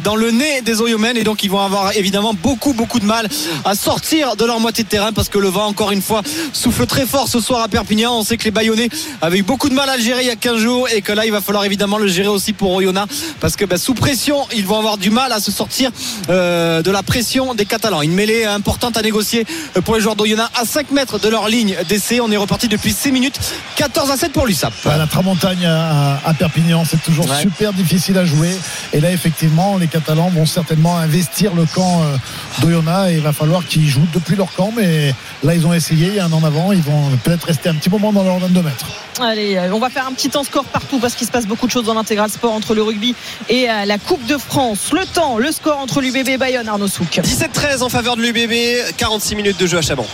[0.03, 3.29] dans le nez des Oyomens et donc ils vont avoir évidemment beaucoup beaucoup de mal
[3.67, 6.23] à sortir de leur moitié de terrain parce que le vent encore une fois
[6.55, 8.19] souffle très fort ce soir à Perpignan.
[8.19, 8.89] On sait que les Bayonnais
[9.21, 11.13] avaient eu beaucoup de mal à le gérer il y a 15 jours et que
[11.13, 14.47] là il va falloir évidemment le gérer aussi pour Oyonnax parce que bah, sous pression
[14.55, 15.91] ils vont avoir du mal à se sortir
[16.29, 18.03] euh, de la pression des Catalans.
[18.03, 21.49] Une mêlée importante à négocier euh, pour les joueurs d'Oyonnax à 5 mètres de leur
[21.49, 22.21] ligne d'essai.
[22.21, 23.39] On est reparti depuis 6 minutes
[23.77, 24.73] 14 à 7 pour l'USAP.
[24.85, 28.51] La Tramontagne à, Perpignan c'est toujours super difficile à jouer.
[28.93, 32.17] Et là effectivement les Catalans vont certainement investir le camp euh,
[32.61, 34.73] d'Oyonnax et il va falloir qu'ils jouent depuis leur camp.
[34.77, 37.69] Mais là ils ont essayé il y a un an avant ils vont peut-être rester
[37.69, 38.87] un petit moment dans leur 22 mètres
[39.21, 41.73] allez on va faire un petit temps score partout parce qu'il se passe beaucoup de
[41.73, 43.15] choses dans l'intégral sport entre le rugby
[43.49, 44.91] et euh, la Coupe de France.
[44.93, 47.21] Le temps, le score entre l'UBB et Bayonne, Arnaud Souk.
[47.23, 50.07] 17-13 en faveur de l'UBB, 46 minutes de jeu à Chaban.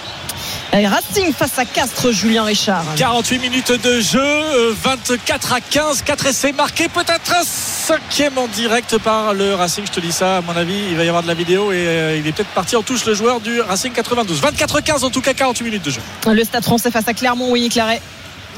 [0.72, 2.84] Racing face à Castres, Julien Richard.
[2.96, 8.46] 48 minutes de jeu, 24 euh, à 15, 4 essais marqués, peut-être un cinquième en
[8.48, 9.84] direct par le Racing.
[9.86, 11.76] Je te dis ça, à mon avis, il va y avoir de la vidéo et
[11.86, 14.40] euh, il est peut-être parti en touche le joueur du Racing 92.
[14.40, 16.00] 24 à 15 en tout cas, 48 minutes de jeu.
[16.30, 18.02] Le stade français face à Clermont, Winnie Claret.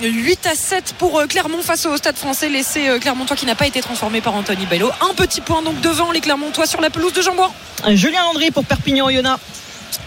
[0.02, 2.48] 8 à 7 pour euh, Clermont face au Stade français.
[2.48, 4.90] L'essai euh, Clermontois qui n'a pas été transformé par Anthony Bello.
[5.00, 7.50] Un petit point donc devant les Clermontois sur la pelouse de Jambouin.
[7.88, 9.40] Julien Landry pour Perpignan-Oyonnax.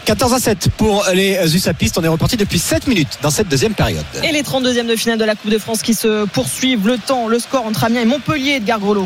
[0.05, 1.97] 14 à 7 pour les Usapistes.
[1.97, 4.05] On est reparti depuis 7 minutes dans cette deuxième période.
[4.23, 6.87] Et les 32e de finale de la Coupe de France qui se poursuivent.
[6.87, 9.05] Le temps, le score entre Amiens et Montpellier, Edgar Grelot.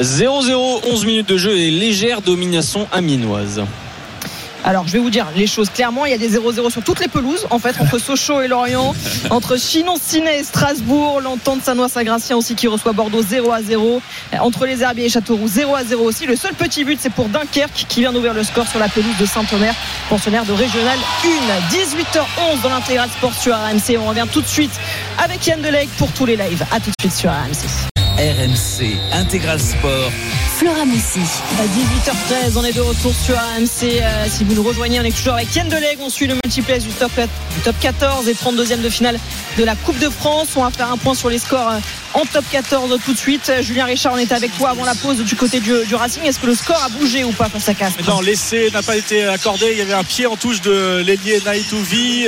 [0.00, 3.62] 0-0, 11 minutes de jeu et légère domination aminoise.
[4.64, 6.06] Alors, je vais vous dire les choses clairement.
[6.06, 8.94] Il y a des 0-0 sur toutes les pelouses, en fait, entre Sochaux et Lorient,
[9.30, 14.02] entre Chinon-Ciné et Strasbourg, l'entente Sanois-Sagracien aussi qui reçoit Bordeaux 0 0.
[14.38, 16.26] Entre les Herbiers et Châteauroux 0 0 aussi.
[16.26, 19.16] Le seul petit but, c'est pour Dunkerque qui vient d'ouvrir le score sur la pelouse
[19.18, 19.74] de Saint-Omer,
[20.08, 21.26] pensionnaire de Régional 1.
[21.74, 23.98] 18h11 dans l'intégral sport sur RMC.
[23.98, 24.72] On revient tout de suite
[25.22, 26.64] avec Yann Deleg pour tous les lives.
[26.70, 27.92] A tout de suite sur RMC.
[28.18, 30.12] RMC Intégral Sport.
[30.62, 31.18] Flora Messi.
[31.58, 34.00] À 18h13, on est de retour sur RMC.
[34.00, 35.98] Euh, si vous nous rejoignez, on est toujours avec Yann Deleg.
[36.00, 39.18] On suit le multiplex du top, du top 14 et 32e de finale
[39.58, 40.50] de la Coupe de France.
[40.54, 41.78] On va faire un point sur les scores euh,
[42.14, 43.52] en top 14 tout de suite.
[43.60, 46.22] Julien Richard, on était avec toi avant la pause du côté du, Racing.
[46.24, 48.96] Est-ce que le score a bougé ou pas face à Castres Non, l'essai n'a pas
[48.96, 49.68] été accordé.
[49.72, 52.26] Il y avait un pied en touche de l'ailier Naïtouvi.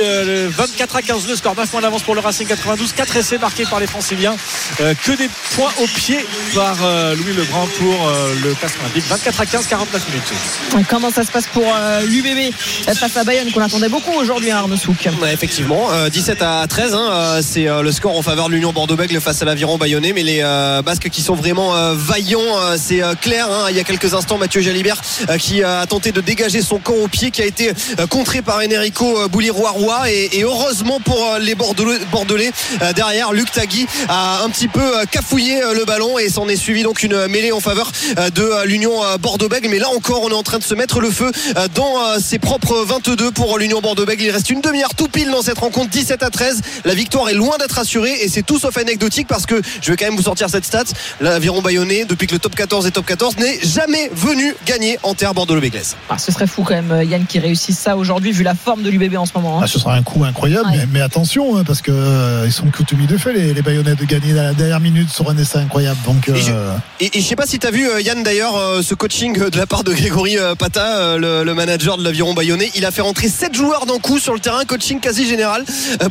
[0.49, 2.93] 24 à 15 le score, 9 points d'avance pour le Racing 92.
[2.93, 4.35] 4 essais marqués par les Franciliens.
[4.81, 9.05] Euh, que des points au pied par euh, Louis Legrand pour euh, le Castres Olympique.
[9.07, 10.87] 24 à 15, 49 minutes.
[10.89, 11.65] Comment ça se passe pour
[12.03, 12.53] l'UBB
[12.85, 17.39] face à Bayonne qu'on attendait beaucoup aujourd'hui, hein, Arnaud Souk Effectivement, 17 à 13, hein,
[17.41, 20.81] c'est le score en faveur de l'Union Bordeaux-Bègles face à l'aviron bayonnais mais les euh,
[20.81, 23.47] Basques qui sont vraiment euh, vaillants, euh, c'est clair.
[23.49, 23.67] Hein.
[23.69, 25.01] il y a quelques instants, Mathieu Jalibert
[25.39, 27.71] qui a tenté de dégager son camp au pied, qui a été
[28.09, 32.51] contré par Enrico Bouliroy et, et, heureusement pour les Bordelais,
[32.95, 37.03] derrière, Luc Tagui a un petit peu cafouillé le ballon et s'en est suivi donc
[37.03, 37.91] une mêlée en faveur
[38.33, 39.69] de l'Union Bordeaux-Bègles.
[39.69, 41.31] Mais là encore, on est en train de se mettre le feu
[41.73, 44.23] dans ses propres 22 pour l'Union Bordeaux-Bègles.
[44.23, 46.61] Il reste une demi-heure tout pile dans cette rencontre, 17 à 13.
[46.85, 49.97] La victoire est loin d'être assurée et c'est tout sauf anecdotique parce que Je vais
[49.97, 50.83] quand même vous sortir cette stat.
[51.21, 55.13] L'aviron bayonnais, depuis que le top 14 est top 14, n'est jamais venu gagner en
[55.13, 55.95] terre Bordeaux-Béglès.
[56.09, 58.89] Ah, ce serait fou quand même, Yann, qui réussisse ça aujourd'hui, vu la forme de
[58.89, 59.59] l'UBB en ce moment.
[59.59, 59.61] Hein.
[59.63, 63.17] Ah, ce sera un coup incroyable, mais, attention, hein, parce qu'ils euh, sont coutumiers de
[63.17, 65.99] fait, les, les Bayonnais, de gagner à la dernière minute sur un essai incroyable.
[66.05, 66.51] Donc, et, je,
[66.99, 69.93] et, sais pas si tu as vu, Yann, d'ailleurs, ce coaching de la part de
[69.93, 72.71] Grégory Pata, le, le, manager de l'aviron bayonnais.
[72.75, 75.63] Il a fait rentrer 7 joueurs d'un coup sur le terrain, coaching quasi général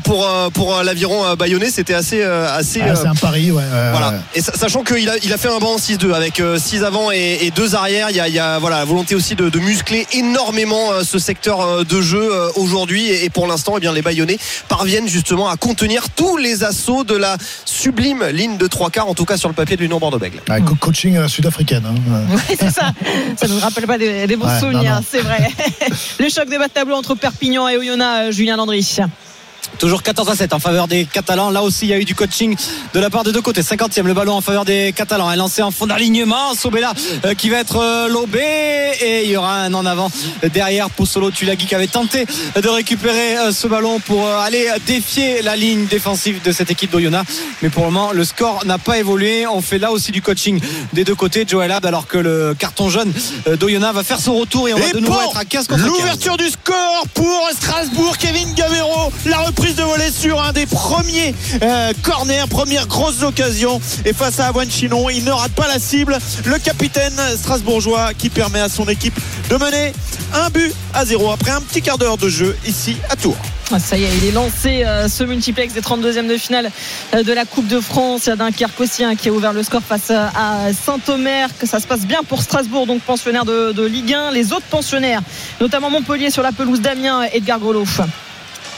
[0.02, 1.70] pour, pour l'aviron bayonnais.
[1.70, 2.22] C'était assez.
[2.22, 3.62] assez ah, c'est un pari, ouais.
[3.90, 4.14] voilà.
[4.34, 7.74] Et sachant qu'il a, il a fait un banc 6-2 avec 6 avant et, 2
[7.74, 8.10] arrière.
[8.10, 11.18] Il y a, il y a voilà, la volonté aussi de, de muscler énormément ce
[11.18, 13.10] secteur de jeu aujourd'hui.
[13.10, 14.38] Et, pour l'instant, eh bien, les Bayonnais
[14.68, 19.14] parviennent justement à contenir tous les assauts de la sublime ligne de 3 quarts, en
[19.14, 20.40] tout cas sur le papier de l'Union Bordeaux-Bègles.
[20.80, 21.84] coaching sud-africaine.
[21.86, 22.38] Hein.
[22.58, 22.92] c'est ça.
[23.36, 25.48] Ça ne nous rappelle pas des, bons souvenirs, c'est vrai.
[26.18, 28.84] le choc des bas de tableau entre Perpignan et Oyonnax, Julien Landry.
[29.78, 31.50] Toujours 14 à 7 en faveur des Catalans.
[31.50, 32.56] Là aussi, il y a eu du coaching
[32.92, 33.62] de la part de deux côtés.
[33.62, 35.30] 50e, le ballon en faveur des Catalans.
[35.30, 36.54] est lancé en fond d'alignement.
[36.54, 36.92] Sobela
[37.24, 38.40] euh, qui va être euh, lobé.
[39.00, 40.10] Et il y aura un en avant
[40.52, 42.26] derrière pour Solo Tulagi qui avait tenté
[42.60, 47.30] de récupérer euh, ce ballon pour aller défier la ligne défensive de cette équipe d'Oyonnax.
[47.62, 49.46] Mais pour le moment, le score n'a pas évolué.
[49.46, 50.60] On fait là aussi du coaching
[50.92, 51.44] des deux côtés.
[51.46, 53.12] Joel Abd, alors que le carton jaune
[53.46, 56.36] d'Oyonnax va faire son retour et on va de nouveau être à 15 contre L'ouverture
[56.36, 58.16] du score pour Strasbourg.
[58.18, 59.12] Kevin Gavero.
[59.26, 63.80] La prise de volet sur un des premiers euh, corners, première grosse occasion.
[64.04, 66.18] Et face à Awan Chinon, il ne rate pas la cible.
[66.44, 69.18] Le capitaine strasbourgeois qui permet à son équipe
[69.50, 69.92] de mener
[70.34, 73.36] un but à zéro après un petit quart d'heure de jeu ici à Tours.
[73.72, 76.70] Ah, ça y est, il est lancé euh, ce multiplex des 32e de finale
[77.14, 78.26] euh, de la Coupe de France.
[78.26, 81.48] Il y a Dunkerque aussi hein, qui a ouvert le score face à Saint-Omer.
[81.58, 84.32] Que ça se passe bien pour Strasbourg, donc pensionnaire de, Ligue 1.
[84.32, 85.22] Les autres pensionnaires,
[85.60, 88.00] notamment Montpellier sur la pelouse Damien, Edgar Groloff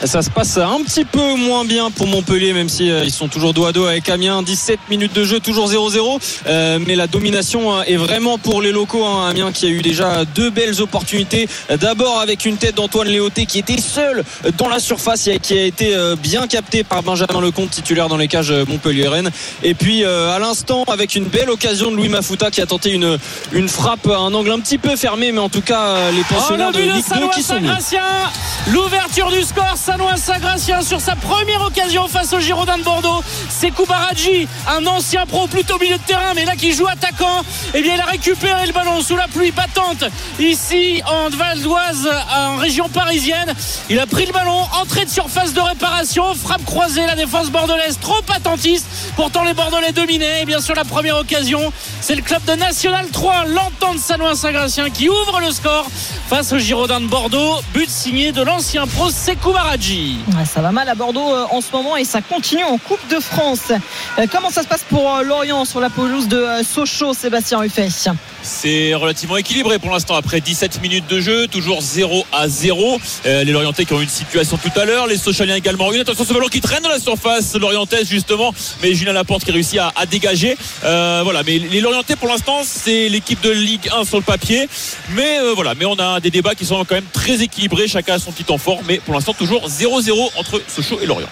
[0.05, 3.27] ça se passe un petit peu moins bien pour Montpellier, même si euh, ils sont
[3.27, 4.43] toujours dos à dos avec Amiens.
[4.43, 6.19] 17 minutes de jeu, toujours 0-0.
[6.45, 9.03] Euh, mais la domination hein, est vraiment pour les locaux.
[9.03, 9.27] Hein.
[9.29, 11.47] Amiens qui a eu déjà deux belles opportunités.
[11.79, 14.23] D'abord avec une tête d'Antoine Léoté qui était seul
[14.57, 18.17] dans la surface et qui a été euh, bien capté par Benjamin Lecomte, titulaire dans
[18.17, 19.31] les cages Montpellier-Rennes.
[19.63, 23.17] Et puis à l'instant avec une belle occasion de Louis Mafuta qui a tenté une,
[23.51, 26.71] une frappe à un angle un petit peu fermé, mais en tout cas les pensionnaires
[26.73, 27.55] oh, de Ligue 2 qui sont
[28.71, 33.23] L'ouverture du score Sanois Saint-Gratien sur sa première occasion face au Girondin de Bordeaux.
[33.47, 37.41] C'est Koubaradji, un ancien pro plutôt milieu de terrain, mais là qui joue attaquant.
[37.73, 40.03] Eh bien, il a récupéré le ballon sous la pluie battante
[40.39, 43.53] ici en Val d'Oise, en région parisienne.
[43.89, 47.97] Il a pris le ballon, entrée de surface de réparation, frappe croisée, la défense bordelaise
[48.01, 48.87] trop attentiste.
[49.15, 50.41] Pourtant, les Bordelais dominaient.
[50.41, 51.71] Et bien sûr, la première occasion,
[52.01, 55.87] c'est le club de National 3, l'entente Sanois Saint-Gratien qui ouvre le score
[56.27, 57.55] face au Girondin de Bordeaux.
[57.73, 59.53] But signé de l'ancien pro Sekou
[60.45, 63.19] Ça va mal à Bordeaux euh, en ce moment et ça continue en Coupe de
[63.19, 63.71] France.
[64.17, 67.89] Euh, comment ça se passe pour euh, Lorient sur la pelouse de Sochaux, Sébastien Ruffet?
[68.41, 72.99] C'est relativement équilibré pour l'instant après 17 minutes de jeu, toujours 0 à 0.
[73.25, 76.01] les Lorientais qui ont eu une situation tout à l'heure, les Sochaliens également une.
[76.01, 79.79] Attention ce ballon qui traîne dans la surface Lorientaise justement, mais Julien Laporte qui réussit
[79.79, 80.57] à, à dégager.
[80.81, 84.69] voilà, mais les Lorientais pour l'instant c'est l'équipe de Ligue 1 sur le papier,
[85.09, 88.19] mais voilà, mais on a des débats qui sont quand même très équilibrés, chacun a
[88.19, 91.29] son petit temps fort, mais pour l'instant toujours 0-0 entre Sochaux et Lorient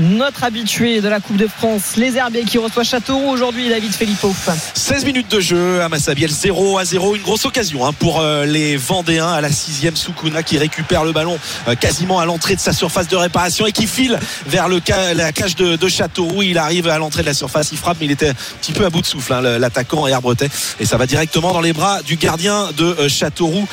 [0.00, 4.34] notre habitué de la Coupe de France, les Herbiers qui reçoit Châteauroux aujourd'hui, David Filippo.
[4.74, 7.16] 16 minutes de jeu à Massabielle, 0 à 0.
[7.16, 11.12] Une grosse occasion hein, pour euh, les Vendéens à la 6 Sukuna qui récupère le
[11.12, 14.80] ballon euh, quasiment à l'entrée de sa surface de réparation et qui file vers le
[15.14, 16.42] la cage de, Châteauroux.
[16.42, 18.84] Il arrive à l'entrée de la surface, il frappe, mais il était un petit peu
[18.84, 20.48] à bout de souffle, hein, l'attaquant Herbretet.
[20.80, 23.68] Et ça va directement dans les bras du gardien de euh, Châteauroux,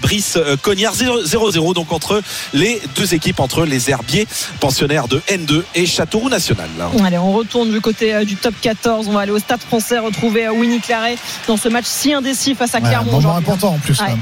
[0.00, 0.94] Brice Cognard.
[0.94, 4.26] 0-0 donc entre les deux équipes, entre les Herbiers,
[4.58, 6.68] pensionnaires de N2 et Châteauroux National.
[7.04, 9.08] Allez, on retourne du côté euh, du top 14.
[9.08, 12.54] On va aller au Stade français retrouver euh, Winnie Claret dans ce match si indécis
[12.54, 13.16] face à Clermont.
[13.16, 14.00] Ouais, moment important en plus.
[14.00, 14.16] Ouais,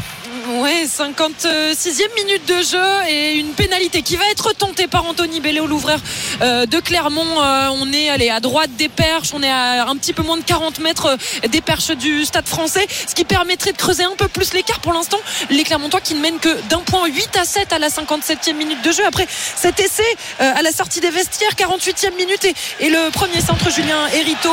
[0.49, 5.99] 56e minute de jeu et une pénalité qui va être tentée par Anthony Belléo, l'ouvreur
[6.41, 7.43] euh, de Clermont.
[7.43, 10.43] Euh, on est à droite des perches, on est à un petit peu moins de
[10.43, 14.27] 40 mètres euh, des perches du stade français, ce qui permettrait de creuser un peu
[14.27, 15.19] plus l'écart pour l'instant.
[15.51, 18.81] Les Clermontois qui ne mènent que d'un point 8 à 7 à la 57e minute
[18.83, 19.05] de jeu.
[19.07, 20.03] Après cet essai
[20.39, 22.45] à la sortie des vestiaires, 48e minute
[22.81, 24.51] et, le premier centre Julien Hérito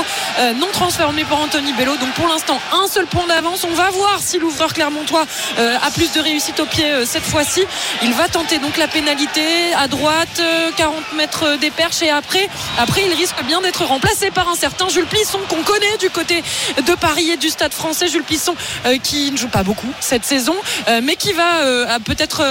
[0.57, 1.95] non transformé par Anthony Bello.
[1.97, 3.63] Donc pour l'instant, un seul point d'avance.
[3.63, 5.25] On va voir si l'ouvreur clermontois
[5.85, 7.63] a plus de réussite au pied cette fois-ci.
[8.03, 10.41] Il va tenter donc la pénalité à droite,
[10.77, 14.89] 40 mètres des perches et après, après il risque bien d'être remplacé par un certain
[14.89, 16.43] Jules Plisson qu'on connaît du côté
[16.77, 18.07] de Paris et du Stade français.
[18.07, 18.55] Jules Plisson
[19.03, 20.55] qui ne joue pas beaucoup cette saison,
[21.03, 22.43] mais qui va peut-être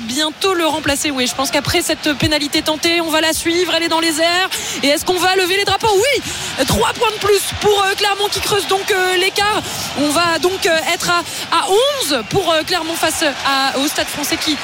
[0.00, 1.10] bientôt le remplacer.
[1.10, 3.72] Oui, je pense qu'après cette pénalité tentée, on va la suivre.
[3.76, 4.50] Elle est dans les airs.
[4.82, 5.88] Et est-ce qu'on va lever les drapeaux?
[5.94, 6.22] Oui
[6.66, 9.62] 3 points de plus pour euh, Clermont qui creuse donc euh, l'écart.
[9.98, 11.66] On va donc euh, être à,
[12.10, 13.24] 11 pour Clermont face
[13.78, 14.56] au Stade français qui,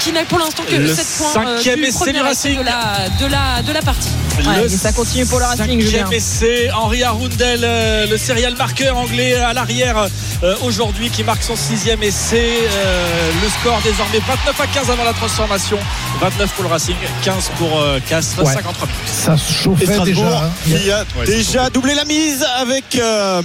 [0.00, 3.62] qui n'a pour l'instant que 7 points cinquième essai du Racing de la, de la,
[3.62, 4.10] de la partie.
[4.64, 5.80] et ça continue pour le Racing.
[5.80, 7.60] Cinquième essai, Henri Arundel,
[8.10, 10.06] le serial marqueur anglais à l'arrière
[10.62, 12.58] aujourd'hui qui marque son sixième essai.
[13.42, 15.78] le score désormais 29 à 15 avant la transformation.
[16.20, 19.02] 29 pour le Racing, 15 pour Castres, 53 minutes.
[19.06, 20.44] Ça chauffait déjà.
[20.44, 20.50] Hein.
[20.92, 23.42] a déjà doublé la mise avec euh,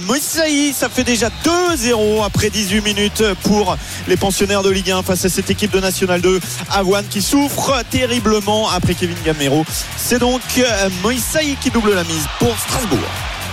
[0.74, 3.76] Ça fait déjà 2-0 après 18 minutes pour
[4.06, 6.40] les pensionnaires de Ligue 1 face à cette équipe de National 2.
[6.70, 9.64] Avoine qui souffre terriblement après Kevin Gamero.
[9.96, 10.88] C'est donc euh,
[11.60, 12.98] qui double la mise pour Strasbourg.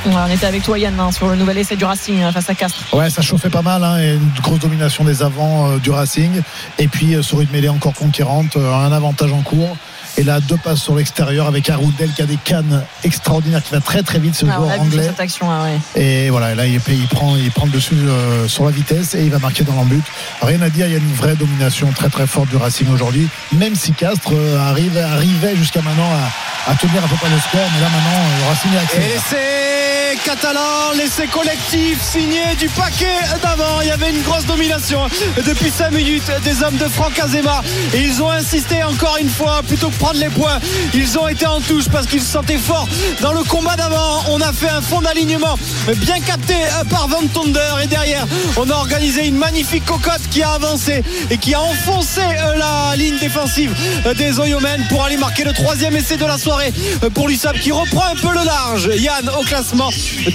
[0.06, 2.56] on était avec toi Yann hein, sur le nouvel essai du Racing hein, face à
[2.56, 2.94] Castres.
[2.94, 6.42] Ouais, ça chauffait pas mal, hein, et une grosse domination des avants euh, du Racing.
[6.78, 9.76] Et puis euh, sur une mêlée encore conquérante, euh, un avantage en cours.
[10.18, 13.82] Et là, deux passes sur l'extérieur avec Aroudel qui a des cannes extraordinaires, qui va
[13.82, 15.10] très très vite, ce ah, joueur anglais.
[15.18, 19.24] Ah et voilà, là, il, prend, il prend le dessus euh, sur la vitesse et
[19.24, 20.04] il va marquer dans l'embut.
[20.42, 23.28] Rien à dire, il y a une vraie domination très très forte du Racing aujourd'hui,
[23.54, 26.10] même si Castres euh, arrive, arrivait jusqu'à maintenant
[26.68, 29.85] à, tenir à peu près le score, mais là maintenant, euh, le Racing est accéléré
[30.24, 33.82] catalan, l'essai collectif signé du paquet d'avant.
[33.82, 35.00] Il y avait une grosse domination
[35.46, 37.62] depuis 5 minutes des hommes de Franck Azema.
[37.94, 40.60] Et ils ont insisté encore une fois, plutôt que prendre les points,
[40.94, 42.88] ils ont été en touche parce qu'ils se sentaient forts
[43.22, 44.24] dans le combat d'avant.
[44.30, 45.58] On a fait un fond d'alignement
[45.98, 46.56] bien capté
[46.90, 47.60] par Van Tonder.
[47.84, 48.26] Et derrière,
[48.58, 52.22] on a organisé une magnifique cocotte qui a avancé et qui a enfoncé
[52.58, 53.74] la ligne défensive
[54.18, 56.74] des Oyomen pour aller marquer le troisième essai de la soirée
[57.14, 58.90] pour l'USAP qui reprend un peu le large.
[58.96, 59.90] Yann au classement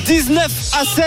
[0.06, 0.48] 19
[0.80, 1.04] à 7.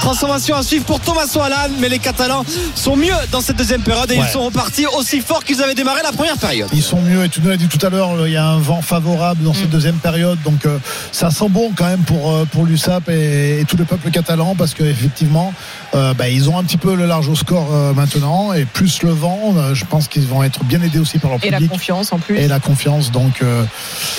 [0.00, 1.70] Transformation à suivre pour Thomas Soalan.
[1.80, 2.44] Mais les Catalans
[2.74, 6.00] sont mieux dans cette deuxième période et ils sont repartis aussi fort qu'ils avaient démarré
[6.02, 6.68] la première période.
[6.72, 8.58] Ils sont mieux et tu nous l'as dit tout à l'heure, il y a un
[8.58, 9.70] vent favorable dans cette mm.
[9.70, 10.38] deuxième période.
[10.44, 10.78] Donc euh,
[11.12, 14.74] ça sent bon quand même pour, euh, pour l'USAP et, tout le peuple catalan parce
[14.74, 15.52] qu'effectivement,
[15.94, 19.10] euh, bah, ils ont un petit peu le large au score maintenant et plus le
[19.10, 19.54] vent.
[19.74, 21.58] je pense qu'ils vont être bien aidés aussi par leur public.
[21.58, 22.38] Et la confiance en plus.
[22.38, 23.10] Et la confiance.
[23.10, 23.42] Donc,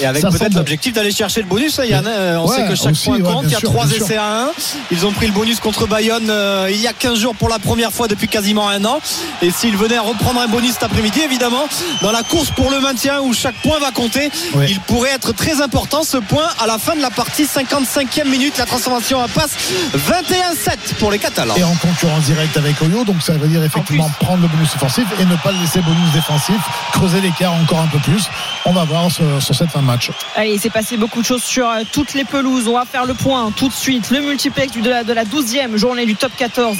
[0.01, 2.07] et avec peut-être l'objectif d'aller chercher le bonus, hein, Yann.
[2.37, 3.45] on sait que chaque point compte.
[3.45, 4.49] Il y a trois essais à 1.
[4.91, 7.59] Ils ont pris le bonus contre Bayonne euh, il y a 15 jours pour la
[7.59, 8.99] première fois depuis quasiment un an.
[9.41, 11.67] Et s'ils venaient à reprendre un bonus cet après-midi, évidemment,
[12.01, 14.29] dans la course pour le maintien où chaque point va compter,
[14.67, 18.57] il pourrait être très important ce point à la fin de la partie 55e minute.
[18.57, 19.51] La transformation à passe
[19.95, 21.55] 21-7 pour les Catalans.
[21.55, 25.05] Et en concurrence directe avec Oyo, donc ça veut dire effectivement prendre le bonus offensif
[25.19, 26.57] et ne pas le laisser bonus défensif,
[26.91, 28.29] creuser l'écart encore un peu plus.
[28.65, 30.11] On va voir sur, cette fin de match.
[30.35, 32.67] Allez, il s'est passé beaucoup de choses sur euh, toutes les pelouses.
[32.67, 34.09] On va faire le point tout de suite.
[34.11, 36.77] Le multiplex de la, de la 12e journée du top 14.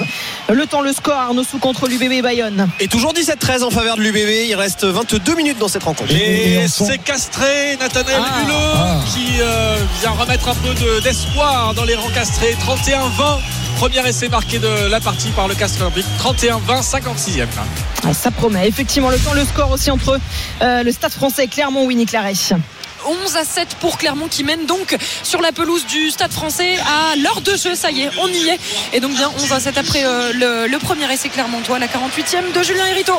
[0.49, 2.69] Le temps, le score, Arnaud Sou contre l'UBB Bayonne.
[2.79, 4.47] Et toujours 17-13 en faveur de l'UBB.
[4.47, 6.13] Il reste 22 minutes dans cette rencontre.
[6.13, 8.41] Et, c'est castré, Nathanaël ah.
[8.43, 8.99] Hulot, ah.
[9.13, 12.55] qui euh, vient remettre un peu d'espoir dans les rangs castrés.
[12.65, 13.66] 31-20.
[13.77, 15.83] Premier essai marqué de la partie par le Castres
[16.19, 17.45] 31-20, 56e.
[18.11, 18.67] ça promet.
[18.67, 20.19] Effectivement, le temps, le score aussi entre
[20.63, 22.33] euh, le Stade français et Clermont-Winnie Claret.
[23.07, 27.15] 11 à 7 pour Clermont qui mène donc sur la pelouse du Stade français à
[27.17, 27.75] l'heure de jeu.
[27.75, 28.59] Ça y est, on y est.
[28.93, 32.63] Et donc bien 11 à 7 après euh, le, premier essai Clermontois, la 48e de
[32.63, 33.13] Julien Hérito.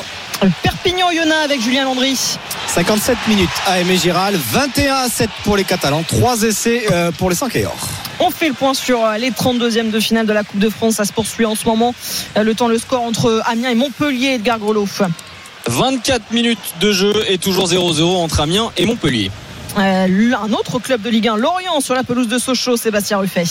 [0.65, 2.19] Perpignan-Yona avec Julien Landry.
[2.67, 7.31] 57 minutes à Aimé Giral, 21 à 7 pour les Catalans, 3 essais euh, pour
[7.31, 8.08] les 5 et or.
[8.21, 10.95] On fait le point sur euh, les 32e de finale de la Coupe de France.
[10.95, 11.95] Ça se poursuit en ce moment.
[12.37, 14.89] Le temps, le score entre Amiens et Montpellier, Edgar Grelot.
[15.67, 19.31] 24 minutes de jeu et toujours 0-0 entre Amiens et Montpellier.
[19.77, 23.45] Euh, un autre club de Ligue 1, Lorient, sur la pelouse de Sochaux, Sébastien Ruffet.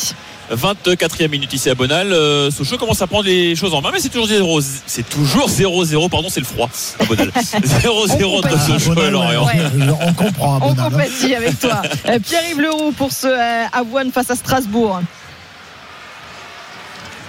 [0.51, 2.11] 24e minute ici à Bonal.
[2.11, 5.49] Euh, Sochaux commence à prendre les choses en main, mais c'est toujours 0 C'est toujours
[5.49, 6.69] 0-0, pardon, c'est le froid
[6.99, 7.29] à Bonal.
[7.35, 9.47] 0-0 entre Sochaux et Lorient.
[10.01, 10.55] On comprend.
[10.55, 10.89] À On hein.
[10.89, 11.81] compatit avec toi.
[12.07, 13.27] Euh, Pierre-Yves Leroux pour ce
[13.73, 15.01] Avoine face à Strasbourg.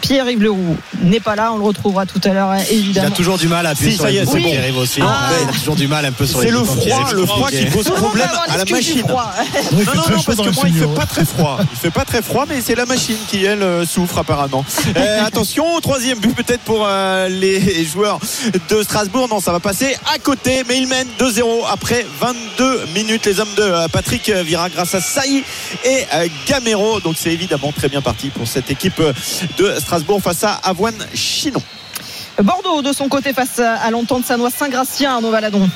[0.08, 3.08] Pierre-Yves Leroux n'est pas là, on le retrouvera tout à l'heure évidemment.
[3.08, 4.42] Il a toujours du mal à appuyer sur les oui.
[4.42, 5.00] Pierre-Yves aussi.
[5.02, 5.28] Ah.
[5.42, 7.66] Il a toujours du mal un peu sur les C'est le froid, le froid qui
[7.66, 9.02] pose problème à la machine.
[9.06, 11.58] non, non, non, parce que moi il fait pas très froid.
[11.60, 14.64] Il fait pas très froid, mais c'est la machine qui elle euh, souffre apparemment.
[14.96, 18.18] Euh, attention, troisième but peut-être pour euh, les joueurs
[18.68, 19.28] de Strasbourg.
[19.28, 23.26] Non, ça va passer à côté, mais ils mènent 2-0 après 22 minutes.
[23.26, 25.44] Les hommes de Patrick Vira grâce à Saï
[25.84, 26.04] et
[26.48, 27.00] Gamero.
[27.00, 29.00] Donc c'est évidemment très bien parti pour cette équipe
[29.58, 31.62] de Strasbourg face à Avoine Chinon.
[32.42, 35.68] Bordeaux de son côté face à l'entente sanois Saint-Gratien Arnaud Valadon.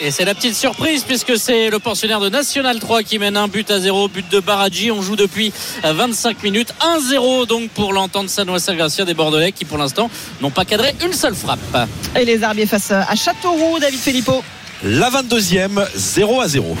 [0.00, 3.48] Et c'est la petite surprise puisque c'est le pensionnaire de National 3 qui mène un
[3.48, 4.92] but à zéro, but de Baradji.
[4.92, 5.52] On joue depuis
[5.82, 6.72] 25 minutes.
[6.80, 10.08] 1-0 donc pour l'entente sanois Saint-Gratien des Bordelais qui pour l'instant
[10.40, 11.88] n'ont pas cadré une seule frappe.
[12.16, 14.42] Et les Arbiers face à Châteauroux, David Filippo.
[14.84, 16.76] La 22e, 0 à 0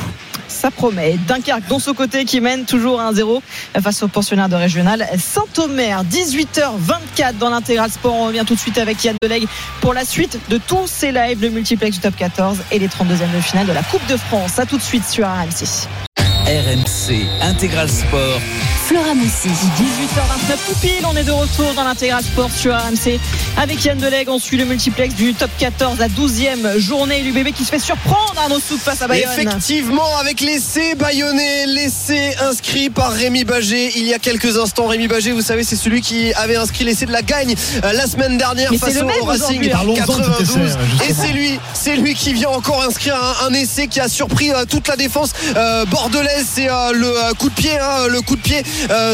[0.48, 1.18] ça promet.
[1.26, 3.40] Dunkerque, dans ce côté, qui mène toujours 1-0
[3.80, 6.02] face au pensionnaire de régional Saint-Omer.
[6.04, 8.14] 18h24 dans l'intégral sport.
[8.14, 9.46] On revient tout de suite avec Yann Delegue
[9.80, 13.34] pour la suite de tous ces lives, le multiplex du top 14 et les 32e
[13.34, 14.58] de finale de la Coupe de France.
[14.58, 15.88] A tout de suite sur RMC.
[16.46, 18.40] RMC Intégral Sport.
[18.88, 19.48] Flora Moussi.
[19.48, 23.20] 18h29 tout pile, on est de retour dans l'intégral sport sur RMC
[23.58, 24.30] avec Yann Delegue.
[24.30, 27.20] On suit le multiplex du top 14, la 12e journée.
[27.20, 29.28] L'UBB qui se fait surprendre Arnaud Souk face à Bayonne.
[29.30, 34.86] Effectivement, avec l'essai bayonnais, l'essai inscrit par Rémi Bagé il y a quelques instants.
[34.86, 37.54] Rémi Bagé, vous savez, c'est celui qui avait inscrit l'essai de la gagne
[37.84, 40.78] euh, la semaine dernière face au Racing 92.
[41.06, 44.64] Et c'est lui, c'est lui qui vient encore inscrire un, essai qui a surpris euh,
[44.64, 46.46] toute la défense euh, bordelaise.
[46.54, 48.62] C'est le coup de pied, hein, le coup de pied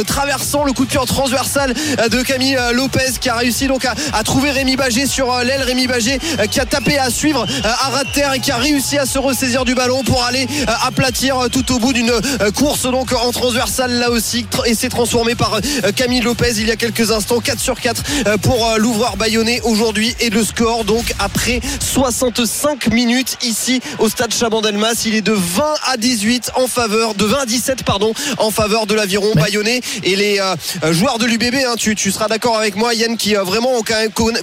[0.07, 3.67] traversant le coup de pied en transversal euh, de Camille euh, Lopez qui a réussi
[3.67, 5.63] donc à, trouver Rémi Bagé sur l'aile.
[5.63, 6.19] Rémi Bagé
[6.51, 9.19] qui a tapé à suivre à ras de terre et qui a réussi à se
[9.19, 10.47] ressaisir du ballon pour aller
[10.83, 12.13] aplatir tout au bout d'une
[12.55, 15.59] course donc en transversal là aussi et s'est transformé par
[15.97, 17.41] Camille Lopez il y a quelques instants.
[17.41, 23.81] 4 sur 4 pour l'ouvreur bayonnais aujourd'hui et le score donc après 65 minutes ici
[23.99, 25.03] au stade Chabandelmas.
[25.07, 28.87] Il est de 20 à 18 en faveur de 20 à 17 pardon en faveur
[28.87, 32.95] de l'aviron bayonnais et les euh, joueurs de l'UBB hein, tu, seras d'accord avec moi
[32.95, 33.71] Yann qui euh, vraiment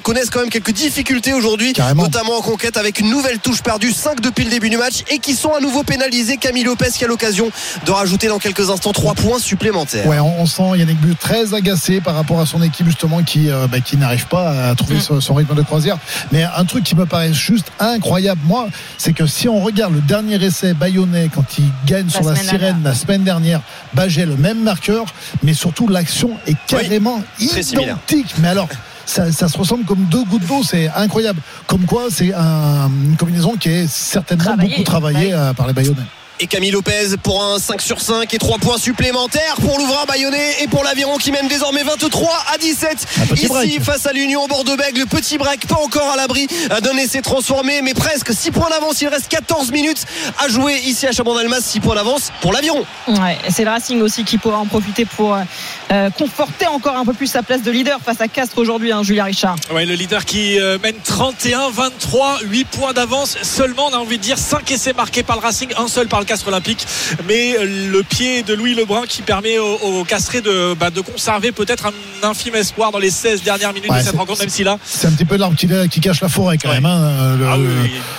[0.01, 4.21] connaissent quand même quelques difficultés aujourd'hui notamment en conquête avec une nouvelle touche perdue 5
[4.21, 6.38] depuis le début du match et qui sont à nouveau pénalisés.
[6.38, 7.49] Camille Lopez qui a l'occasion
[7.85, 10.05] de rajouter dans quelques instants 3 points supplémentaires.
[10.07, 13.67] Ouais on, sent Yannick But très agacé par rapport à son équipe justement qui, euh,
[13.67, 15.21] bah, qui n'arrive pas à trouver mm.
[15.21, 15.97] son, rythme de croisière.
[16.31, 18.67] Mais un truc qui me paraît juste incroyable moi
[18.97, 22.81] c'est que si on regarde le dernier essai bayonnais quand il gagne sur la sirène
[22.83, 23.61] la semaine dernière
[23.93, 25.01] Bagé le même marqueur
[25.44, 28.34] mais surtout l'action est carrément identique.
[28.40, 28.68] Mais alors.
[29.03, 31.41] Ça, se ressemble comme deux gouttes d'eau, c'est incroyable.
[31.68, 36.03] Comme quoi, c'est une combinaison qui est certainement beaucoup travaillée euh, par les Bayonnais
[36.40, 40.62] et Camille Lopez pour un 5 sur 5 et 3 points supplémentaires pour l'ouvreur bayonnais
[40.62, 45.06] et pour l'aviron qui mène désormais 23 à 17 ici face à l'Union Bordeaux-Bègles le
[45.06, 46.48] petit break pas encore à l'abri
[46.82, 49.02] d'un essai transformé mais presque 6 points d'avance.
[49.02, 50.06] Il reste 14 minutes
[50.40, 52.86] à jouer ici à Chabon-Dalmas 6 points d'avance pour l'aviron.
[53.08, 55.36] Ouais, c'est le Racing aussi qui pourra en profiter pour
[55.91, 59.03] euh, conforter encore un peu plus sa place de leader face à Castres aujourd'hui hein,
[59.03, 59.56] Julien Richard.
[59.74, 64.18] Ouais, le leader qui euh, mène 31 23 8 points d'avance seulement on a envie
[64.18, 66.86] de dire 5 essais marqués par le Racing un seul par le Olympique.
[67.28, 71.86] Mais le pied de Louis Lebrun qui permet au, Castré de, bah, de conserver peut-être
[71.86, 74.78] un infime espoir dans les 16 dernières minutes de cette rencontre, même si là.
[74.84, 76.86] C'est un petit peu l'arbre qui, cache la forêt quand même.
[76.86, 77.58] Hein, ah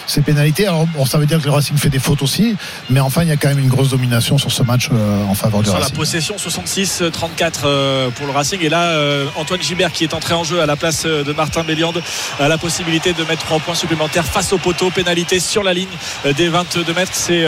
[0.06, 0.66] ces pénalités.
[0.66, 2.56] Alors, bon, ça veut dire que le Racing fait des fautes aussi.
[2.90, 5.34] Mais enfin, il y a quand même une grosse domination sur ce match euh, en
[5.34, 5.84] faveur du Racing.
[5.84, 8.60] Sur la possession, 66-34 euh, pour le Racing.
[8.62, 11.62] Et là, euh, Antoine Gibert qui est entré en jeu à la place de Martin
[11.62, 12.02] Béliande
[12.38, 14.90] a la possibilité de mettre 3 points supplémentaires face au poteau.
[14.90, 15.88] Pénalité sur la ligne
[16.36, 17.12] des 22 mètres.
[17.12, 17.44] C'est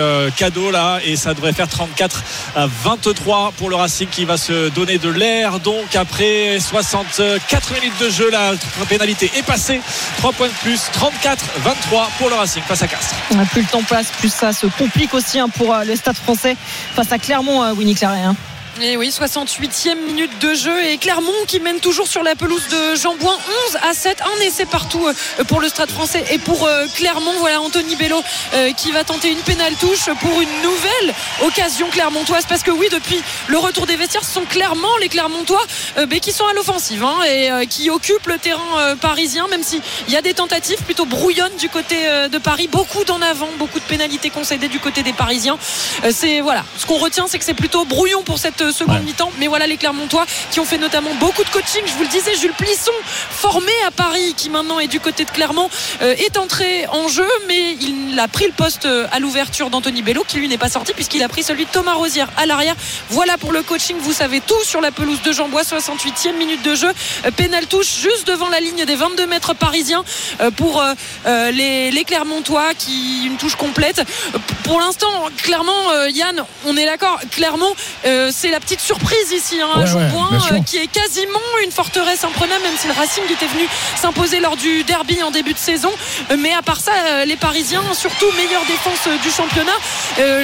[0.72, 2.22] là et ça devrait faire 34
[2.56, 5.60] à 23 pour le Racing qui va se donner de l'air.
[5.60, 8.52] Donc après 64 minutes de jeu la
[8.88, 9.80] pénalité est passée.
[10.18, 13.14] 3 points de plus 34 23 pour le Racing face à Castres.
[13.52, 16.56] Plus le temps passe plus ça se complique aussi hein, pour euh, le stade français
[16.94, 18.36] face à Clermont euh, Winnie Claret hein.
[18.82, 22.96] Et oui, 68e minute de jeu et Clermont qui mène toujours sur la pelouse de
[22.96, 23.38] Jean Bouin
[23.68, 27.34] 11 à 7, un essai partout euh, pour le Stade français et pour euh, Clermont.
[27.38, 28.20] Voilà Anthony Bello
[28.54, 31.14] euh, qui va tenter une pénale touche pour une nouvelle
[31.44, 35.64] occasion clermontoise parce que oui, depuis le retour des vestiaires, ce sont clairement les Clermontois
[36.20, 40.22] qui sont à l'offensive hein, et qui occupent le terrain parisien, même s'il y a
[40.22, 41.96] des tentatives plutôt brouillonnes du côté
[42.30, 45.58] de Paris, beaucoup d'en avant, beaucoup de pénalités concédées du côté des Parisiens.
[46.10, 49.32] C'est voilà, ce qu'on retient, c'est que c'est plutôt brouillon pour cette seconde mi-temps.
[49.38, 51.82] Mais voilà les Clermontois qui ont fait notamment beaucoup de coaching.
[51.86, 52.92] Je vous le disais, Jules Plisson,
[53.30, 55.68] formé à Paris, qui maintenant est du côté de Clermont,
[56.02, 60.02] euh, est entré en jeu, mais il a pris le poste euh, à l'ouverture d'Anthony
[60.02, 62.74] Bello, qui lui n'est pas sorti puisqu'il a pris celui de Thomas Rosière à l'arrière.
[63.10, 63.96] Voilà pour le coaching.
[64.00, 66.92] Vous savez tout sur la pelouse de Jean Bois, 68e minute de jeu.
[67.24, 70.04] Euh, pénal touche juste devant la ligne des 22 mètres parisiens
[70.56, 70.82] pour
[71.24, 74.02] les, les Clermontois qui une touche complète.
[74.64, 77.18] Pour l'instant, clairement, Yann, on est d'accord.
[77.30, 80.30] Clermont, c'est la petite surprise ici hein, à Jonboin,
[80.64, 83.66] qui est quasiment une forteresse imprenable, même si le Racing était venu
[83.96, 85.90] s'imposer lors du derby en début de saison.
[86.38, 86.92] Mais à part ça,
[87.26, 89.72] les Parisiens, surtout meilleure défense du championnat,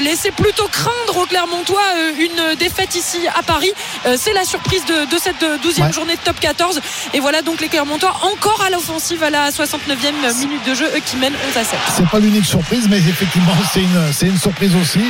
[0.01, 1.87] laissaient plutôt craindre au Clermontois
[2.19, 3.73] une défaite ici à Paris.
[4.17, 6.81] C'est la surprise de, cette 12e journée de top 14.
[7.15, 11.03] Et voilà donc les Clermontois encore à l'offensive à la 69e minute de jeu, eux
[11.07, 11.79] qui mènent 11 à 7.
[11.97, 15.01] C'est pas l'unique surprise, mais effectivement, c'est une, une surprise aussi.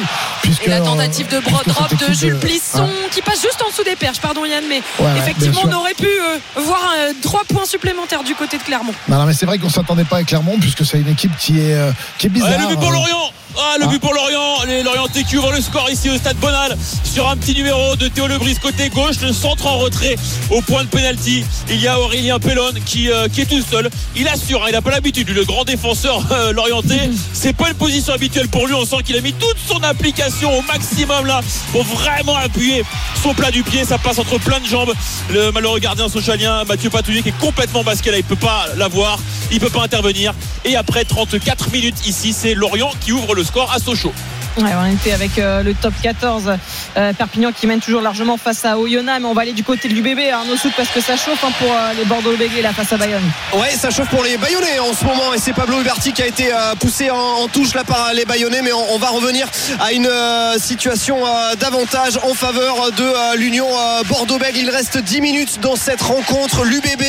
[0.42, 3.96] Puisque, et la tentative de drop de Jules Plisson qui passe juste en dessous des
[3.96, 4.82] perches, pardon Yann, mais
[5.18, 8.94] effectivement, on aurait pu euh, voir euh, trois points supplémentaires du côté de Clermont.
[9.08, 11.60] Non, non mais c'est vrai qu'on s'attendait pas à Clermont, puisque c'est une équipe qui
[11.60, 12.60] est, euh, qui est bizarre.
[12.60, 14.64] le but pour Lorient ah, le but pour Lorient.
[14.66, 14.84] Les
[15.24, 18.56] qui ouvrent le score ici au stade Bonal sur un petit numéro de Théo Lebris
[18.56, 19.20] côté gauche.
[19.22, 20.16] Le centre en retrait
[20.50, 21.44] au point de pénalty.
[21.68, 23.90] Il y a Aurélien Pellon qui, euh, qui est tout seul.
[24.16, 25.28] Il assure, hein, il n'a pas l'habitude.
[25.30, 28.74] Le grand défenseur euh, Lorientais, c'est pas une position habituelle pour lui.
[28.74, 31.40] On sent qu'il a mis toute son application au maximum là
[31.72, 32.84] pour vraiment appuyer
[33.22, 33.84] son plat du pied.
[33.84, 34.92] Ça passe entre plein de jambes.
[35.30, 38.18] Le malheureux gardien socialien Mathieu Patouillet qui est complètement basqué là.
[38.18, 39.18] Il peut pas l'avoir.
[39.50, 40.32] Il peut pas intervenir.
[40.64, 44.12] Et après 34 minutes ici, c'est Lorient qui ouvre le le score à Sochaux.
[44.58, 46.52] On était avec euh, le top 14
[46.96, 49.88] euh, Perpignan qui mène toujours largement face à Oyonnax mais on va aller du côté
[49.88, 52.72] du bébé Arnaud Souk parce que ça chauffe hein, pour euh, les Bordeaux bégués là
[52.72, 53.22] face à Bayonne.
[53.54, 56.26] Ouais ça chauffe pour les Bayonnais en ce moment et c'est Pablo Huberti qui a
[56.26, 59.48] été poussé en, touche là par les Bayonnais mais on, va revenir
[59.80, 60.10] à une
[60.58, 61.16] situation
[61.58, 63.68] davantage en faveur de l'Union
[64.08, 66.64] Bordeaux-Bègles il reste 10 minutes dans cette rencontre.
[66.64, 67.02] l'UBB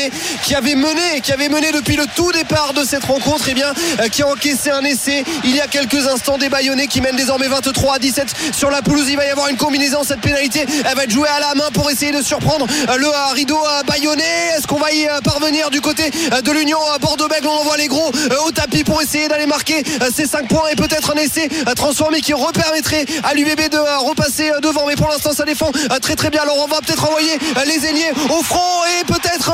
[0.43, 3.55] qui avait mené qui avait mené depuis le tout départ de cette rencontre et eh
[3.55, 3.73] bien
[4.11, 7.47] qui a encaissé un essai il y a quelques instants des Bayonnais qui mènent désormais
[7.47, 9.05] 23 à 17 sur la pelouse.
[9.07, 10.03] Il va y avoir une combinaison.
[10.03, 13.07] Cette pénalité, elle va être jouée à la main pour essayer de surprendre euh, le
[13.07, 14.49] euh, rideau euh, bayonnais.
[14.57, 17.47] Est-ce qu'on va y parvenir du côté de l'Union Bordeaux-Bègles?
[17.47, 18.11] On envoie les gros
[18.45, 19.81] au tapis pour essayer d'aller marquer
[20.13, 21.47] ces 5 points et peut-être un essai
[21.77, 24.85] transformé qui repermettrait à l'UBB de repasser devant.
[24.85, 25.71] Mais pour l'instant, ça défend
[26.01, 26.41] très très bien.
[26.41, 29.53] Alors on va peut-être envoyer les ailiers au front et peut-être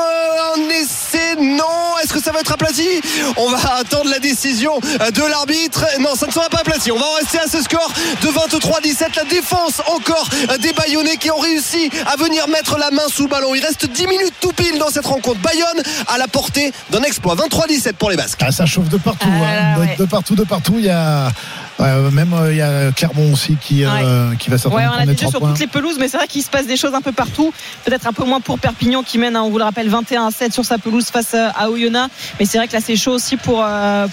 [0.56, 1.36] un essai.
[1.40, 2.88] Non, est-ce que ça va être aplati?
[3.36, 5.86] On va attendre la décision de l'arbitre.
[6.00, 6.92] Non, ça ne sera pas aplati.
[6.92, 7.92] On va rester à ce score
[8.22, 9.16] de 23-17.
[9.16, 10.30] La défense encore
[10.60, 13.54] des Bayonnais qui ont réussi à venir mettre la main sous le ballon.
[13.56, 15.40] Il reste 10 minutes tout pile dans cette rencontre.
[15.42, 17.36] Bayonne à la portée d'un exploit.
[17.36, 18.40] 23-17 pour les Basques.
[18.42, 19.28] Ah, ça chauffe de partout.
[19.30, 19.88] Ah, hein.
[19.98, 20.76] de, partout, de partout.
[20.78, 21.32] Il y a
[21.80, 25.06] même euh, il y a Clermont aussi qui, euh, qui va certainement ouais, on a
[25.06, 27.12] des sur toutes les pelouses, mais c'est vrai qu'il se passe des choses un peu
[27.12, 27.54] partout.
[27.86, 30.32] Peut-être un peu moins pour Perpignan qui mène, hein, on vous le rappelle, 21 à
[30.32, 32.14] 7 sur sa pelouse face euh, à Oyonnax.
[32.40, 33.66] Mais c'est vrai que là c'est chaud aussi pour,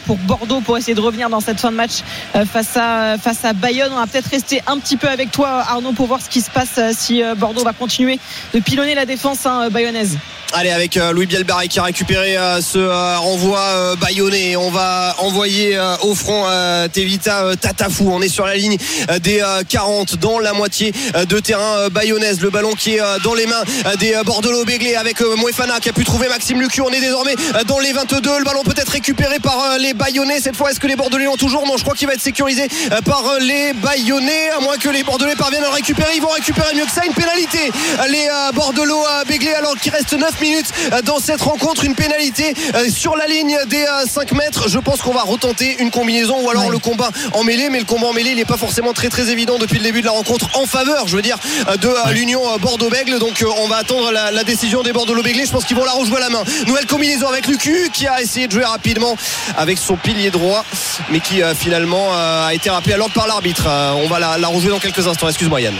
[0.07, 2.03] pour Bordeaux pour essayer de revenir dans cette fin de match
[2.47, 3.93] face à, face à Bayonne.
[3.93, 6.51] On va peut-être rester un petit peu avec toi Arnaud pour voir ce qui se
[6.51, 8.19] passe si Bordeaux va continuer
[8.53, 10.19] de pilonner la défense hein, bayonnaise.
[10.57, 12.79] Allez avec Louis Bielbarré qui a récupéré ce
[13.17, 14.55] renvoi bayonnais.
[14.55, 16.47] On va envoyer au front
[16.93, 18.09] Tevita Tatafou.
[18.13, 18.77] On est sur la ligne
[19.11, 22.41] euh, des 40 euh, dans la moitié euh, de terrain bayonnaise.
[22.41, 23.65] Le ballon qui est dans les mains
[23.99, 26.83] des Bordelot Béglé avec Mouefana qui a pu trouver Maxime Lucu.
[26.83, 27.35] On est désormais
[27.67, 28.39] dans les 22.
[28.39, 30.39] Le ballon peut être récupéré par les Bayonnais.
[30.41, 31.67] Cette fois, est-ce que les Bordelais l'ont toujours?
[31.67, 32.69] Non, je crois qu'il va être sécurisé
[33.05, 34.51] par les Bayonnais.
[34.57, 36.13] À moins que les Bordelais parviennent à le récupérer.
[36.15, 37.05] Ils vont récupérer mieux que ça.
[37.05, 37.73] Une pénalité.
[38.09, 40.73] Les Bordelot Béglé alors qu'il reste 9 minutes
[41.05, 41.85] dans cette rencontre.
[41.85, 42.55] Une pénalité
[42.91, 44.69] sur la ligne des 5 mètres.
[44.69, 47.85] Je pense qu'on va retenter une combinaison ou alors le combat en mêlée, mais le
[47.85, 50.13] combat en mêlée, il n'est pas forcément très très évident depuis le début de la
[50.13, 51.39] rencontre en faveur, je veux dire,
[51.81, 53.19] de euh, l'Union euh, Bordeaux-Bègle.
[53.19, 55.47] Donc euh, on va attendre la, décision des Bordeaux-Bègle.
[55.47, 56.45] Je pense qu'ils vont la rejouer à la main.
[56.67, 59.17] Nouvelle combinaison avec Lucu qui a essayé de jouer rapidement
[59.57, 60.65] avec son pilier droit,
[61.11, 63.67] mais qui finalement a été rappelé à l'ordre par l'arbitre.
[63.97, 65.29] on va la, rejouer dans quelques instants.
[65.29, 65.75] Excuse-moi Yann.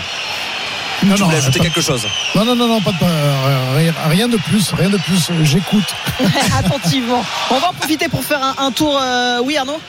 [1.05, 4.71] Non, tu voulais ajouter quelque chose Non, non, non, non, pas de, rien de plus,
[4.73, 5.29] rien de plus.
[5.43, 5.95] J'écoute.
[6.57, 7.23] Attentivement.
[7.49, 9.01] On va en profiter pour faire un, un tour.
[9.43, 9.79] oui, Arnaud?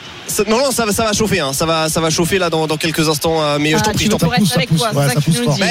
[0.47, 1.39] Non, non, ça, ça va chauffer.
[1.39, 1.53] Hein.
[1.53, 3.41] Ça, va, ça va chauffer là dans, dans quelques instants.
[3.41, 4.41] Euh, mais je t'en ah, prie, je t'en prie.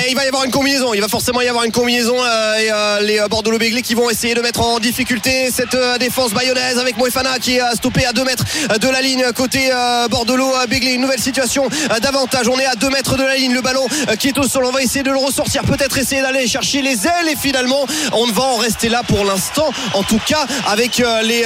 [0.09, 0.95] il va y avoir une combinaison.
[0.95, 2.17] Il va forcément y avoir une combinaison.
[2.17, 6.33] Euh, et euh, les Bordeaux Béglé qui vont essayer de mettre en difficulté cette défense
[6.33, 8.45] bayonnaise avec Moefana qui est stoppé à 2 mètres
[8.81, 9.71] de la ligne côté
[10.11, 10.37] Bordeaux
[10.69, 10.93] Béglé.
[10.93, 11.69] Une nouvelle situation
[12.01, 12.49] d'avantage.
[12.49, 13.55] On est à 2 mètres de la ligne.
[13.55, 13.87] Le ballon
[14.19, 14.65] qui est au sol.
[14.65, 15.63] On va essayer de le ressortir.
[15.65, 17.29] Peut-être essayer d'aller chercher les ailes.
[17.31, 19.71] Et finalement, on ne va en rester là pour l'instant.
[19.95, 21.45] En tout cas, avec les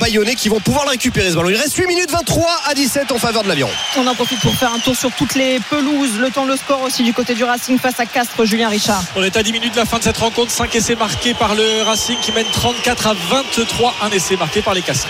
[0.00, 1.50] Bayonnais qui vont pouvoir le récupérer ce ballon.
[1.50, 3.70] Il reste 8 minutes 23 3 à 17 en faveur de l'aviron.
[3.96, 6.20] On en profite pour faire un tour sur toutes les pelouses.
[6.20, 9.02] Le temps, le score aussi du côté du Racing face à Castres, Julien Richard.
[9.16, 10.52] On est à 10 minutes de la fin de cette rencontre.
[10.52, 13.92] 5 essais marqués par le Racing qui mène 34 à 23.
[14.02, 15.08] Un essai marqué par les Castres.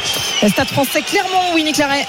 [0.48, 2.06] Stade français Clermont, Winnie Claret.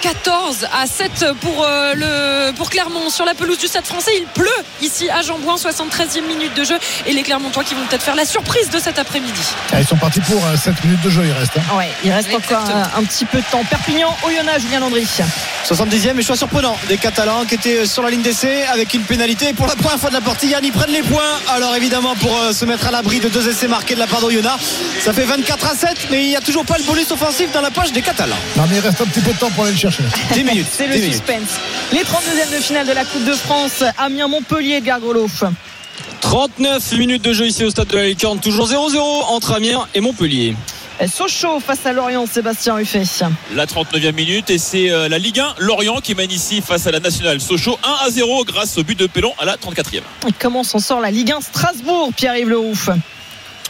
[0.00, 4.12] 14 à 7 pour, euh, le, pour Clermont sur la pelouse du Stade français.
[4.18, 4.48] Il pleut
[4.82, 6.78] ici à Jambouin, 73e minute de jeu.
[7.06, 9.40] Et les Clermontois qui vont peut-être faire la surprise de cet après-midi.
[9.72, 11.52] Ah, ils sont partis pour 7 euh, minutes de jeu, il reste.
[11.56, 11.76] Hein.
[11.76, 12.64] Ouais, il reste encore
[12.96, 13.64] un, petit peu de temps.
[13.64, 15.06] Perpignan, Oyonnax, Julien Landry.
[15.66, 19.52] 70e et choix surprenant des Catalans qui étaient sur la ligne d'essai avec une pénalité.
[19.52, 21.38] pour la première fois de la partie, Yann, ils prennent les points.
[21.48, 24.20] Alors évidemment, pour euh, se mettre à l'abri de deux essais marqués de la part
[24.20, 24.62] d'Oyonnax,
[25.00, 27.60] ça fait 24 à 7, mais il n'y a toujours pas le bonus offensif dans
[27.60, 28.36] la poche des Catalans.
[28.56, 30.02] Non, mais il reste un petit peu de temps pour aller le chercher.
[30.32, 30.66] 10 minutes.
[30.70, 31.48] C'est le suspense.
[31.92, 35.26] Les 32e de finale de la Coupe de France, Amiens-Montpellier, Edgar Grolo.
[36.20, 38.98] 39 minutes de jeu ici au stade de la Licorne, toujours 0-0
[39.28, 40.54] entre Amiens et Montpellier.
[41.08, 43.04] Sochaux face à Lorient, Sébastien Ruffet.
[43.54, 46.90] La 39e minute et c'est euh, la Ligue 1 Lorient qui mène ici face à
[46.90, 47.40] la Nationale.
[47.40, 50.02] Sochaux 1 à 0 grâce au but de Pellon à la 34e.
[50.28, 52.74] Et comment s'en sort la Ligue 1 Strasbourg, Pierre-Yves Leroux?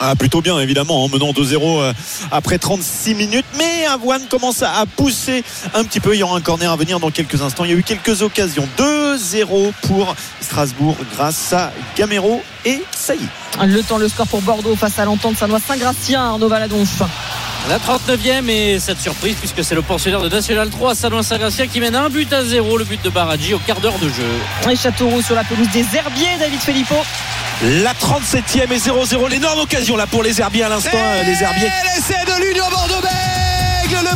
[0.00, 1.92] Ah, plutôt bien évidemment en menant 2-0 euh,
[2.30, 3.44] après 36 minutes.
[3.58, 5.44] Mais Avoine commence à pousser
[5.74, 6.14] un petit peu.
[6.14, 7.64] Il y aura un corner à venir dans quelques instants.
[7.64, 8.66] Il y a eu quelques occasions.
[8.78, 13.20] 2-0 pour Strasbourg grâce à Gamero et Saï
[13.66, 17.02] le temps le score pour Bordeaux face à l'entente Sanois Saint-Gratien Arnaud Valadonf.
[17.68, 21.80] La 39e et cette surprise puisque c'est le pensionnaire de National 3 Salon Saint-Gratien qui
[21.80, 22.78] mène un but à zéro.
[22.78, 24.70] Le but de Baradji au quart d'heure de jeu.
[24.70, 26.94] Et Châteauroux sur la pelouse des Herbiers David Filippo
[27.62, 30.96] la 37e et 0-0 l'énorme occasion là pour les Herbiers à l'instant
[31.26, 31.68] les Herbiers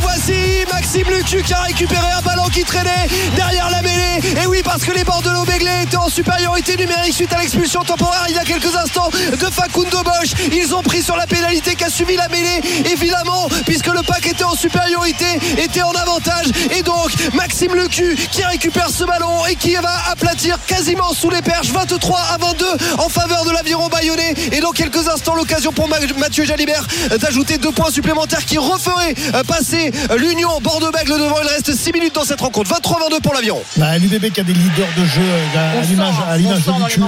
[0.01, 0.65] voici.
[0.73, 3.07] Maxime Lucu qui a récupéré un ballon qui traînait
[3.37, 4.21] derrière la mêlée.
[4.43, 8.27] Et oui parce que les Bordelais Béglé étaient en supériorité numérique suite à l'expulsion temporaire
[8.29, 10.33] il y a quelques instants de Facundo Bosch.
[10.53, 12.61] Ils ont pris sur la pénalité qui a suivi la mêlée
[12.91, 15.27] évidemment puisque le pack était en supériorité
[15.59, 16.47] était en avantage.
[16.77, 21.43] Et donc Maxime Lucu qui récupère ce ballon et qui va aplatir quasiment sous les
[21.43, 21.71] perches.
[21.71, 22.67] 23 à 22
[22.99, 24.35] en faveur de l'aviron bayonnais.
[24.53, 26.87] Et dans quelques instants l'occasion pour Mathieu Jalibert
[27.21, 29.15] d'ajouter deux points supplémentaires qui referait
[29.47, 29.84] passer
[30.17, 31.37] l'Union Bordeaux-Bègles devant.
[31.43, 32.71] Il reste 6 minutes dans cette rencontre.
[32.71, 33.63] 23-22 pour l'avion.
[33.77, 37.01] Bah, L'UBB qui a des leaders de jeu euh, à l'image de Lucu.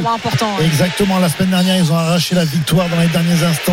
[0.64, 1.18] Exactement.
[1.18, 3.72] La semaine dernière, ils ont arraché la victoire dans les derniers instants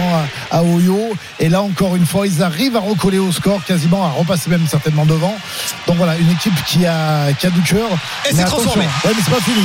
[0.52, 1.14] à, Oyo.
[1.40, 4.68] Et là, encore une fois, ils arrivent à recoller au score, quasiment à repasser même
[4.68, 5.36] certainement devant.
[5.88, 7.90] Donc voilà, une équipe qui a, qui a du cœur.
[8.30, 8.86] Et c'est transformé.
[8.86, 9.64] Ouais, mais c'est pas fini.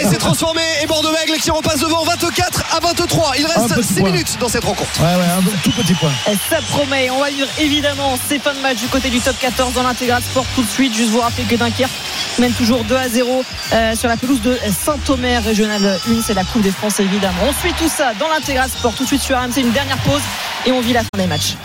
[0.00, 0.62] Et c'est transformé.
[0.82, 3.32] Et Bordeaux-Bègles qui repasse devant 24 à 23.
[3.38, 5.00] Il reste 6 minutes dans cette rencontre.
[5.00, 6.12] Ouais, ouais, un tout petit point.
[6.50, 7.10] Ça promet.
[7.10, 10.44] On va vivre évidemment fins de match du côté du top 14 dans l'intégral sport
[10.54, 10.94] tout de suite.
[10.94, 11.90] Juste vous rappeler que Dunkerque
[12.38, 16.22] mène toujours 2 à 0 euh, sur la pelouse de Saint-Omer, régional 1.
[16.24, 17.42] C'est la Coupe des France évidemment.
[17.48, 19.58] On suit tout ça dans l'intégral sport tout de suite sur RMC.
[19.58, 20.22] Une dernière pause
[20.66, 21.56] et on vit la fin des matchs.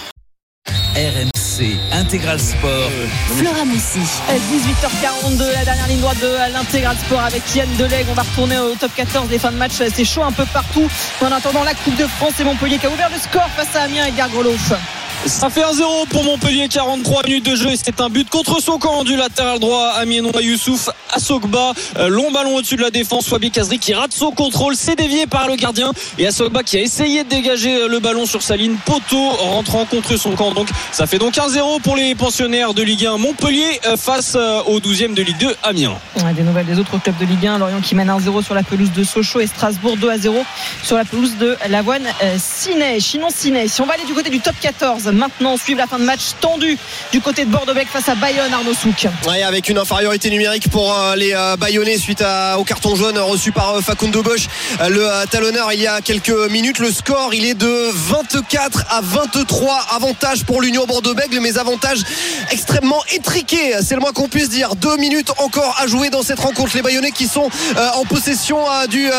[0.95, 2.91] RMC Intégral Sport.
[3.38, 3.99] Flora Messi.
[3.99, 8.07] 18h42, la dernière ligne droite de l'Intégral Sport avec Yann Delegue.
[8.10, 9.74] On va retourner au top 14 des fins de match.
[9.74, 10.90] C'est chaud un peu partout.
[11.22, 13.84] En attendant, la Coupe de France et Montpellier qui a ouvert le score face à
[13.84, 14.74] Amiens et Gargolof.
[15.26, 18.77] Ça fait 1-0 pour Montpellier, 43 minutes de jeu et c'est un but contre son
[18.77, 21.73] camp du latéral droit Amiénois Youssouf Assogba.
[21.98, 25.27] Euh, long ballon au-dessus de la défense, Wabi Kazri qui rate son contrôle, c'est dévié
[25.27, 28.56] par le gardien et Assogba qui a essayé de dégager euh, le ballon sur sa
[28.56, 30.53] ligne poteau rentrant contre son camp.
[30.53, 34.80] Donc ça fait donc 1-0 pour les pensionnaires de Ligue 1 Montpellier euh, face au
[34.80, 35.98] 12e de Ligue 2 Amiens.
[36.35, 38.91] des nouvelles des autres clubs de Ligue 1, Lorient qui mène 1-0 sur la pelouse
[38.94, 40.31] de Sochaux et Strasbourg 2-0
[40.84, 42.07] sur la pelouse de Lavoine
[42.38, 42.99] Ciné.
[42.99, 43.68] Chinon Ciné.
[43.68, 46.21] Si on va aller du côté du top 14 maintenant suivre la fin de match
[46.39, 46.77] tendu
[47.11, 49.07] du côté de Bordeaux-Bègles face à Bayonne Arnaud Souk.
[49.47, 52.23] Avec une infériorité numérique pour euh, les euh, Bayonnais suite
[52.57, 54.47] au carton jaune reçu par euh, Facundo Bosch.
[54.89, 59.88] Le talonneur il y a quelques minutes le score il est de 24 à 23
[59.95, 61.99] avantage pour l'Union Bordeaux-Bègles mais avantage
[62.51, 63.75] extrêmement étriqué.
[63.84, 64.75] C'est le moins qu'on puisse dire.
[64.75, 66.75] Deux minutes encore à jouer dans cette rencontre.
[66.75, 67.49] Les Bayonnais qui sont
[67.95, 68.57] en possession
[68.89, 69.09] du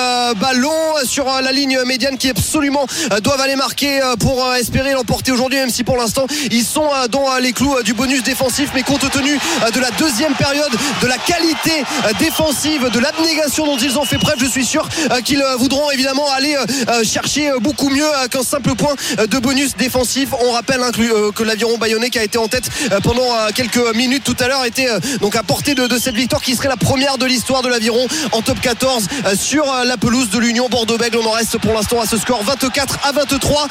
[0.40, 0.70] ballon
[1.04, 2.86] sur la ligne médiane qui absolument
[3.22, 7.30] doivent aller marquer pour espérer l'emporter aujourd'hui même si pour l'instant ils sont euh, dans
[7.32, 9.38] euh, les clous euh, du bonus défensif, mais compte tenu
[9.74, 10.70] de la deuxième période,
[11.02, 11.82] de la qualité
[12.18, 14.88] défensive, de l'abnégation dont ils ont fait preuve, je suis sûr
[15.24, 16.56] qu'ils voudront évidemment aller
[17.04, 20.30] chercher beaucoup mieux qu'un simple point de bonus défensif.
[20.46, 20.90] On rappelle hein,
[21.34, 22.68] que l'aviron bayonnais qui a été en tête
[23.02, 24.88] pendant quelques minutes tout à l'heure était
[25.20, 28.42] donc à portée de, cette victoire qui serait la première de l'histoire de l'aviron en
[28.42, 31.18] top 14 sur la pelouse de l'Union Bordeaux-Bègles.
[31.18, 33.68] On en reste pour l'instant à ce score 24 à 23.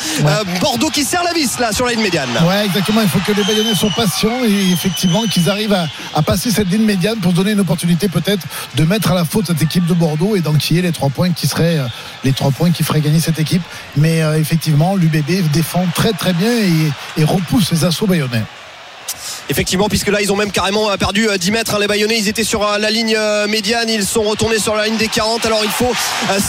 [0.62, 2.30] Bordeaux qui serre la vis là sur la ligne médiane.
[2.48, 3.02] Ouais, exactement.
[3.02, 5.78] Il faut que les Bayonnais soient patients et effectivement qu'ils arrivent
[6.14, 8.46] à, passer cette ligne médiane pour donner une opportunité peut-être
[8.76, 11.48] de mettre à la faute cette équipe de Bordeaux et d'enquiller les trois points qui
[11.60, 11.88] euh,
[12.24, 13.62] les trois points qui feraient gagner cette équipe.
[13.96, 18.44] Mais euh, effectivement, l'UBB défend très très bien et, repousse les assauts bayonnais.
[19.50, 21.76] Effectivement, puisque là, ils ont même carrément perdu 10 mètres.
[21.76, 23.18] Hein, les Bayonnais, ils étaient sur la ligne
[23.48, 23.90] médiane.
[23.90, 25.46] Ils sont retournés sur la ligne des 40.
[25.46, 25.92] Alors, il faut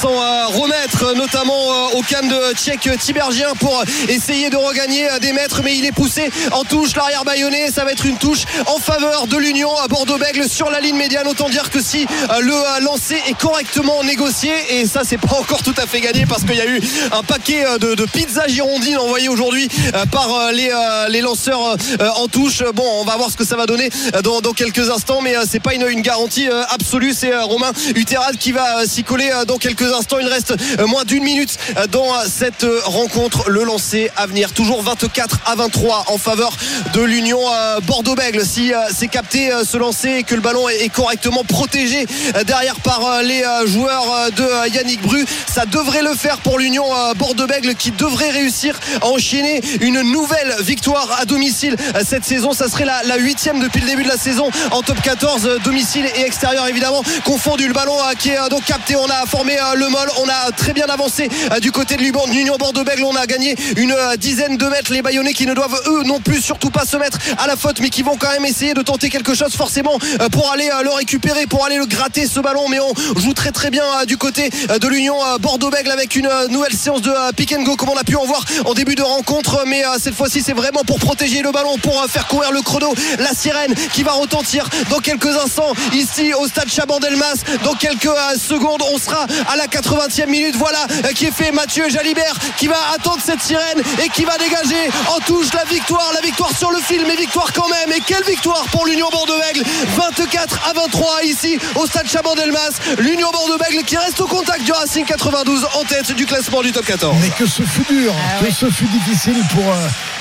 [0.00, 5.62] s'en remettre, notamment au camp de Tchèque Tibergien pour essayer de regagner des mètres.
[5.62, 6.96] Mais il est poussé en touche.
[6.96, 10.80] L'arrière Bayonnais, ça va être une touche en faveur de l'Union à Bordeaux-Bègle sur la
[10.80, 11.28] ligne médiane.
[11.28, 12.04] Autant dire que si
[12.40, 16.42] le lancer est correctement négocié, et ça, c'est pas encore tout à fait gagné parce
[16.42, 16.80] qu'il y a eu
[17.12, 18.98] un paquet de, de pizza girondine
[19.28, 19.68] aujourd'hui
[20.10, 20.70] par les,
[21.10, 21.76] les lanceurs
[22.16, 22.64] en touche.
[22.74, 23.90] Bon, on va voir ce que ça va donner
[24.22, 27.12] dans, dans quelques instants, mais c'est pas une, garantie absolue.
[27.12, 30.18] C'est Romain Uterad qui va s'y coller dans quelques instants.
[30.20, 30.54] Il reste
[30.86, 31.58] moins d'une minute
[31.90, 33.50] dans cette rencontre.
[33.50, 36.56] Le lancer à venir, toujours 24 à 23 en faveur
[36.94, 37.40] de l'Union
[37.86, 38.44] Bordeaux-Bègle.
[38.44, 42.06] Si c'est capté ce lancer et que le ballon est correctement protégé
[42.46, 46.86] derrière par les joueurs de Yannick Bru, ça devrait le faire pour l'Union
[47.16, 52.52] Bordeaux-Bègle qui devrait réussir à enchaîner une nouvelle victoire à domicile cette saison.
[52.84, 57.02] La huitième depuis le début de la saison en top 14, domicile et extérieur évidemment.
[57.24, 58.96] Confondu le ballon qui est donc capté.
[58.96, 60.08] On a formé le mol.
[60.22, 61.28] On a très bien avancé
[61.60, 63.04] du côté de l'Union Bordeaux-Bègle.
[63.04, 64.92] On a gagné une dizaine de mètres.
[64.92, 67.80] Les Bayonnais qui ne doivent eux non plus surtout pas se mettre à la faute,
[67.80, 69.98] mais qui vont quand même essayer de tenter quelque chose forcément
[70.32, 72.68] pour aller le récupérer, pour aller le gratter ce ballon.
[72.68, 77.02] Mais on joue très très bien du côté de l'Union Bordeaux-Bègle avec une nouvelle séance
[77.02, 79.64] de pick and go comme on a pu en voir en début de rencontre.
[79.66, 82.94] Mais cette fois-ci, c'est vraiment pour protéger le ballon, pour faire courir le chrono.
[83.18, 87.38] La sirène qui va retentir dans quelques instants ici au stade Chabandelmas.
[87.64, 90.56] Dans quelques secondes, on sera à la 80e minute.
[90.56, 94.90] Voilà qui est fait Mathieu Jalibert qui va attendre cette sirène et qui va dégager
[95.08, 96.10] en touche la victoire.
[96.14, 97.90] La victoire sur le film, mais victoire quand même.
[97.96, 99.64] Et quelle victoire pour l'Union Bordeaux-Bègle
[99.96, 102.74] 24 à 23 ici au stade Chabandelmas.
[102.98, 106.84] L'Union Bordeaux-Bègle qui reste au contact du Racing 92 en tête du classement du top
[106.84, 107.16] 14.
[107.22, 109.64] Mais que ce fut dur, ah que ce fut difficile pour,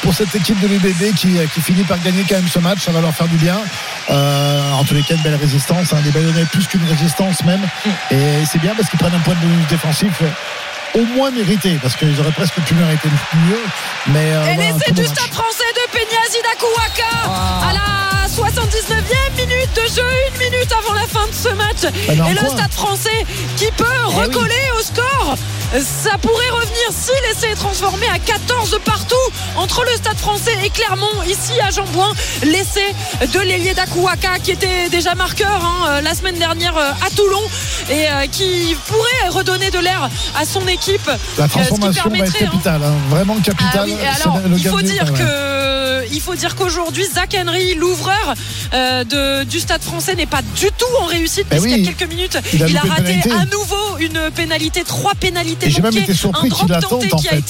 [0.02, 2.80] pour cette équipe de l'UBB qui, qui finit par gagner quand même ce match.
[2.86, 3.60] Ça va leur faire du bien.
[4.10, 5.94] Euh, en tous les cas, une belle résistance.
[5.94, 7.62] Hein, des Bayonnais plus qu'une résistance même.
[8.12, 10.22] Et c'est bien parce qu'ils prennent un point de vue défensif
[10.96, 13.64] au moins mérité parce qu'ils auraient presque pu mériter mieux
[14.08, 17.70] mais euh, et voilà, l'essai du stade français de Peña Dakuwaka ah.
[17.70, 21.92] à la 79e minute de jeu une minute avant la fin de ce match.
[22.08, 25.36] Et le stade français qui peut eh recoller au score
[25.74, 29.16] ça pourrait revenir si l'essai est transformé à 14 partout
[29.58, 32.96] entre le stade français et Clermont ici à Jambouin l'essai
[33.34, 37.42] de l'ailier d'Akuaka qui était déjà marqueur hein, la semaine dernière à Toulon
[37.90, 41.10] et qui pourrait redonner de l'air à son équipe.
[41.38, 43.90] La transformation va être capitale hein, vraiment capitale.
[44.06, 48.34] Ah il faut dire que il faut dire qu'aujourd'hui Zach Henry l'ouvreur
[48.74, 51.94] euh, de, du stade français n'est pas du tout en réussite eh puisqu'il y a
[51.94, 56.50] quelques minutes il a, raté à nouveau une pénalité trois pénalités j'ai même été surpris
[56.50, 57.44] qu'il attende en fait.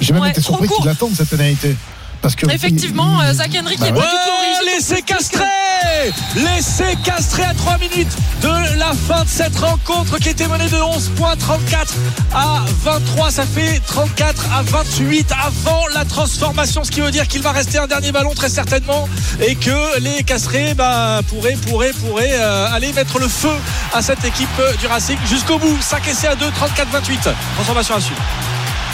[0.00, 1.76] j'ai même été surpris qu'il attende cette pénalité
[2.24, 5.44] parce que effectivement il, Zach Henry qui est pas du tout laissez castré
[6.36, 10.76] laissez castré à 3 minutes de la fin de cette rencontre qui était menée de
[10.76, 11.94] 11 points 34
[12.34, 17.42] à 23 ça fait 34 à 28 avant la transformation ce qui veut dire qu'il
[17.42, 19.06] va rester un dernier ballon très certainement
[19.46, 23.52] et que les castrés bah, pourraient pourraient pourraient euh, aller mettre le feu
[23.92, 25.76] à cette équipe du Racing jusqu'au bout.
[25.78, 28.22] 5 essais à 2 34 28 transformation à suivre.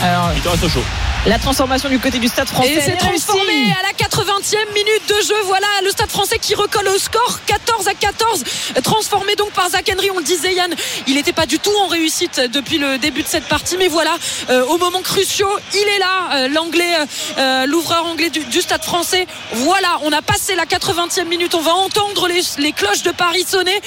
[0.02, 0.82] Alors, il te reste chaud
[1.26, 2.72] la transformation du côté du Stade français.
[2.72, 5.34] Et c'est transformé à la 80e minute de jeu.
[5.44, 8.44] Voilà le Stade français qui recolle au score 14 à 14.
[8.82, 10.10] Transformé donc par Zach Henry.
[10.10, 10.74] On le disait Yann,
[11.06, 13.76] il n'était pas du tout en réussite depuis le début de cette partie.
[13.76, 14.16] Mais voilà,
[14.48, 16.96] euh, au moment cruciaux, il est là, euh, l'anglais,
[17.38, 19.26] euh, l'ouvreur anglais du, du, Stade français.
[19.52, 21.54] Voilà, on a passé la 80e minute.
[21.54, 23.78] On va entendre les, les cloches de Paris sonner.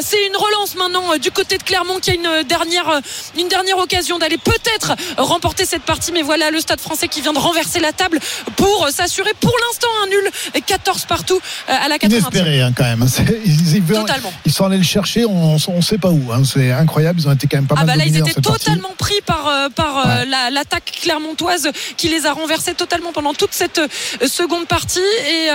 [0.00, 3.00] c'est une relance maintenant du côté de Clermont qui a une dernière,
[3.38, 6.10] une dernière occasion d'aller peut-être remporter cette partie.
[6.12, 8.18] Mais voilà le Stade français qui vient de renverser la table
[8.56, 12.84] pour s'assurer pour l'instant un nul 14 partout euh, à la 80 Inespéré hein, quand
[12.84, 13.06] même.
[13.44, 14.32] Ils, ils, totalement.
[14.44, 16.32] ils sont allés le chercher, on ne sait pas où.
[16.32, 16.42] Hein.
[16.44, 18.88] C'est incroyable, ils ont été quand même pas ah mal bah là, ils étaient totalement
[18.88, 18.96] partie.
[18.98, 20.26] pris par, euh, par ouais.
[20.50, 23.80] l'attaque clermontoise qui les a renversés totalement pendant toute cette
[24.26, 25.00] seconde partie.
[25.28, 25.48] Et,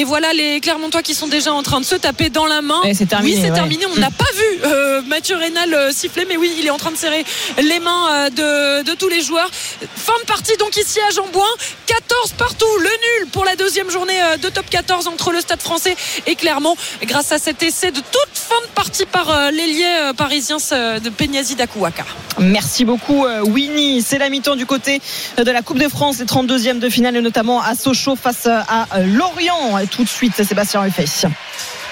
[0.00, 2.80] et voilà les Clermontois qui sont déjà en train de se taper dans la main.
[2.94, 3.54] c'est terminé, oui, c'est ouais.
[3.54, 3.84] terminé.
[3.86, 6.96] On n'a pas vu euh, Mathieu Rénal siffler, mais oui, il est en train de
[6.96, 7.24] serrer
[7.58, 9.50] les mains de, de tous les joueurs.
[9.96, 11.46] Fin de partie donc ici à Jambouin
[11.86, 12.66] 14 partout.
[12.78, 16.76] Le nul pour la deuxième journée de top 14 entre le stade français et Clermont.
[17.04, 22.04] Grâce à cet essai de toute fin de partie par l'ailier parisien de Peñazi d'Akouaka
[22.38, 24.02] merci beaucoup Winnie.
[24.02, 25.00] C'est la mi-temps du côté
[25.36, 28.86] de la Coupe de France les 32e de finale et notamment à Sochaux face à
[29.00, 29.78] Lorient.
[29.90, 31.06] Tout de suite Sébastien Ruffet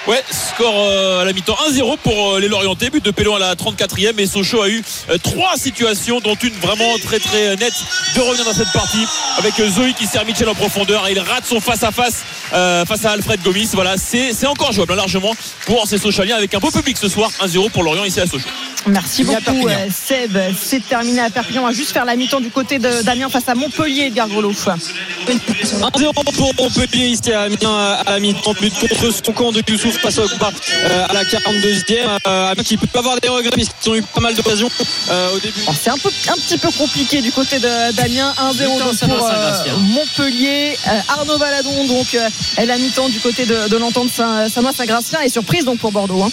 [0.07, 2.89] Ouais, score euh, à la mi-temps 1-0 pour euh, les Lorientais.
[2.89, 4.17] But de Pélon à la 34e.
[4.17, 7.73] Et Sochaux a eu euh, trois situations, dont une vraiment très très nette
[8.15, 9.05] de revenir dans cette partie.
[9.37, 13.41] Avec Zoé qui sert Michel en profondeur et il rate son face-à-face face à Alfred
[13.43, 13.69] Gomis.
[13.73, 15.35] Voilà, c'est encore jouable hein, largement
[15.65, 17.29] pour ces Sochaliens avec un beau public ce soir.
[17.43, 18.47] 1-0 pour Lorient ici à Sochaux.
[18.87, 20.37] Merci beaucoup Seb.
[20.57, 21.63] C'est terminé à Perpignan.
[21.63, 24.53] On va juste faire la mi-temps du côté de Damien face à Montpellier, Edgar Grelot.
[24.53, 28.53] 1-0 pour Montpellier ici à Amiens à la mi-temps.
[28.59, 33.19] But contre son camp de Youssouf passe euh, à la 42e euh, qui peut avoir
[33.19, 34.69] des regrets puisqu'ils ont eu pas mal d'occasions
[35.09, 35.61] euh, au début.
[35.79, 40.77] c'est un, peu, un petit peu compliqué du côté de Damien 1-0 pour Montpellier.
[41.09, 42.17] Arnaud Valadon donc
[42.57, 46.29] elle a mi-temps du côté de, de l'entente Saint-Gratien et surprise donc pour Bordeaux hein.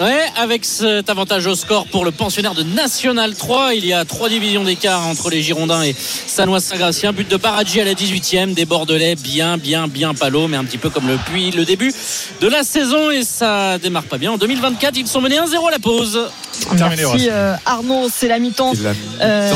[0.00, 3.74] Ouais, avec cet avantage au score pour le pensionnaire de National 3.
[3.74, 5.94] Il y a trois divisions d'écart entre les Girondins et
[6.26, 7.12] Sanois-Saint-Gratien.
[7.12, 10.78] But de Baradji à la 18e, des Bordelais bien, bien, bien palo, mais un petit
[10.78, 11.94] peu comme le puits, le début
[12.40, 13.12] de la saison.
[13.12, 14.32] Et ça démarre pas bien.
[14.32, 16.28] En 2024, ils sont menés 1-0 à la pause.
[16.72, 18.72] Merci euh, Arnaud, c'est la mi-temps.
[19.20, 19.54] Euh,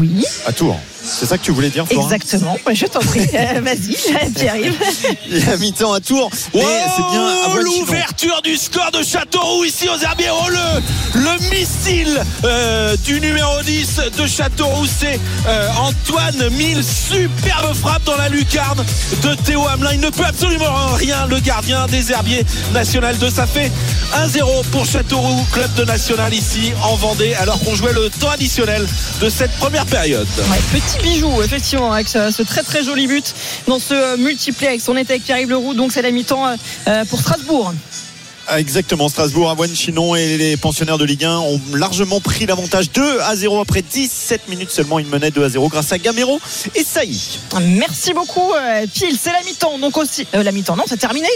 [0.00, 0.24] oui.
[0.46, 0.80] À Tours.
[1.04, 2.56] C'est ça que tu voulais dire, Florent Exactement.
[2.72, 3.26] Je t'en prie.
[3.34, 4.74] Euh, vas-y, Pierre-Yves.
[5.30, 6.30] Il a mi-temps à tour.
[6.52, 10.30] Oh, c'est bien l'ouverture du score de Châteauroux ici aux Herbiers.
[10.30, 16.82] Oh, le, le missile euh, du numéro 10 de Châteauroux, c'est euh, Antoine Mille.
[16.84, 18.84] Superbe frappe dans la lucarne
[19.22, 19.92] de Théo Hamelin.
[19.94, 23.30] Il ne peut absolument rien, le gardien des Herbiers National 2.
[23.30, 23.70] Ça fait
[24.14, 28.86] 1-0 pour Châteauroux, club de National ici en Vendée, alors qu'on jouait le temps additionnel
[29.20, 30.26] de cette première période.
[30.90, 33.34] Petit bijou, effectivement, avec ce, très très joli but
[33.68, 35.74] dans ce euh, multiplé avec son été avec Pierre-Yves Leroux.
[35.74, 36.56] Donc c'est la mi-temps euh,
[36.88, 37.72] euh, pour Strasbourg.
[38.52, 42.90] Ah, exactement, Strasbourg, Avoine, Chinon et les pensionnaires de Ligue 1 ont largement pris l'avantage
[42.90, 44.98] 2 à 0 après 17 minutes seulement.
[44.98, 46.40] Ils menaient 2 à 0 grâce à Gamero
[46.74, 47.16] et Saï.
[47.62, 48.52] Merci beaucoup,
[48.92, 49.16] Pile.
[49.20, 50.26] C'est la mi-temps, donc aussi.
[50.32, 51.28] la mi-temps, non, c'est terminé.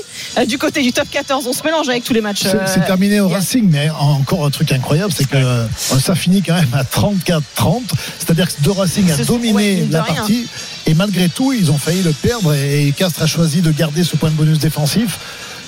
[0.49, 2.47] du côté du top 14, on se mélange avec tous les matchs.
[2.67, 6.75] C'est terminé au Racing, mais encore un truc incroyable, c'est que ça finit quand même
[6.75, 7.83] à 34-30.
[8.19, 10.49] C'est-à-dire que deux Racing a dominé la partie.
[10.87, 12.55] Et malgré tout, ils ont failli le perdre.
[12.55, 15.19] Et Castres a choisi de garder ce point de bonus défensif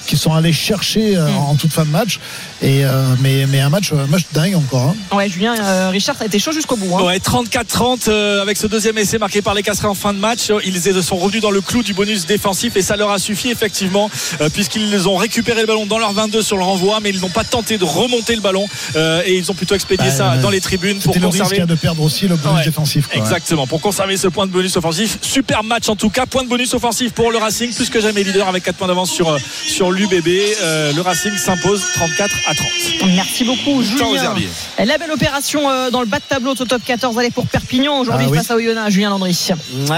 [0.07, 1.37] qui sont allés chercher euh, mm.
[1.37, 2.19] en toute fin de match.
[2.63, 4.95] Et euh, mais, mais un match, un match dingue encore.
[5.13, 5.17] Hein.
[5.17, 6.97] Ouais, Julien euh, Richard, ça a été chaud jusqu'au bout.
[6.97, 7.05] Hein.
[7.05, 8.11] Ouais, 34-30
[8.41, 10.51] avec ce deuxième essai marqué par les Casserais en fin de match.
[10.65, 14.11] Ils sont revenus dans le clou du bonus défensif et ça leur a suffi effectivement
[14.53, 17.45] puisqu'ils ont récupéré le ballon dans leur 22 sur le renvoi, mais ils n'ont pas
[17.45, 18.67] tenté de remonter le ballon
[18.97, 21.61] et ils ont plutôt expédié bah, ça dans les tribunes pour conserver.
[21.61, 23.09] de perdre aussi le bonus défensif.
[23.13, 25.19] exactement, pour conserver ce point de bonus offensif.
[25.21, 28.23] Super match en tout cas, point de bonus offensif pour le Racing, plus que jamais
[28.23, 30.29] leader avec 4 points d'avance sur sur l'UBB.
[30.61, 32.69] Euh, le Racing s'impose 34 à 30.
[33.15, 34.35] Merci beaucoup, Julien.
[34.79, 37.19] La belle opération euh, dans le bas de tableau au top 14.
[37.19, 39.37] Allez pour Perpignan aujourd'hui ah face à Oyonnax, Julien Landry.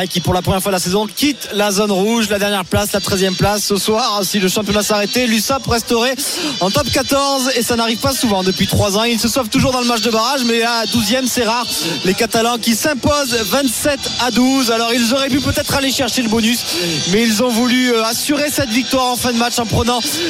[0.08, 2.92] qui pour la première fois de la saison quitte la zone rouge, la dernière place,
[2.92, 4.20] la 13e place ce soir.
[4.24, 6.14] Si le championnat s'arrêtait, l'USAP resterait
[6.60, 9.04] en top 14 et ça n'arrive pas souvent depuis 3 ans.
[9.04, 11.66] Ils se sauvent toujours dans le match de barrage, mais à 12e, c'est rare.
[12.04, 14.70] Les Catalans qui s'imposent 27 à 12.
[14.70, 16.60] Alors ils auraient pu peut-être aller chercher le bonus,
[17.10, 19.87] mais ils ont voulu euh, assurer cette victoire en fin de match en prenant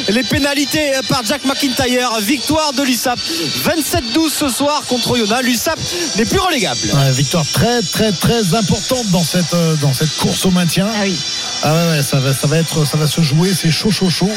[0.08, 2.10] les pénalités par Jack McIntyre.
[2.20, 5.42] Victoire de l'USAP 27-12 ce soir contre Yona.
[5.42, 5.78] L'USAP
[6.16, 6.78] n'est plus relégable.
[7.12, 10.86] victoire très très très importante dans cette, euh, dans cette course au maintien.
[10.94, 11.18] Ah oui.
[11.62, 14.30] Ah ouais, ça va, ça va être, ça va se jouer, c'est chaud, chaud, chaud.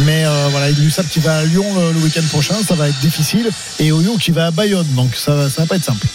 [0.00, 3.50] Mais euh, voilà, l'USAP qui va à Lyon le, week-end prochain, ça va être difficile.
[3.78, 6.06] Et Oyo qui va à Bayonne, donc ça, ça va pas être simple.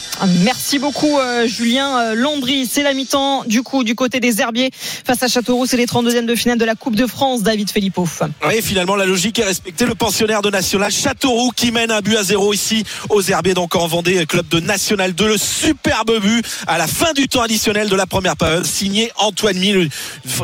[0.43, 2.69] Merci beaucoup euh, Julien Landry.
[2.71, 5.65] C'est la mi-temps du coup du côté des Herbiers face à Châteauroux.
[5.65, 7.41] C'est les 32e de finale de la Coupe de France.
[7.41, 8.05] David Filippo.
[8.45, 9.85] Oui, finalement la logique est respectée.
[9.85, 13.75] Le pensionnaire de National Châteauroux qui mène un but à zéro ici aux Herbiers, donc
[13.75, 15.27] en Vendée, club de National 2.
[15.27, 19.57] Le superbe but à la fin du temps additionnel de la première période, signé Antoine
[19.57, 19.89] Mille.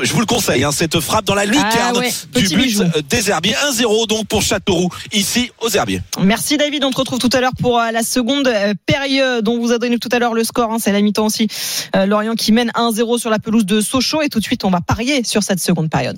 [0.02, 3.56] Je vous le conseille, hein, cette frappe dans la lucarne ah du but des Herbiers.
[3.72, 6.02] 1-0 donc pour Châteauroux ici aux Herbiers.
[6.22, 6.84] Merci David.
[6.84, 9.48] On te retrouve tout à l'heure pour euh, la seconde euh, période.
[9.48, 10.72] On vous a donné tout à l'heure le score.
[10.72, 11.48] Hein, c'est la mi-temps aussi.
[11.96, 14.22] Euh, Lorient qui mène 1-0 sur la pelouse de Sochaux.
[14.22, 16.18] Et tout de suite, on va parier sur cette seconde période.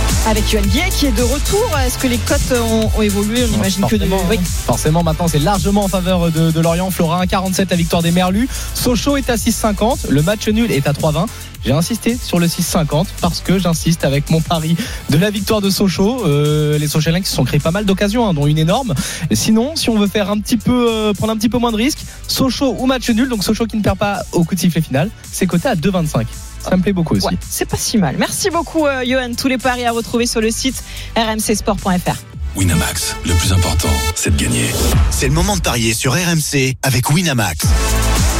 [0.27, 3.43] Avec Yoann Guillet qui est de retour, est-ce que les cotes ont, évolué?
[3.51, 4.05] On imagine que de...
[4.29, 4.39] oui.
[4.43, 6.91] Forcément, maintenant c'est largement en faveur de, Lorient.
[6.91, 8.47] Florin 47 la victoire des Merlus.
[8.73, 10.09] Sochaux est à 6,50.
[10.09, 11.25] Le match nul est à 3,20.
[11.65, 14.75] J'ai insisté sur le 6,50 parce que j'insiste avec mon pari
[15.09, 16.25] de la victoire de Sochaux.
[16.25, 18.93] Euh, les Sochaliens qui se sont créés pas mal d'occasions, hein, dont une énorme.
[19.31, 21.77] sinon, si on veut faire un petit peu, euh, prendre un petit peu moins de
[21.77, 24.81] risques, Sochaux ou match nul, donc Sochaux qui ne perd pas au coup de sifflet
[24.81, 26.25] final, c'est coté à 2,25.
[26.69, 27.27] Ça me plaît beaucoup aussi.
[27.49, 28.15] c'est pas si mal.
[28.17, 29.31] Merci beaucoup, euh, Johan.
[29.37, 30.83] Tous les paris à retrouver sur le site
[31.15, 32.15] rmcsport.fr.
[32.55, 34.69] Winamax, le plus important, c'est de gagner.
[35.09, 37.65] C'est le moment de parier sur RMC avec Winamax.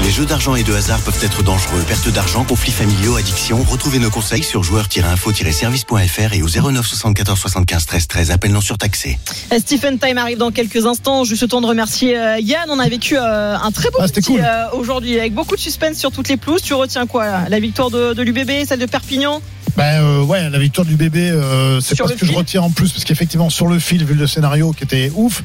[0.04, 1.84] Les jeux d'argent et de hasard peuvent être dangereux.
[1.88, 3.64] Perte d'argent, conflits familiaux, addiction.
[3.70, 8.32] Retrouvez nos conseils sur joueurs-info-service.fr et au 09 74 75 13 13.
[8.32, 9.20] Appel non surtaxé.
[9.54, 11.24] Euh, Stephen Time arrive dans quelques instants.
[11.24, 12.66] Juste le temps de remercier euh, Yann.
[12.70, 14.42] On a vécu euh, un très beau Ah, petit c'était cool.
[14.42, 16.64] euh, aujourd'hui avec beaucoup de suspense sur toutes les pelouses.
[16.64, 19.40] Tu retiens quoi là La victoire de, de l'UBB, celle de Perpignan?
[19.78, 22.72] Ben euh, ouais, la victoire du bébé, euh, c'est pas ce que je retiens en
[22.72, 25.44] plus, parce qu'effectivement sur le fil, vu le scénario qui était ouf,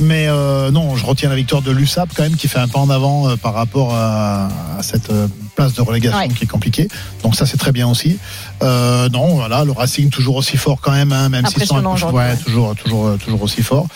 [0.00, 2.80] mais euh, non, je retiens la victoire de l'USAP quand même qui fait un pas
[2.80, 4.48] en avant euh, par rapport à,
[4.78, 5.28] à cette euh,
[5.58, 6.28] place de relégation Ouais.
[6.28, 6.88] qui est compliquée.
[7.22, 8.18] Donc ça c'est très bien aussi.
[8.62, 12.12] Euh, non, voilà, le Racing toujours aussi fort quand même, hein, même s'ils sont ouais,
[12.12, 12.36] ouais.
[12.44, 13.86] toujours toujours toujours aussi fort.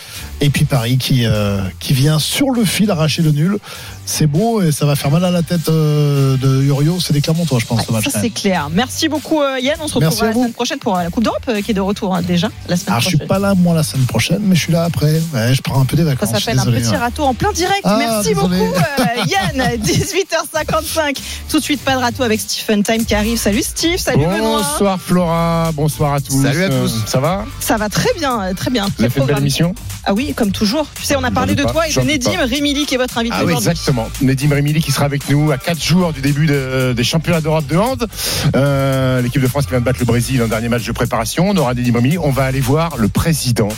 [0.41, 3.57] Et puis Paris qui euh, qui vient sur le fil arracher le nul.
[4.05, 6.99] C'est beau et ça va faire mal à la tête euh, de Uriot.
[6.99, 8.03] C'est des Clermontois, je pense, ce match.
[8.09, 8.67] Ça c'est clair.
[8.69, 9.77] Merci beaucoup euh, Yann.
[9.81, 10.39] On se retrouve la vous.
[10.41, 12.75] semaine prochaine pour euh, la Coupe d'Europe euh, qui est de retour hein, déjà la
[12.75, 13.19] semaine Alors, je prochaine.
[13.21, 15.21] suis pas là, moi, la semaine prochaine, mais je suis là après.
[15.53, 16.31] Je prends un peu des Ça vacances.
[16.31, 17.79] s'appelle un petit râteau en plein direct.
[17.85, 18.57] Ah, Merci désolé.
[18.59, 19.23] beaucoup euh,
[19.55, 19.77] Yann.
[19.81, 21.17] 18h55.
[21.53, 23.37] Tout de suite pas de râteau avec Stephen Time qui arrive.
[23.37, 23.97] Salut Steve.
[23.99, 24.63] Salut Benoît.
[24.63, 26.41] Bonsoir Flora, bonsoir à tous.
[26.41, 26.73] Salut à tous.
[26.95, 28.87] Euh, ça va Ça va très bien, euh, très bien.
[28.97, 30.87] Vous avez fait une belle émission Ah oui, comme toujours.
[30.95, 32.45] Tu sais, on a parlé de pas, toi et de Nedim pas.
[32.45, 34.09] Rémili qui est votre invité Ah oui, exactement.
[34.23, 37.67] Nedim Remili qui sera avec nous à 4 jours du début de- des championnats d'Europe
[37.67, 38.07] de hand.
[38.55, 41.47] Euh, L'équipe de France qui vient de battre le Brésil en dernier match de préparation.
[41.51, 42.17] On aura Nedim Remili.
[42.17, 43.69] On va aller voir le président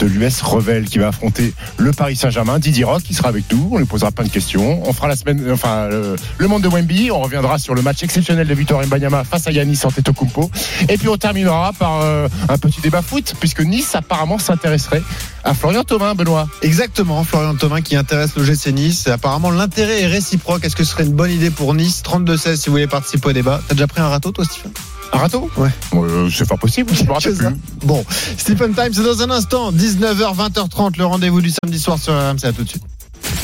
[0.00, 3.68] de l'US Revel qui va affronter le Paris Saint-Germain, Didier Rock, qui sera avec nous.
[3.72, 4.82] On lui posera plein de questions.
[4.88, 7.10] On fera la semaine, enfin, le monde de Wemby.
[7.10, 10.50] On reviendra sur le match exceptionnel de Victor Mbanyama face à Yanis Antetokounmpo.
[10.88, 15.02] Et puis on terminera par euh, un petit débat foot, puisque Nice apparemment s'intéresserait
[15.44, 16.48] à Florian Thauvin, Benoît.
[16.62, 19.06] Exactement, Florian Thauvin qui intéresse le GC Nice.
[19.06, 20.64] Apparemment, l'intérêt est réciproque.
[20.64, 22.02] Est-ce que ce serait une bonne idée pour Nice?
[22.04, 23.60] 32-16 si vous voulez participer au débat.
[23.68, 24.72] T'as déjà pris un râteau, toi, Stephen
[25.12, 25.68] Un râteau Ouais.
[25.94, 27.50] Euh, c'est pas possible, je me rappelle Que ça.
[27.50, 27.86] plus.
[27.86, 28.04] Bon,
[28.36, 29.72] Stephen Time, c'est dans un instant.
[29.72, 32.44] 19h, 20h30, le rendez-vous du samedi soir sur RMC.
[32.44, 32.82] À tout de suite.